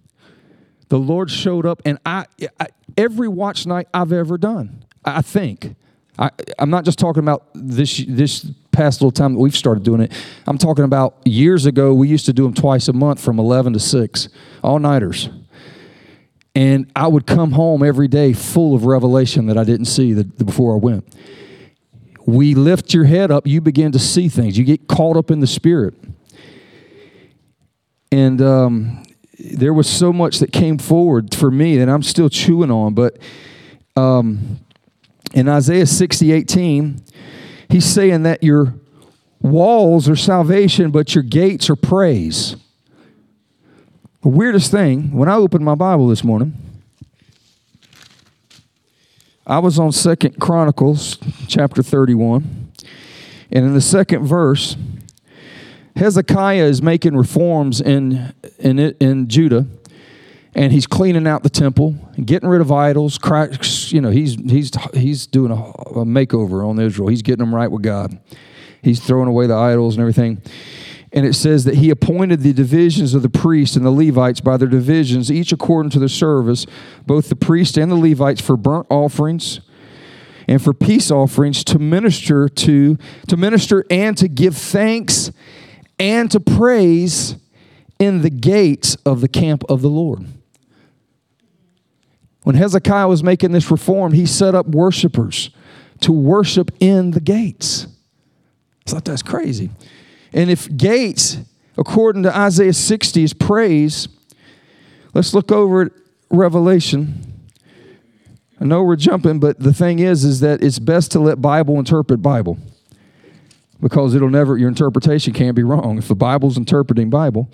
The 0.89 0.99
Lord 0.99 1.31
showed 1.31 1.65
up, 1.65 1.81
and 1.85 1.99
I, 2.05 2.25
I 2.59 2.67
every 2.97 3.29
watch 3.29 3.65
night 3.65 3.87
I've 3.93 4.11
ever 4.11 4.37
done, 4.37 4.83
I 5.05 5.21
think, 5.21 5.75
I, 6.19 6.29
am 6.59 6.69
not 6.69 6.85
just 6.85 6.99
talking 6.99 7.23
about 7.23 7.45
this 7.53 8.03
this 8.07 8.49
past 8.71 9.01
little 9.01 9.11
time 9.11 9.33
that 9.33 9.39
we've 9.39 9.55
started 9.55 9.83
doing 9.83 10.01
it. 10.01 10.11
I'm 10.47 10.57
talking 10.57 10.85
about 10.85 11.15
years 11.25 11.65
ago. 11.65 11.93
We 11.93 12.07
used 12.07 12.25
to 12.25 12.33
do 12.33 12.43
them 12.43 12.53
twice 12.53 12.87
a 12.87 12.93
month 12.93 13.21
from 13.21 13.37
11 13.37 13.73
to 13.73 13.79
6, 13.79 14.29
all 14.63 14.79
nighters. 14.79 15.29
And 16.55 16.91
I 16.95 17.07
would 17.07 17.25
come 17.25 17.51
home 17.51 17.83
every 17.83 18.07
day 18.07 18.33
full 18.33 18.75
of 18.75 18.85
revelation 18.85 19.47
that 19.47 19.57
I 19.57 19.63
didn't 19.63 19.85
see 19.85 20.13
the, 20.13 20.23
the, 20.23 20.43
before 20.43 20.73
I 20.73 20.77
went. 20.77 21.15
We 22.25 22.55
lift 22.55 22.93
your 22.93 23.05
head 23.05 23.31
up, 23.31 23.47
you 23.47 23.61
begin 23.61 23.91
to 23.93 23.99
see 23.99 24.29
things. 24.29 24.57
You 24.57 24.63
get 24.63 24.87
caught 24.87 25.17
up 25.17 25.31
in 25.31 25.39
the 25.39 25.47
spirit. 25.47 25.95
And 28.11 28.41
um, 28.41 29.03
there 29.39 29.73
was 29.73 29.89
so 29.89 30.11
much 30.11 30.39
that 30.39 30.51
came 30.51 30.77
forward 30.77 31.33
for 31.33 31.49
me 31.49 31.77
that 31.77 31.89
I'm 31.89 32.03
still 32.03 32.29
chewing 32.29 32.69
on. 32.69 32.93
But 32.93 33.17
um, 33.95 34.59
in 35.33 35.47
Isaiah 35.47 35.85
60, 35.85 36.31
18, 36.31 37.03
he's 37.69 37.85
saying 37.85 38.23
that 38.23 38.43
your 38.43 38.75
walls 39.41 40.09
are 40.09 40.15
salvation, 40.15 40.91
but 40.91 41.15
your 41.15 41.23
gates 41.23 41.69
are 41.69 41.75
praise. 41.75 42.55
The 44.21 44.29
weirdest 44.29 44.71
thing, 44.71 45.13
when 45.13 45.29
I 45.29 45.35
opened 45.35 45.65
my 45.65 45.75
Bible 45.75 46.07
this 46.07 46.23
morning, 46.23 46.53
I 49.47 49.59
was 49.59 49.79
on 49.79 49.91
Second 49.91 50.39
Chronicles 50.39 51.17
chapter 51.47 51.81
31. 51.81 52.71
And 53.51 53.65
in 53.65 53.73
the 53.73 53.81
second 53.81 54.25
verse, 54.25 54.77
Hezekiah 55.95 56.63
is 56.63 56.81
making 56.81 57.17
reforms 57.17 57.81
in, 57.81 58.33
in, 58.59 58.79
in 58.79 59.27
Judah 59.27 59.65
and 60.53 60.73
he's 60.73 60.85
cleaning 60.85 61.27
out 61.27 61.43
the 61.43 61.49
temple 61.49 61.95
getting 62.23 62.49
rid 62.49 62.61
of 62.61 62.71
idols. 62.71 63.17
Cracks, 63.17 63.91
you 63.91 64.01
know, 64.01 64.09
he's 64.09 64.35
he's 64.35 64.71
he's 64.93 65.27
doing 65.27 65.51
a, 65.51 65.55
a, 65.55 66.05
makeover 66.05 66.67
on 66.67 66.79
Israel. 66.79 67.07
He's 67.07 67.21
getting 67.21 67.45
them 67.45 67.55
right 67.55 67.71
with 67.71 67.81
God. 67.81 68.19
He's 68.81 68.99
throwing 68.99 69.27
away 69.27 69.47
the 69.47 69.55
idols 69.55 69.95
and 69.95 70.01
everything. 70.01 70.41
And 71.13 71.25
it 71.25 71.33
says 71.33 71.65
that 71.65 71.75
he 71.75 71.89
appointed 71.89 72.39
the 72.39 72.53
divisions 72.53 73.13
of 73.13 73.21
the 73.21 73.29
priests 73.29 73.75
and 73.75 73.85
the 73.85 73.91
Levites 73.91 74.39
by 74.39 74.55
their 74.55 74.67
divisions, 74.67 75.29
each 75.29 75.51
according 75.51 75.89
to 75.91 75.99
their 75.99 76.07
service, 76.07 76.65
both 77.05 77.27
the 77.27 77.35
priests 77.35 77.77
and 77.77 77.91
the 77.91 77.97
Levites 77.97 78.39
for 78.39 78.55
burnt 78.55 78.87
offerings 78.89 79.59
and 80.47 80.61
for 80.61 80.73
peace 80.73 81.11
offerings 81.11 81.63
to 81.65 81.79
minister 81.79 82.47
to 82.49 82.97
to 83.27 83.37
minister 83.37 83.85
and 83.89 84.17
to 84.17 84.27
give 84.27 84.55
thanks 84.55 85.31
and 85.99 86.31
to 86.31 86.39
praise 86.39 87.35
in 87.99 88.21
the 88.21 88.29
gates 88.29 88.95
of 89.05 89.21
the 89.21 89.27
camp 89.27 89.63
of 89.69 89.81
the 89.81 89.89
Lord. 89.89 90.25
When 92.43 92.55
Hezekiah 92.55 93.07
was 93.07 93.23
making 93.23 93.51
this 93.51 93.69
reform, 93.69 94.13
he 94.13 94.25
set 94.25 94.55
up 94.55 94.67
worshipers 94.67 95.51
to 96.01 96.11
worship 96.11 96.71
in 96.79 97.11
the 97.11 97.19
gates. 97.19 97.87
I 98.87 98.91
thought 98.91 99.05
that's 99.05 99.21
crazy. 99.21 99.69
And 100.33 100.49
if 100.49 100.75
gates, 100.75 101.37
according 101.77 102.23
to 102.23 102.35
Isaiah 102.35 102.73
60, 102.73 103.23
is 103.23 103.33
praise, 103.33 104.07
let's 105.13 105.33
look 105.33 105.51
over 105.51 105.83
at 105.83 105.91
Revelation. 106.31 107.41
I 108.59 108.65
know 108.65 108.83
we're 108.83 108.95
jumping, 108.95 109.39
but 109.39 109.59
the 109.59 109.73
thing 109.73 109.99
is, 109.99 110.23
is 110.23 110.39
that 110.39 110.63
it's 110.63 110.79
best 110.79 111.11
to 111.11 111.19
let 111.19 111.41
Bible 111.41 111.77
interpret 111.77 112.21
Bible 112.21 112.57
because 113.81 114.13
it'll 114.13 114.29
never 114.29 114.57
your 114.57 114.69
interpretation 114.69 115.33
can't 115.33 115.55
be 115.55 115.63
wrong 115.63 115.97
if 115.97 116.07
the 116.07 116.15
Bible's 116.15 116.57
interpreting 116.57 117.09
Bible 117.09 117.49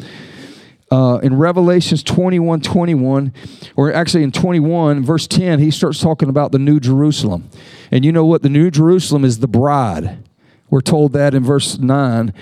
uh, 0.91 1.19
in 1.21 1.37
Revelations 1.37 2.03
21 2.03 2.61
21, 2.61 3.33
or 3.75 3.93
actually 3.93 4.23
in 4.23 4.31
21, 4.31 5.03
verse 5.03 5.27
10, 5.27 5.59
he 5.59 5.71
starts 5.71 5.99
talking 5.99 6.29
about 6.29 6.51
the 6.51 6.59
New 6.59 6.79
Jerusalem. 6.79 7.49
And 7.91 8.05
you 8.05 8.11
know 8.11 8.25
what? 8.25 8.41
The 8.41 8.49
New 8.49 8.71
Jerusalem 8.71 9.25
is 9.25 9.39
the 9.39 9.47
bride. 9.47 10.23
We're 10.69 10.81
told 10.81 11.13
that 11.13 11.33
in 11.33 11.43
verse 11.43 11.77
9. 11.77 12.33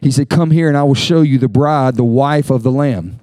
He 0.00 0.10
said, 0.10 0.28
Come 0.28 0.50
here 0.50 0.68
and 0.68 0.76
I 0.76 0.82
will 0.82 0.94
show 0.94 1.22
you 1.22 1.38
the 1.38 1.48
bride, 1.48 1.94
the 1.94 2.04
wife 2.04 2.50
of 2.50 2.64
the 2.64 2.72
Lamb. 2.72 3.20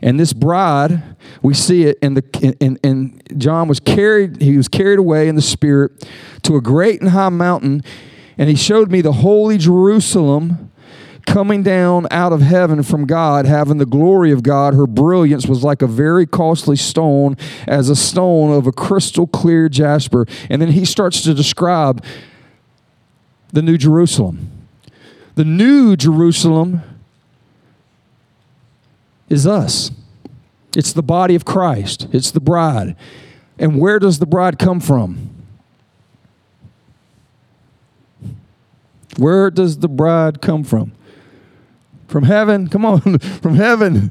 And 0.00 0.18
this 0.18 0.32
bride, 0.32 1.02
we 1.42 1.54
see 1.54 1.84
it 1.84 1.98
in 2.00 2.14
the 2.14 2.56
in, 2.60 2.78
in 2.84 3.20
John 3.36 3.66
was 3.66 3.80
carried, 3.80 4.40
he 4.40 4.56
was 4.56 4.68
carried 4.68 5.00
away 5.00 5.28
in 5.28 5.34
the 5.34 5.42
spirit 5.42 6.08
to 6.42 6.56
a 6.56 6.60
great 6.60 7.00
and 7.00 7.10
high 7.10 7.28
mountain, 7.30 7.82
and 8.38 8.48
he 8.48 8.54
showed 8.54 8.90
me 8.90 9.00
the 9.00 9.12
holy 9.12 9.58
Jerusalem 9.58 10.70
coming 11.26 11.62
down 11.62 12.06
out 12.10 12.32
of 12.32 12.40
heaven 12.40 12.82
from 12.82 13.06
God, 13.06 13.46
having 13.46 13.78
the 13.78 13.86
glory 13.86 14.32
of 14.32 14.42
God. 14.42 14.74
Her 14.74 14.86
brilliance 14.86 15.46
was 15.46 15.62
like 15.62 15.82
a 15.82 15.86
very 15.86 16.26
costly 16.26 16.76
stone, 16.76 17.36
as 17.66 17.88
a 17.88 17.96
stone 17.96 18.52
of 18.52 18.66
a 18.66 18.72
crystal 18.72 19.26
clear 19.26 19.68
jasper. 19.68 20.26
And 20.48 20.60
then 20.60 20.72
he 20.72 20.84
starts 20.84 21.22
to 21.22 21.34
describe 21.34 22.04
the 23.52 23.62
New 23.62 23.76
Jerusalem. 23.76 24.50
The 25.34 25.44
New 25.44 25.96
Jerusalem 25.96 26.82
is 29.28 29.46
us. 29.46 29.90
It's 30.76 30.92
the 30.92 31.02
body 31.02 31.34
of 31.34 31.44
Christ, 31.44 32.08
it's 32.12 32.30
the 32.30 32.40
bride. 32.40 32.96
And 33.58 33.78
where 33.78 33.98
does 33.98 34.18
the 34.18 34.26
bride 34.26 34.58
come 34.58 34.80
from? 34.80 35.30
Where 39.18 39.50
does 39.50 39.78
the 39.78 39.88
bride 39.88 40.40
come 40.40 40.64
from? 40.64 40.92
From 42.10 42.24
heaven. 42.24 42.66
Come 42.66 42.84
on, 42.84 43.18
from 43.40 43.54
heaven. 43.54 44.10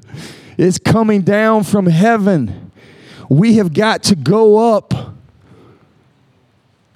It's 0.58 0.80
coming 0.80 1.22
down 1.22 1.66
from 1.66 1.86
heaven. 1.86 2.72
We 3.28 3.56
have 3.58 3.74
got 3.74 4.04
to 4.04 4.16
go 4.16 4.74
up 4.74 4.93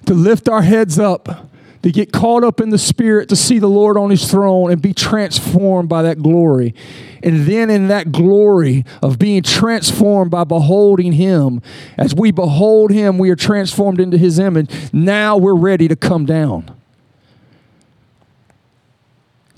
to 0.06 0.14
lift 0.14 0.48
our 0.48 0.62
heads 0.62 0.98
up, 0.98 1.50
to 1.82 1.92
get 1.92 2.10
caught 2.10 2.42
up 2.42 2.58
in 2.58 2.70
the 2.70 2.78
Spirit, 2.78 3.28
to 3.28 3.36
see 3.36 3.58
the 3.58 3.68
Lord 3.68 3.98
on 3.98 4.08
His 4.08 4.30
throne 4.30 4.72
and 4.72 4.80
be 4.80 4.94
transformed 4.94 5.90
by 5.90 6.00
that 6.02 6.22
glory. 6.22 6.74
And 7.22 7.46
then, 7.46 7.68
in 7.68 7.88
that 7.88 8.10
glory 8.10 8.86
of 9.02 9.18
being 9.18 9.42
transformed 9.42 10.30
by 10.30 10.44
beholding 10.44 11.12
Him, 11.12 11.60
as 11.98 12.14
we 12.14 12.30
behold 12.30 12.90
Him, 12.90 13.18
we 13.18 13.28
are 13.28 13.36
transformed 13.36 14.00
into 14.00 14.16
His 14.16 14.38
image. 14.38 14.70
Now 14.90 15.36
we're 15.36 15.54
ready 15.54 15.86
to 15.86 15.96
come 15.96 16.24
down. 16.24 16.74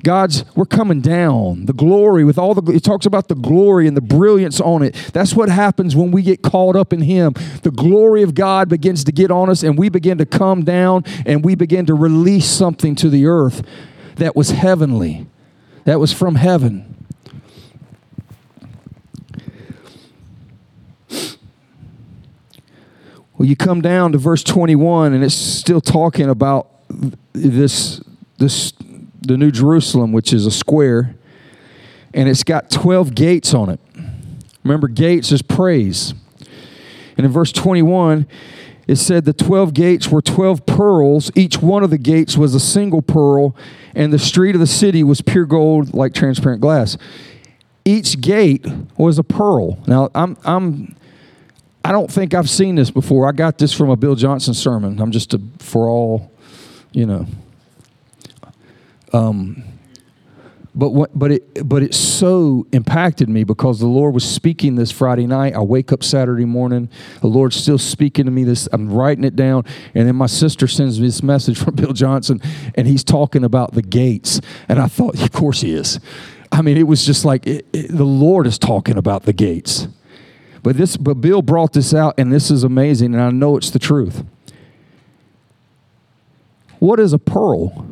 God's, 0.07 0.45
we're 0.55 0.67
coming 0.67 1.01
down. 1.01 1.67
The 1.67 1.73
glory 1.73 2.23
with 2.23 2.39
all 2.39 2.55
the, 2.55 2.73
it 2.73 2.85
talks 2.85 3.07
about 3.07 3.27
the 3.27 3.35
glory 3.35 3.89
and 3.89 3.97
the 3.97 4.01
brilliance 4.01 4.61
on 4.61 4.85
it. 4.85 4.95
That's 5.13 5.35
what 5.35 5.49
happens 5.49 5.97
when 5.97 6.13
we 6.13 6.23
get 6.23 6.43
caught 6.43 6.77
up 6.77 6.93
in 6.93 7.01
Him. 7.03 7.35
The 7.65 7.73
glory 7.73 8.23
of 8.23 8.33
God 8.33 8.69
begins 8.69 9.03
to 9.03 9.11
get 9.11 9.33
on 9.33 9.51
us 9.51 9.65
and 9.65 9.77
we 9.77 9.89
begin 9.89 10.19
to 10.19 10.25
come 10.25 10.63
down 10.63 11.03
and 11.27 11.45
we 11.45 11.57
begin 11.57 11.87
to 11.87 11.95
release 11.95 12.49
something 12.49 12.95
to 12.95 13.11
the 13.11 13.27
earth 13.27 13.67
that 14.15 14.37
was 14.37 14.51
heavenly, 14.51 15.27
that 15.87 15.99
was 15.99 16.13
from 16.13 16.37
heaven. 16.37 16.95
Well, 23.37 23.49
you 23.49 23.57
come 23.57 23.81
down 23.81 24.13
to 24.13 24.19
verse 24.19 24.45
21 24.45 25.15
and 25.15 25.25
it's 25.25 25.35
still 25.35 25.81
talking 25.81 26.31
about 26.31 26.69
this, 27.33 28.01
this 28.39 28.73
the 29.21 29.37
New 29.37 29.51
Jerusalem, 29.51 30.13
which 30.13 30.33
is 30.33 30.47
a 30.47 30.51
square, 30.51 31.15
and 32.15 32.29
it's 32.29 32.45
got 32.45 32.71
12 32.71 33.15
gates 33.15 33.55
on 33.55 33.69
it. 33.69 33.81
Remember, 34.65 34.89
gates 34.89 35.33
is 35.33 35.43
praise. 35.43 36.15
And 37.17 37.25
in 37.25 37.33
verse 37.33 37.53
21, 37.53 38.27
it 38.87 38.97
said 38.97 39.25
the 39.25 39.33
12 39.33 39.75
gates 39.75 40.09
were 40.09 40.23
12 40.23 40.67
pearls. 40.67 41.31
Each 41.35 41.59
one 41.59 41.83
of 41.83 41.91
the 41.91 41.99
gates 41.99 42.37
was 42.37 42.55
a 42.55 42.61
single 42.61 43.03
pearl, 43.03 43.57
and 43.95 44.13
the 44.13 44.19
street 44.19 44.55
of 44.55 44.61
the 44.61 44.67
city 44.67 45.03
was 45.03 45.21
pure 45.21 45.47
gold 45.47 45.95
like 45.95 46.15
transparent 46.15 46.61
glass. 46.61 46.97
Each 47.85 48.21
gate 48.21 48.67
was 48.97 49.19
a 49.19 49.25
pearl. 49.25 49.79
Now, 49.87 50.11
I'm, 50.15 50.37
I'm, 50.45 50.97
I 51.85 51.93
don't 51.93 52.11
think 52.11 52.35
I've 52.35 52.51
seen 52.51 52.75
this 52.75 52.91
before. 52.91 53.29
I 53.29 53.33
got 53.33 53.59
this 53.59 53.73
from 53.73 53.91
a 53.91 53.97
Bill 53.97 54.15
Johnson 54.15 54.55
sermon. 54.55 55.01
I'm 55.01 55.13
just 55.13 55.35
a, 55.35 55.41
for 55.59 55.89
all, 55.89 56.33
you 56.93 57.07
know, 57.07 57.27
um, 59.13 59.63
but 60.77 60.91
what, 60.91 61.19
but 61.19 61.33
it 61.33 61.67
but 61.67 61.83
it 61.83 61.95
so 61.95 62.67
impacted 62.73 63.31
me 63.31 63.45
because 63.45 63.81
the 63.81 63.87
Lord 63.87 64.13
was 64.13 64.29
speaking 64.29 64.75
this 64.75 64.91
Friday 64.93 65.27
night. 65.27 65.55
I 65.55 65.61
wake 65.61 65.91
up 65.91 66.05
Saturday 66.05 66.45
morning. 66.45 66.91
The 67.23 67.29
Lord's 67.29 67.57
still 67.57 67.79
speaking 67.79 68.27
to 68.27 68.31
me. 68.31 68.45
This 68.45 68.69
I'm 68.73 68.93
writing 68.93 69.25
it 69.25 69.37
down, 69.37 69.65
and 69.95 70.07
then 70.07 70.17
my 70.17 70.27
sister 70.27 70.69
sends 70.69 71.01
me 71.01 71.07
this 71.07 71.23
message 71.23 71.59
from 71.59 71.75
Bill 71.77 71.95
Johnson, 71.95 72.43
and 72.75 72.87
he's 72.87 73.03
talking 73.03 73.43
about 73.43 73.73
the 73.73 73.81
gates. 73.81 74.43
And 74.69 74.79
I 74.79 74.87
thought, 74.87 75.21
of 75.21 75.33
course 75.33 75.63
he 75.63 75.73
is. 75.73 75.99
I 76.53 76.61
mean, 76.61 76.77
it 76.77 76.87
was 76.87 77.07
just 77.07 77.25
like 77.25 77.47
it, 77.47 77.67
it, 77.73 77.89
the 77.89 78.05
Lord 78.05 78.47
is 78.47 78.59
talking 78.59 78.99
about 78.99 79.23
the 79.23 79.33
gates. 79.33 79.89
But 80.63 80.77
this, 80.77 80.99
but 80.99 81.15
Bill 81.23 81.41
brought 81.41 81.73
this 81.73 81.95
out, 81.95 82.15
and 82.19 82.31
this 82.31 82.51
is 82.51 82.65
amazing, 82.65 83.15
and 83.15 83.23
I 83.23 83.31
know 83.31 83.57
it's 83.57 83.71
the 83.71 83.79
truth. 83.79 84.25
What 86.81 87.01
is 87.01 87.15
a 87.15 87.19
pearl? 87.19 87.87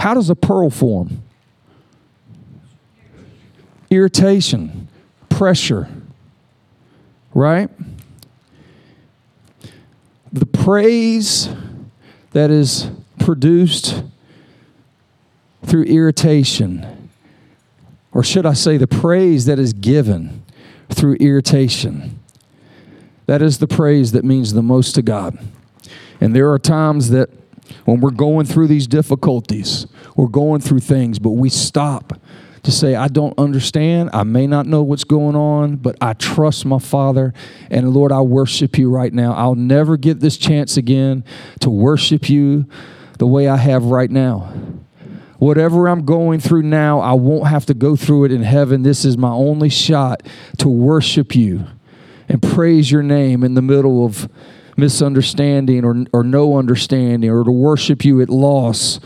How 0.00 0.14
does 0.14 0.30
a 0.30 0.34
pearl 0.34 0.70
form? 0.70 1.22
Irritation, 3.90 4.88
pressure, 5.28 5.88
right? 7.34 7.68
The 10.32 10.46
praise 10.46 11.50
that 12.30 12.50
is 12.50 12.90
produced 13.18 14.02
through 15.66 15.82
irritation, 15.82 17.10
or 18.12 18.24
should 18.24 18.46
I 18.46 18.54
say, 18.54 18.78
the 18.78 18.88
praise 18.88 19.44
that 19.44 19.58
is 19.58 19.74
given 19.74 20.44
through 20.88 21.16
irritation. 21.16 22.18
That 23.26 23.42
is 23.42 23.58
the 23.58 23.68
praise 23.68 24.12
that 24.12 24.24
means 24.24 24.54
the 24.54 24.62
most 24.62 24.94
to 24.94 25.02
God. 25.02 25.38
And 26.22 26.34
there 26.34 26.50
are 26.50 26.58
times 26.58 27.10
that 27.10 27.28
when 27.84 28.00
we're 28.00 28.10
going 28.10 28.46
through 28.46 28.68
these 28.68 28.86
difficulties, 28.86 29.86
we're 30.16 30.28
going 30.28 30.60
through 30.60 30.80
things, 30.80 31.18
but 31.18 31.30
we 31.30 31.48
stop 31.48 32.20
to 32.62 32.70
say, 32.70 32.94
I 32.94 33.08
don't 33.08 33.38
understand. 33.38 34.10
I 34.12 34.22
may 34.22 34.46
not 34.46 34.66
know 34.66 34.82
what's 34.82 35.04
going 35.04 35.34
on, 35.34 35.76
but 35.76 35.96
I 36.00 36.12
trust 36.12 36.66
my 36.66 36.78
Father. 36.78 37.32
And 37.70 37.94
Lord, 37.94 38.12
I 38.12 38.20
worship 38.20 38.76
you 38.76 38.90
right 38.90 39.12
now. 39.12 39.32
I'll 39.34 39.54
never 39.54 39.96
get 39.96 40.20
this 40.20 40.36
chance 40.36 40.76
again 40.76 41.24
to 41.60 41.70
worship 41.70 42.28
you 42.28 42.66
the 43.18 43.26
way 43.26 43.48
I 43.48 43.56
have 43.56 43.84
right 43.84 44.10
now. 44.10 44.52
Whatever 45.38 45.88
I'm 45.88 46.04
going 46.04 46.38
through 46.38 46.64
now, 46.64 47.00
I 47.00 47.12
won't 47.14 47.46
have 47.46 47.64
to 47.66 47.74
go 47.74 47.96
through 47.96 48.26
it 48.26 48.32
in 48.32 48.42
heaven. 48.42 48.82
This 48.82 49.06
is 49.06 49.16
my 49.16 49.30
only 49.30 49.70
shot 49.70 50.22
to 50.58 50.68
worship 50.68 51.34
you 51.34 51.66
and 52.28 52.42
praise 52.42 52.90
your 52.90 53.02
name 53.02 53.42
in 53.42 53.54
the 53.54 53.62
middle 53.62 54.04
of 54.04 54.28
misunderstanding 54.80 55.84
or, 55.84 56.04
or 56.12 56.24
no 56.24 56.58
understanding, 56.58 57.30
or 57.30 57.44
to 57.44 57.50
worship 57.50 58.04
you 58.04 58.20
at 58.20 58.28
loss, 58.28 58.98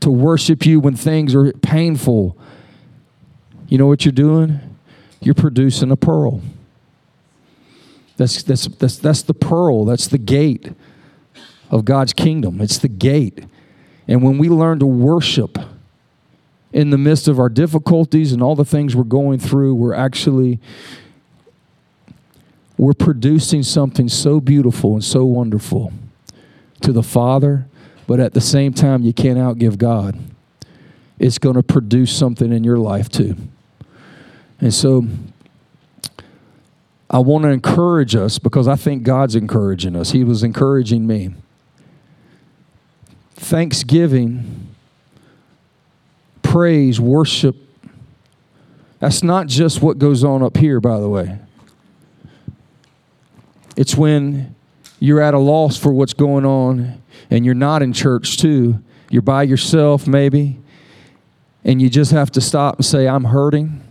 to 0.00 0.10
worship 0.10 0.64
you 0.64 0.78
when 0.78 0.94
things 0.94 1.34
are 1.34 1.52
painful. 1.54 2.36
You 3.68 3.78
know 3.78 3.86
what 3.86 4.04
you're 4.04 4.12
doing? 4.12 4.60
You're 5.20 5.34
producing 5.34 5.90
a 5.90 5.96
pearl. 5.96 6.40
That's, 8.16 8.42
that's, 8.42 8.66
that's, 8.66 8.98
that's 8.98 9.22
the 9.22 9.34
pearl, 9.34 9.84
that's 9.84 10.06
the 10.06 10.18
gate 10.18 10.72
of 11.70 11.84
God's 11.84 12.12
kingdom. 12.12 12.60
It's 12.60 12.78
the 12.78 12.88
gate. 12.88 13.44
And 14.06 14.22
when 14.22 14.38
we 14.38 14.48
learn 14.48 14.78
to 14.80 14.86
worship 14.86 15.58
in 16.72 16.90
the 16.90 16.98
midst 16.98 17.28
of 17.28 17.38
our 17.38 17.48
difficulties 17.48 18.32
and 18.32 18.42
all 18.42 18.54
the 18.54 18.64
things 18.64 18.94
we're 18.94 19.04
going 19.04 19.38
through, 19.38 19.74
we're 19.74 19.94
actually 19.94 20.60
we're 22.78 22.94
producing 22.94 23.62
something 23.62 24.08
so 24.08 24.40
beautiful 24.40 24.94
and 24.94 25.04
so 25.04 25.24
wonderful 25.24 25.92
to 26.80 26.92
the 26.92 27.02
Father, 27.02 27.66
but 28.06 28.18
at 28.18 28.34
the 28.34 28.40
same 28.40 28.72
time, 28.72 29.02
you 29.02 29.12
can't 29.12 29.38
outgive 29.38 29.78
God. 29.78 30.18
It's 31.18 31.38
going 31.38 31.56
to 31.56 31.62
produce 31.62 32.16
something 32.16 32.52
in 32.52 32.64
your 32.64 32.78
life 32.78 33.08
too. 33.08 33.36
And 34.60 34.72
so, 34.72 35.06
I 37.12 37.18
want 37.18 37.42
to 37.42 37.50
encourage 37.50 38.16
us 38.16 38.38
because 38.38 38.66
I 38.66 38.76
think 38.76 39.02
God's 39.02 39.36
encouraging 39.36 39.94
us. 39.94 40.12
He 40.12 40.24
was 40.24 40.42
encouraging 40.42 41.06
me. 41.06 41.34
Thanksgiving, 43.34 44.68
praise, 46.42 46.98
worship, 46.98 47.56
that's 48.98 49.22
not 49.22 49.48
just 49.48 49.82
what 49.82 49.98
goes 49.98 50.22
on 50.24 50.42
up 50.42 50.56
here, 50.56 50.80
by 50.80 51.00
the 51.00 51.08
way. 51.08 51.38
It's 53.76 53.96
when 53.96 54.54
you're 55.00 55.20
at 55.20 55.34
a 55.34 55.38
loss 55.38 55.76
for 55.76 55.92
what's 55.92 56.12
going 56.12 56.44
on 56.44 57.02
and 57.30 57.44
you're 57.44 57.54
not 57.54 57.82
in 57.82 57.92
church 57.92 58.38
too. 58.38 58.78
You're 59.10 59.22
by 59.22 59.42
yourself, 59.42 60.06
maybe, 60.06 60.58
and 61.64 61.82
you 61.82 61.90
just 61.90 62.12
have 62.12 62.30
to 62.32 62.40
stop 62.40 62.76
and 62.76 62.84
say, 62.84 63.08
I'm 63.08 63.24
hurting. 63.24 63.82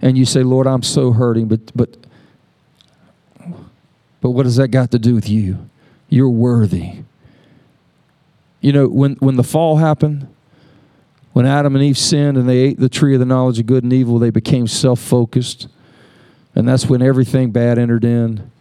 And 0.00 0.16
you 0.16 0.24
say, 0.24 0.42
Lord, 0.42 0.66
I'm 0.66 0.82
so 0.82 1.12
hurting, 1.12 1.48
but, 1.48 1.74
but, 1.76 1.96
but 4.20 4.30
what 4.30 4.44
does 4.44 4.56
that 4.56 4.68
got 4.68 4.90
to 4.92 4.98
do 4.98 5.14
with 5.14 5.28
you? 5.28 5.68
You're 6.08 6.30
worthy. 6.30 6.98
You 8.60 8.72
know, 8.72 8.86
when, 8.86 9.14
when 9.16 9.36
the 9.36 9.42
fall 9.42 9.78
happened, 9.78 10.28
when 11.32 11.46
Adam 11.46 11.74
and 11.74 11.84
Eve 11.84 11.98
sinned 11.98 12.38
and 12.38 12.48
they 12.48 12.58
ate 12.58 12.78
the 12.78 12.88
tree 12.88 13.14
of 13.14 13.20
the 13.20 13.26
knowledge 13.26 13.58
of 13.58 13.66
good 13.66 13.82
and 13.82 13.92
evil, 13.92 14.18
they 14.18 14.30
became 14.30 14.66
self 14.66 15.00
focused. 15.00 15.66
And 16.54 16.68
that's 16.68 16.86
when 16.86 17.02
everything 17.02 17.50
bad 17.50 17.78
entered 17.78 18.04
in. 18.04 18.51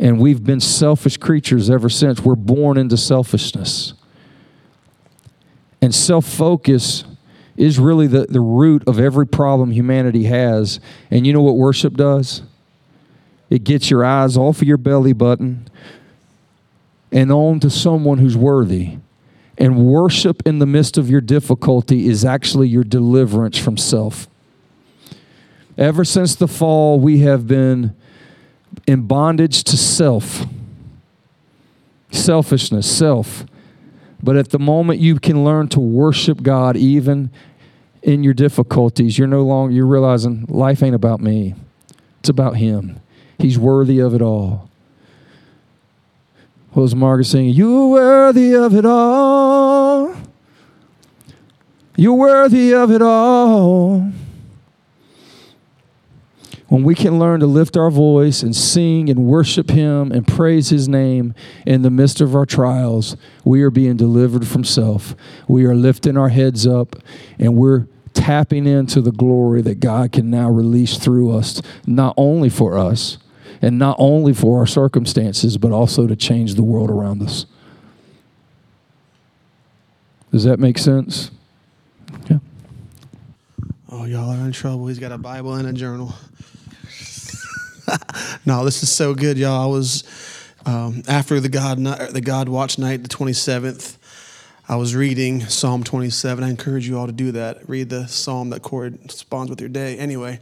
And 0.00 0.18
we've 0.18 0.42
been 0.42 0.60
selfish 0.60 1.18
creatures 1.18 1.68
ever 1.68 1.90
since. 1.90 2.20
We're 2.20 2.34
born 2.34 2.78
into 2.78 2.96
selfishness. 2.96 3.92
And 5.82 5.94
self 5.94 6.24
focus 6.24 7.04
is 7.54 7.78
really 7.78 8.06
the, 8.06 8.24
the 8.26 8.40
root 8.40 8.82
of 8.86 8.98
every 8.98 9.26
problem 9.26 9.70
humanity 9.70 10.24
has. 10.24 10.80
And 11.10 11.26
you 11.26 11.34
know 11.34 11.42
what 11.42 11.56
worship 11.56 11.94
does? 11.94 12.42
It 13.50 13.62
gets 13.62 13.90
your 13.90 14.02
eyes 14.02 14.38
off 14.38 14.62
of 14.62 14.68
your 14.68 14.78
belly 14.78 15.12
button 15.12 15.68
and 17.12 17.30
on 17.30 17.60
to 17.60 17.68
someone 17.68 18.18
who's 18.18 18.36
worthy. 18.36 18.96
And 19.58 19.84
worship 19.84 20.42
in 20.46 20.60
the 20.60 20.66
midst 20.66 20.96
of 20.96 21.10
your 21.10 21.20
difficulty 21.20 22.06
is 22.06 22.24
actually 22.24 22.68
your 22.68 22.84
deliverance 22.84 23.58
from 23.58 23.76
self. 23.76 24.28
Ever 25.76 26.06
since 26.06 26.34
the 26.34 26.48
fall, 26.48 26.98
we 26.98 27.18
have 27.18 27.46
been 27.46 27.94
in 28.86 29.06
bondage 29.06 29.64
to 29.64 29.76
self, 29.76 30.46
selfishness, 32.10 32.90
self. 32.90 33.44
But 34.22 34.36
at 34.36 34.50
the 34.50 34.58
moment 34.58 35.00
you 35.00 35.18
can 35.18 35.44
learn 35.44 35.68
to 35.68 35.80
worship 35.80 36.42
God 36.42 36.76
even 36.76 37.30
in 38.02 38.22
your 38.22 38.34
difficulties, 38.34 39.18
you're 39.18 39.28
no 39.28 39.42
longer 39.42 39.74
you're 39.74 39.86
realizing 39.86 40.46
life 40.48 40.82
ain't 40.82 40.94
about 40.94 41.20
me. 41.20 41.54
It's 42.20 42.28
about 42.28 42.56
him. 42.56 43.00
He's 43.38 43.58
worthy 43.58 43.98
of 43.98 44.14
it 44.14 44.20
all. 44.20 44.68
What 46.72 46.82
was 46.82 46.94
Margaret 46.94 47.24
singing? 47.24 47.54
You're 47.54 47.88
worthy 47.88 48.54
of 48.54 48.74
it 48.74 48.84
all. 48.84 50.14
You're 51.96 52.14
worthy 52.14 52.72
of 52.74 52.90
it 52.90 53.02
all. 53.02 54.12
When 56.70 56.84
we 56.84 56.94
can 56.94 57.18
learn 57.18 57.40
to 57.40 57.46
lift 57.46 57.76
our 57.76 57.90
voice 57.90 58.44
and 58.44 58.54
sing 58.54 59.10
and 59.10 59.24
worship 59.24 59.70
Him 59.70 60.12
and 60.12 60.24
praise 60.24 60.68
His 60.68 60.88
name 60.88 61.34
in 61.66 61.82
the 61.82 61.90
midst 61.90 62.20
of 62.20 62.36
our 62.36 62.46
trials, 62.46 63.16
we 63.44 63.62
are 63.62 63.72
being 63.72 63.96
delivered 63.96 64.46
from 64.46 64.62
self. 64.62 65.16
We 65.48 65.64
are 65.64 65.74
lifting 65.74 66.16
our 66.16 66.28
heads 66.28 66.68
up 66.68 66.94
and 67.40 67.56
we're 67.56 67.88
tapping 68.14 68.68
into 68.68 69.00
the 69.00 69.10
glory 69.10 69.62
that 69.62 69.80
God 69.80 70.12
can 70.12 70.30
now 70.30 70.48
release 70.48 70.96
through 70.96 71.36
us, 71.36 71.60
not 71.88 72.14
only 72.16 72.48
for 72.48 72.78
us 72.78 73.18
and 73.60 73.76
not 73.76 73.96
only 73.98 74.32
for 74.32 74.60
our 74.60 74.66
circumstances, 74.66 75.58
but 75.58 75.72
also 75.72 76.06
to 76.06 76.14
change 76.14 76.54
the 76.54 76.62
world 76.62 76.88
around 76.88 77.20
us. 77.20 77.46
Does 80.30 80.44
that 80.44 80.60
make 80.60 80.78
sense? 80.78 81.32
Yeah. 82.30 82.38
Oh, 83.90 84.04
y'all 84.04 84.30
are 84.30 84.46
in 84.46 84.52
trouble. 84.52 84.86
He's 84.86 85.00
got 85.00 85.10
a 85.10 85.18
Bible 85.18 85.54
and 85.54 85.66
a 85.66 85.72
journal. 85.72 86.14
no, 88.46 88.64
this 88.64 88.82
is 88.82 88.90
so 88.90 89.14
good, 89.14 89.38
y'all. 89.38 89.62
I 89.62 89.66
was 89.66 90.04
um, 90.66 91.02
after 91.08 91.40
the 91.40 91.48
God 91.48 91.78
the 91.78 92.20
God 92.20 92.48
Watch 92.48 92.78
night, 92.78 93.02
the 93.02 93.08
twenty 93.08 93.32
seventh. 93.32 93.98
I 94.68 94.76
was 94.76 94.94
reading 94.94 95.40
Psalm 95.40 95.82
27. 95.82 96.44
I 96.44 96.48
encourage 96.48 96.86
you 96.86 96.96
all 96.96 97.06
to 97.06 97.12
do 97.12 97.32
that. 97.32 97.68
Read 97.68 97.88
the 97.88 98.06
psalm 98.06 98.50
that 98.50 98.62
corresponds 98.62 99.50
with 99.50 99.58
your 99.58 99.68
day. 99.68 99.98
Anyway, 99.98 100.38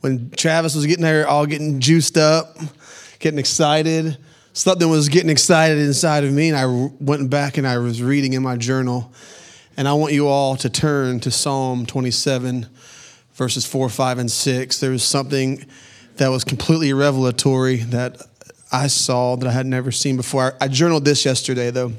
when 0.00 0.28
Travis 0.32 0.74
was 0.74 0.84
getting 0.84 1.02
there, 1.02 1.26
all 1.26 1.46
getting 1.46 1.80
juiced 1.80 2.18
up, 2.18 2.58
getting 3.18 3.38
excited, 3.38 4.18
something 4.52 4.90
was 4.90 5.08
getting 5.08 5.30
excited 5.30 5.78
inside 5.78 6.24
of 6.24 6.34
me, 6.34 6.50
and 6.50 6.58
I 6.58 6.66
went 7.00 7.30
back 7.30 7.56
and 7.56 7.66
I 7.66 7.78
was 7.78 8.02
reading 8.02 8.34
in 8.34 8.42
my 8.42 8.58
journal. 8.58 9.10
And 9.78 9.88
I 9.88 9.94
want 9.94 10.12
you 10.12 10.28
all 10.28 10.54
to 10.56 10.68
turn 10.68 11.20
to 11.20 11.30
Psalm 11.30 11.86
27, 11.86 12.66
verses 13.32 13.64
4, 13.64 13.88
5, 13.88 14.18
and 14.18 14.30
6. 14.30 14.80
There 14.80 14.90
was 14.90 15.02
something 15.02 15.64
that 16.16 16.28
was 16.28 16.44
completely 16.44 16.92
revelatory 16.92 17.76
that 17.76 18.20
I 18.70 18.86
saw 18.86 19.36
that 19.36 19.46
I 19.46 19.52
had 19.52 19.66
never 19.66 19.92
seen 19.92 20.16
before. 20.16 20.54
I, 20.60 20.68
journaled 20.68 21.04
this 21.04 21.24
yesterday, 21.24 21.70
though 21.70 21.92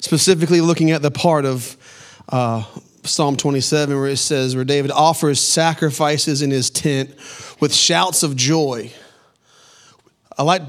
specifically 0.00 0.60
looking 0.60 0.90
at 0.90 1.02
the 1.02 1.10
part 1.10 1.44
of 1.44 1.76
uh, 2.28 2.62
Psalm 3.04 3.36
27 3.36 3.96
where 3.96 4.08
it 4.08 4.16
says, 4.18 4.54
where 4.54 4.64
David 4.64 4.90
offers 4.90 5.40
sacrifices 5.40 6.42
in 6.42 6.50
his 6.50 6.70
tent 6.70 7.10
with 7.60 7.74
shouts 7.74 8.22
of 8.22 8.36
joy. 8.36 8.92
I 10.36 10.42
like, 10.42 10.62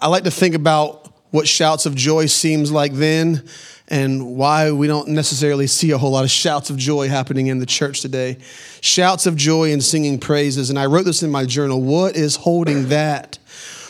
I 0.00 0.08
like 0.08 0.24
to 0.24 0.30
think 0.30 0.54
about 0.54 1.12
what 1.30 1.48
shouts 1.48 1.86
of 1.86 1.94
joy 1.94 2.26
seems 2.26 2.70
like 2.70 2.92
then 2.92 3.46
and 3.88 4.36
why 4.36 4.72
we 4.72 4.86
don't 4.86 5.08
necessarily 5.08 5.66
see 5.66 5.92
a 5.92 5.98
whole 5.98 6.10
lot 6.10 6.24
of 6.24 6.30
shouts 6.30 6.70
of 6.70 6.76
joy 6.76 7.08
happening 7.08 7.46
in 7.46 7.58
the 7.58 7.66
church 7.66 8.00
today. 8.00 8.38
Shouts 8.80 9.26
of 9.26 9.36
joy 9.36 9.72
and 9.72 9.82
singing 9.82 10.18
praises. 10.18 10.70
And 10.70 10.78
I 10.78 10.86
wrote 10.86 11.04
this 11.04 11.22
in 11.22 11.30
my 11.30 11.44
journal. 11.44 11.80
What 11.80 12.16
is 12.16 12.36
holding 12.36 12.88
that? 12.88 13.38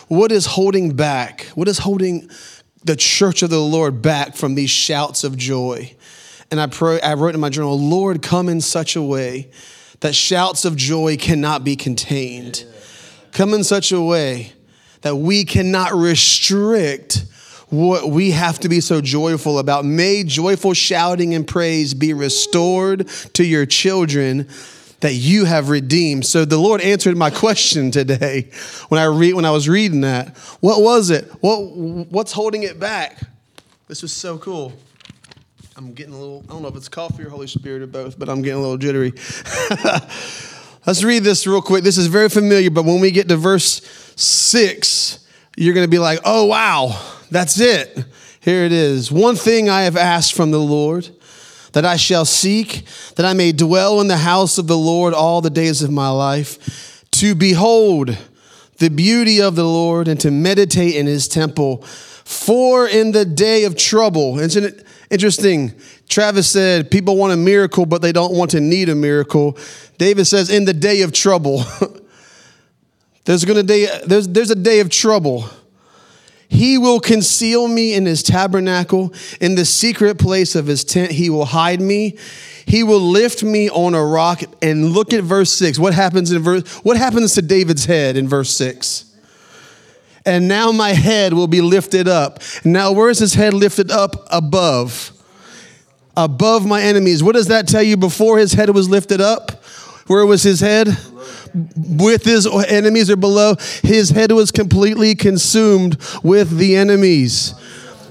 What 0.09 0.31
is 0.33 0.47
holding 0.47 0.95
back? 0.95 1.47
What 1.55 1.67
is 1.67 1.79
holding 1.79 2.29
the 2.87 2.97
church 2.97 3.43
of 3.43 3.51
the 3.51 3.59
Lord 3.59 4.01
back 4.01 4.37
from 4.37 4.55
these 4.55 4.71
shouts 4.71 5.25
of 5.25 5.37
joy. 5.37 5.93
And 6.53 6.61
I 6.61 6.69
pray, 6.69 7.01
I 7.01 7.15
wrote 7.15 7.35
in 7.35 7.41
my 7.41 7.51
journal, 7.51 7.79
Lord, 7.79 8.23
come 8.23 8.49
in 8.49 8.61
such 8.61 8.95
a 8.95 9.03
way 9.03 9.51
that 10.01 10.15
shouts 10.15 10.65
of 10.65 10.77
joy 10.77 11.17
cannot 11.17 11.65
be 11.65 11.75
contained. 11.75 12.65
Come 13.33 13.55
in 13.55 13.65
such 13.65 13.91
a 13.91 14.01
way 14.01 14.53
that 15.01 15.17
we 15.17 15.45
cannot 15.45 15.95
restrict 15.95 17.25
what 17.69 18.11
we 18.11 18.31
have 18.31 18.59
to 18.61 18.69
be 18.69 18.81
so 18.81 19.01
joyful 19.01 19.59
about. 19.59 19.85
May 19.85 20.25
joyful 20.25 20.73
shouting 20.73 21.35
and 21.35 21.47
praise 21.47 21.95
be 21.95 22.13
restored 22.13 23.09
to 23.35 23.45
your 23.45 23.67
children 23.67 24.49
that 25.01 25.15
you 25.15 25.45
have 25.45 25.69
redeemed. 25.69 26.25
So 26.25 26.45
the 26.45 26.59
Lord 26.59 26.81
answered 26.81 27.17
my 27.17 27.31
question 27.31 27.91
today 27.91 28.51
when 28.89 29.01
I 29.01 29.05
read 29.05 29.35
when 29.35 29.45
I 29.45 29.51
was 29.51 29.69
reading 29.69 30.03
that. 30.03 30.37
What 30.61 30.83
was 30.83 31.11
it? 31.11 31.25
What 31.41 31.59
what's 32.11 32.33
holding 32.33 32.63
it 32.63 32.79
back? 32.79 33.21
This 33.89 34.03
was 34.03 34.13
so 34.13 34.39
cool. 34.39 34.73
I'm 35.77 35.93
getting 35.93 36.15
a 36.15 36.19
little 36.19 36.45
I 36.49 36.53
don't 36.53 36.63
know 36.63 36.69
if 36.69 36.77
it's 36.77 36.89
coffee 36.89 37.25
or 37.25 37.31
Holy 37.31 37.47
Spirit 37.47 37.83
or 37.83 37.87
both, 37.87 38.19
but 38.19 38.29
I'm 38.29 38.43
getting 38.43 38.59
a 38.59 38.63
little 38.63 38.79
jittery. 38.79 39.13
Let's 40.87 41.03
read 41.03 41.25
this 41.25 41.47
real 41.49 41.63
quick. 41.63 41.83
This 41.83 41.99
is 41.99 42.07
very 42.07 42.29
familiar, 42.29 42.71
but 42.71 42.85
when 42.85 43.01
we 43.01 43.11
get 43.11 43.29
to 43.29 43.37
verse 43.37 43.83
6, 44.15 45.19
you're 45.57 45.75
going 45.75 45.85
to 45.85 45.91
be 45.91 45.99
like, 45.99 46.21
"Oh 46.25 46.45
wow, 46.45 47.16
that's 47.31 47.61
it." 47.61 48.05
Here 48.47 48.65
it 48.65 48.71
is. 48.71 49.11
One 49.11 49.35
thing 49.35 49.69
I 49.69 49.83
have 49.83 49.97
asked 49.97 50.35
from 50.35 50.53
the 50.53 50.61
Lord, 50.61 51.09
that 51.73 51.85
I 51.85 51.97
shall 51.97 52.25
seek, 52.25 52.85
that 53.17 53.27
I 53.27 53.33
may 53.33 53.51
dwell 53.51 54.01
in 54.01 54.07
the 54.07 54.19
house 54.19 54.57
of 54.57 54.69
the 54.69 54.79
Lord 54.79 55.13
all 55.13 55.41
the 55.41 55.51
days 55.51 55.83
of 55.83 55.91
my 55.91 56.11
life, 56.11 57.05
to 57.11 57.35
behold 57.35 58.17
the 58.79 58.89
beauty 58.89 59.43
of 59.43 59.57
the 59.57 59.65
Lord 59.65 60.07
and 60.07 60.21
to 60.21 60.31
meditate 60.31 60.95
in 60.95 61.07
his 61.07 61.27
temple. 61.27 61.83
For 61.83 62.87
in 62.87 63.11
the 63.11 63.25
day 63.25 63.65
of 63.65 63.77
trouble, 63.77 64.39
isn't 64.39 64.65
it 64.65 64.87
interesting? 65.11 65.75
Travis 66.09 66.49
said 66.49 66.89
people 66.89 67.17
want 67.17 67.33
a 67.33 67.37
miracle, 67.37 67.85
but 67.85 68.01
they 68.01 68.13
don't 68.13 68.33
want 68.33 68.53
to 68.53 68.61
need 68.61 68.89
a 68.89 68.95
miracle. 68.95 69.59
David 69.99 70.27
says, 70.27 70.51
in 70.51 70.67
the 70.67 70.73
day 70.73 71.03
of 71.03 71.13
trouble, 71.13 71.65
there's 73.25 73.45
gonna 73.45 73.65
day, 73.65 73.89
there's, 74.07 74.29
there's 74.29 74.53
a 74.53 74.57
day 74.57 74.79
of 74.79 74.89
trouble. 74.89 75.47
He 76.49 76.79
will 76.79 77.01
conceal 77.01 77.67
me 77.69 77.95
in 77.95 78.07
his 78.07 78.23
tabernacle. 78.23 79.13
In 79.41 79.57
the 79.57 79.65
secret 79.65 80.19
place 80.19 80.55
of 80.55 80.67
his 80.67 80.85
tent, 80.85 81.13
he 81.13 81.29
will 81.29 81.47
hide 81.47 81.81
me. 81.81 82.17
He 82.67 82.83
will 82.83 83.01
lift 83.01 83.43
me 83.43 83.69
on 83.71 83.95
a 83.95 84.05
rock. 84.05 84.43
And 84.63 84.93
look 84.93 85.13
at 85.13 85.25
verse 85.25 85.51
6. 85.53 85.79
What 85.79 85.95
happens 85.95 86.33
in 86.33 86.43
verse 86.43 86.69
what 86.85 86.97
happens 86.97 87.35
to 87.35 87.43
David's 87.43 87.85
head 87.85 88.17
in 88.17 88.29
verse 88.29 88.51
6? 88.51 89.05
And 90.25 90.49
now 90.49 90.73
my 90.73 90.91
head 90.91 91.33
will 91.33 91.47
be 91.47 91.61
lifted 91.61 92.09
up. 92.09 92.41
Now, 92.65 92.91
where 92.91 93.11
is 93.11 93.21
his 93.21 93.35
head 93.35 93.55
lifted 93.55 93.93
up? 93.93 94.27
Above. 94.31 95.13
Above 96.17 96.67
my 96.67 96.83
enemies. 96.83 97.23
What 97.23 97.37
does 97.37 97.47
that 97.47 97.69
tell 97.69 97.83
you 97.83 97.97
before 97.97 98.39
his 98.39 98.53
head 98.53 98.71
was 98.71 98.89
lifted 98.89 99.21
up? 99.21 99.63
Where 100.09 100.27
was 100.27 100.43
his 100.43 100.59
head? 100.59 100.89
With 101.77 102.25
his 102.25 102.47
enemies 102.47 103.11
or 103.11 103.17
below. 103.17 103.57
His 103.83 104.11
head 104.11 104.33
was 104.33 104.51
completely 104.51 105.15
consumed 105.15 105.97
with 106.23 106.57
the 106.59 106.77
enemies. 106.77 107.55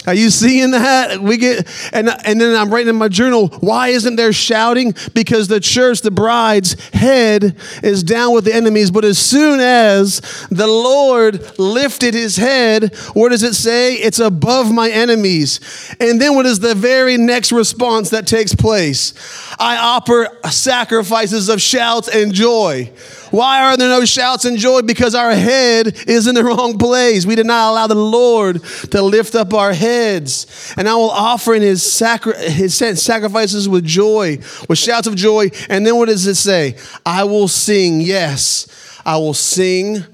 Are 0.07 0.13
you 0.13 0.29
seeing 0.29 0.71
that? 0.71 1.19
We 1.19 1.37
get 1.37 1.67
and 1.91 2.09
and 2.25 2.39
then 2.39 2.55
I'm 2.55 2.71
writing 2.71 2.89
in 2.89 2.95
my 2.95 3.07
journal, 3.07 3.47
why 3.59 3.89
isn't 3.89 4.15
there 4.15 4.33
shouting? 4.33 4.93
Because 5.13 5.47
the 5.47 5.59
church, 5.59 6.01
the 6.01 6.11
bride's 6.11 6.73
head 6.89 7.57
is 7.81 8.03
down 8.03 8.33
with 8.33 8.45
the 8.45 8.53
enemies, 8.53 8.91
but 8.91 9.03
as 9.03 9.17
soon 9.17 9.59
as 9.59 10.19
the 10.51 10.67
Lord 10.67 11.57
lifted 11.59 12.13
his 12.13 12.37
head, 12.37 12.95
what 13.13 13.29
does 13.29 13.43
it 13.43 13.55
say? 13.55 13.95
It's 13.95 14.19
above 14.19 14.71
my 14.71 14.89
enemies. 14.89 15.59
And 15.99 16.21
then 16.21 16.35
what 16.35 16.45
is 16.45 16.59
the 16.59 16.75
very 16.75 17.17
next 17.17 17.51
response 17.51 18.11
that 18.11 18.27
takes 18.27 18.53
place? 18.53 19.13
I 19.57 19.77
offer 19.77 20.27
sacrifices 20.51 21.49
of 21.49 21.61
shouts 21.61 22.09
and 22.09 22.33
joy. 22.33 22.91
Why 23.35 23.63
are 23.63 23.75
there 23.75 23.89
no 23.89 24.05
shouts 24.05 24.45
and 24.45 24.57
joy? 24.57 24.81
Because 24.81 25.13
our 25.13 25.31
head 25.31 25.87
is 26.07 26.25
in 26.25 26.35
the 26.35 26.43
wrong 26.43 26.77
place. 26.77 27.25
We 27.25 27.35
did 27.35 27.45
not 27.45 27.69
allow 27.69 27.85
the 27.87 27.93
Lord 27.93 28.63
to 28.91 29.01
lift 29.01 29.35
up 29.35 29.53
our 29.53 29.73
heads. 29.73 30.73
And 30.77 30.87
I 30.87 30.95
will 30.95 31.09
offer 31.09 31.53
in 31.53 31.61
his, 31.61 31.83
sacri- 31.83 32.37
his 32.49 32.77
sacrifices 32.77 33.67
with 33.67 33.83
joy, 33.83 34.37
with 34.69 34.77
shouts 34.77 35.05
of 35.05 35.15
joy. 35.15 35.49
And 35.67 35.85
then 35.85 35.97
what 35.97 36.07
does 36.07 36.25
it 36.27 36.35
say? 36.35 36.77
I 37.05 37.25
will 37.25 37.49
sing, 37.49 37.99
yes, 37.99 39.01
I 39.05 39.17
will 39.17 39.33
sing 39.33 40.05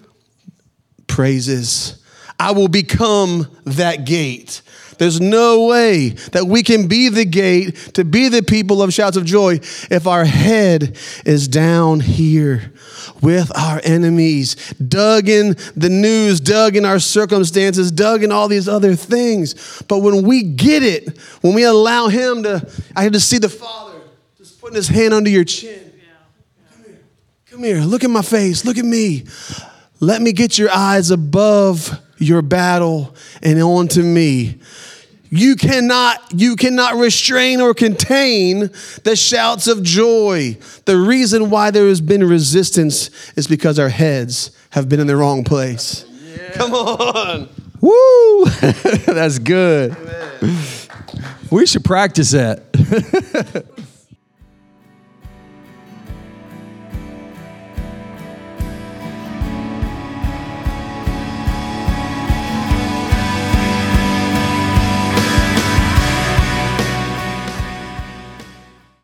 praises. 1.05 2.03
I 2.39 2.53
will 2.53 2.69
become 2.69 3.55
that 3.65 4.03
gate. 4.03 4.63
There's 4.97 5.22
no 5.22 5.65
way 5.65 6.09
that 6.32 6.45
we 6.45 6.63
can 6.63 6.88
be 6.88 7.09
the 7.09 7.26
gate 7.26 7.76
to 7.93 8.03
be 8.03 8.30
the 8.30 8.41
people 8.41 8.82
of 8.82 8.93
shouts 8.93 9.17
of 9.17 9.26
joy 9.26 9.59
if 9.89 10.07
our 10.07 10.26
head 10.26 10.97
is 11.26 11.47
down 11.47 11.99
here 11.99 12.74
with 13.21 13.55
our 13.57 13.81
enemies, 13.83 14.55
dug 14.73 15.29
in 15.29 15.55
the 15.75 15.89
news, 15.89 16.39
dug 16.39 16.75
in 16.75 16.85
our 16.85 16.99
circumstances, 16.99 17.91
dug 17.91 18.23
in 18.23 18.31
all 18.31 18.47
these 18.47 18.67
other 18.67 18.95
things. 18.95 19.83
But 19.87 19.99
when 19.99 20.23
we 20.23 20.43
get 20.43 20.83
it, 20.83 21.17
when 21.41 21.53
we 21.53 21.63
allow 21.63 22.07
Him 22.07 22.43
to, 22.43 22.69
I 22.95 23.03
had 23.03 23.13
to 23.13 23.19
see 23.19 23.37
the 23.37 23.49
Father 23.49 23.99
just 24.37 24.59
putting 24.59 24.75
His 24.75 24.87
hand 24.87 25.13
under 25.13 25.29
your 25.29 25.43
chin. 25.43 25.91
Come 26.71 26.83
here. 26.83 26.99
Come 27.49 27.63
here, 27.63 27.79
look 27.79 28.03
at 28.03 28.09
my 28.09 28.21
face, 28.21 28.65
look 28.65 28.77
at 28.77 28.85
me. 28.85 29.25
Let 29.99 30.21
me 30.21 30.33
get 30.33 30.57
your 30.57 30.71
eyes 30.71 31.11
above 31.11 31.99
your 32.17 32.41
battle 32.41 33.15
and 33.41 33.61
onto 33.61 34.01
me. 34.01 34.59
You 35.34 35.55
cannot, 35.55 36.21
you 36.36 36.57
cannot 36.57 36.97
restrain 36.97 37.61
or 37.61 37.73
contain 37.73 38.69
the 39.05 39.15
shouts 39.15 39.67
of 39.67 39.82
joy. 39.82 40.57
The 40.84 40.97
reason 40.97 41.49
why 41.49 41.71
there 41.71 41.88
has 41.88 42.01
been 42.01 42.21
resistance 42.25 43.09
is 43.38 43.47
because 43.47 43.79
our 43.79 43.88
heads 43.88 44.51
have 44.71 44.89
been 44.89 44.99
in 44.99 45.07
the 45.07 45.15
wrong 45.15 45.45
place. 45.45 46.03
Come 46.51 46.73
on. 46.73 47.47
Woo! 47.79 48.45
That's 49.05 49.39
good. 49.39 49.95
We 51.49 51.65
should 51.65 51.86
practice 51.86 52.32
that. 52.32 53.65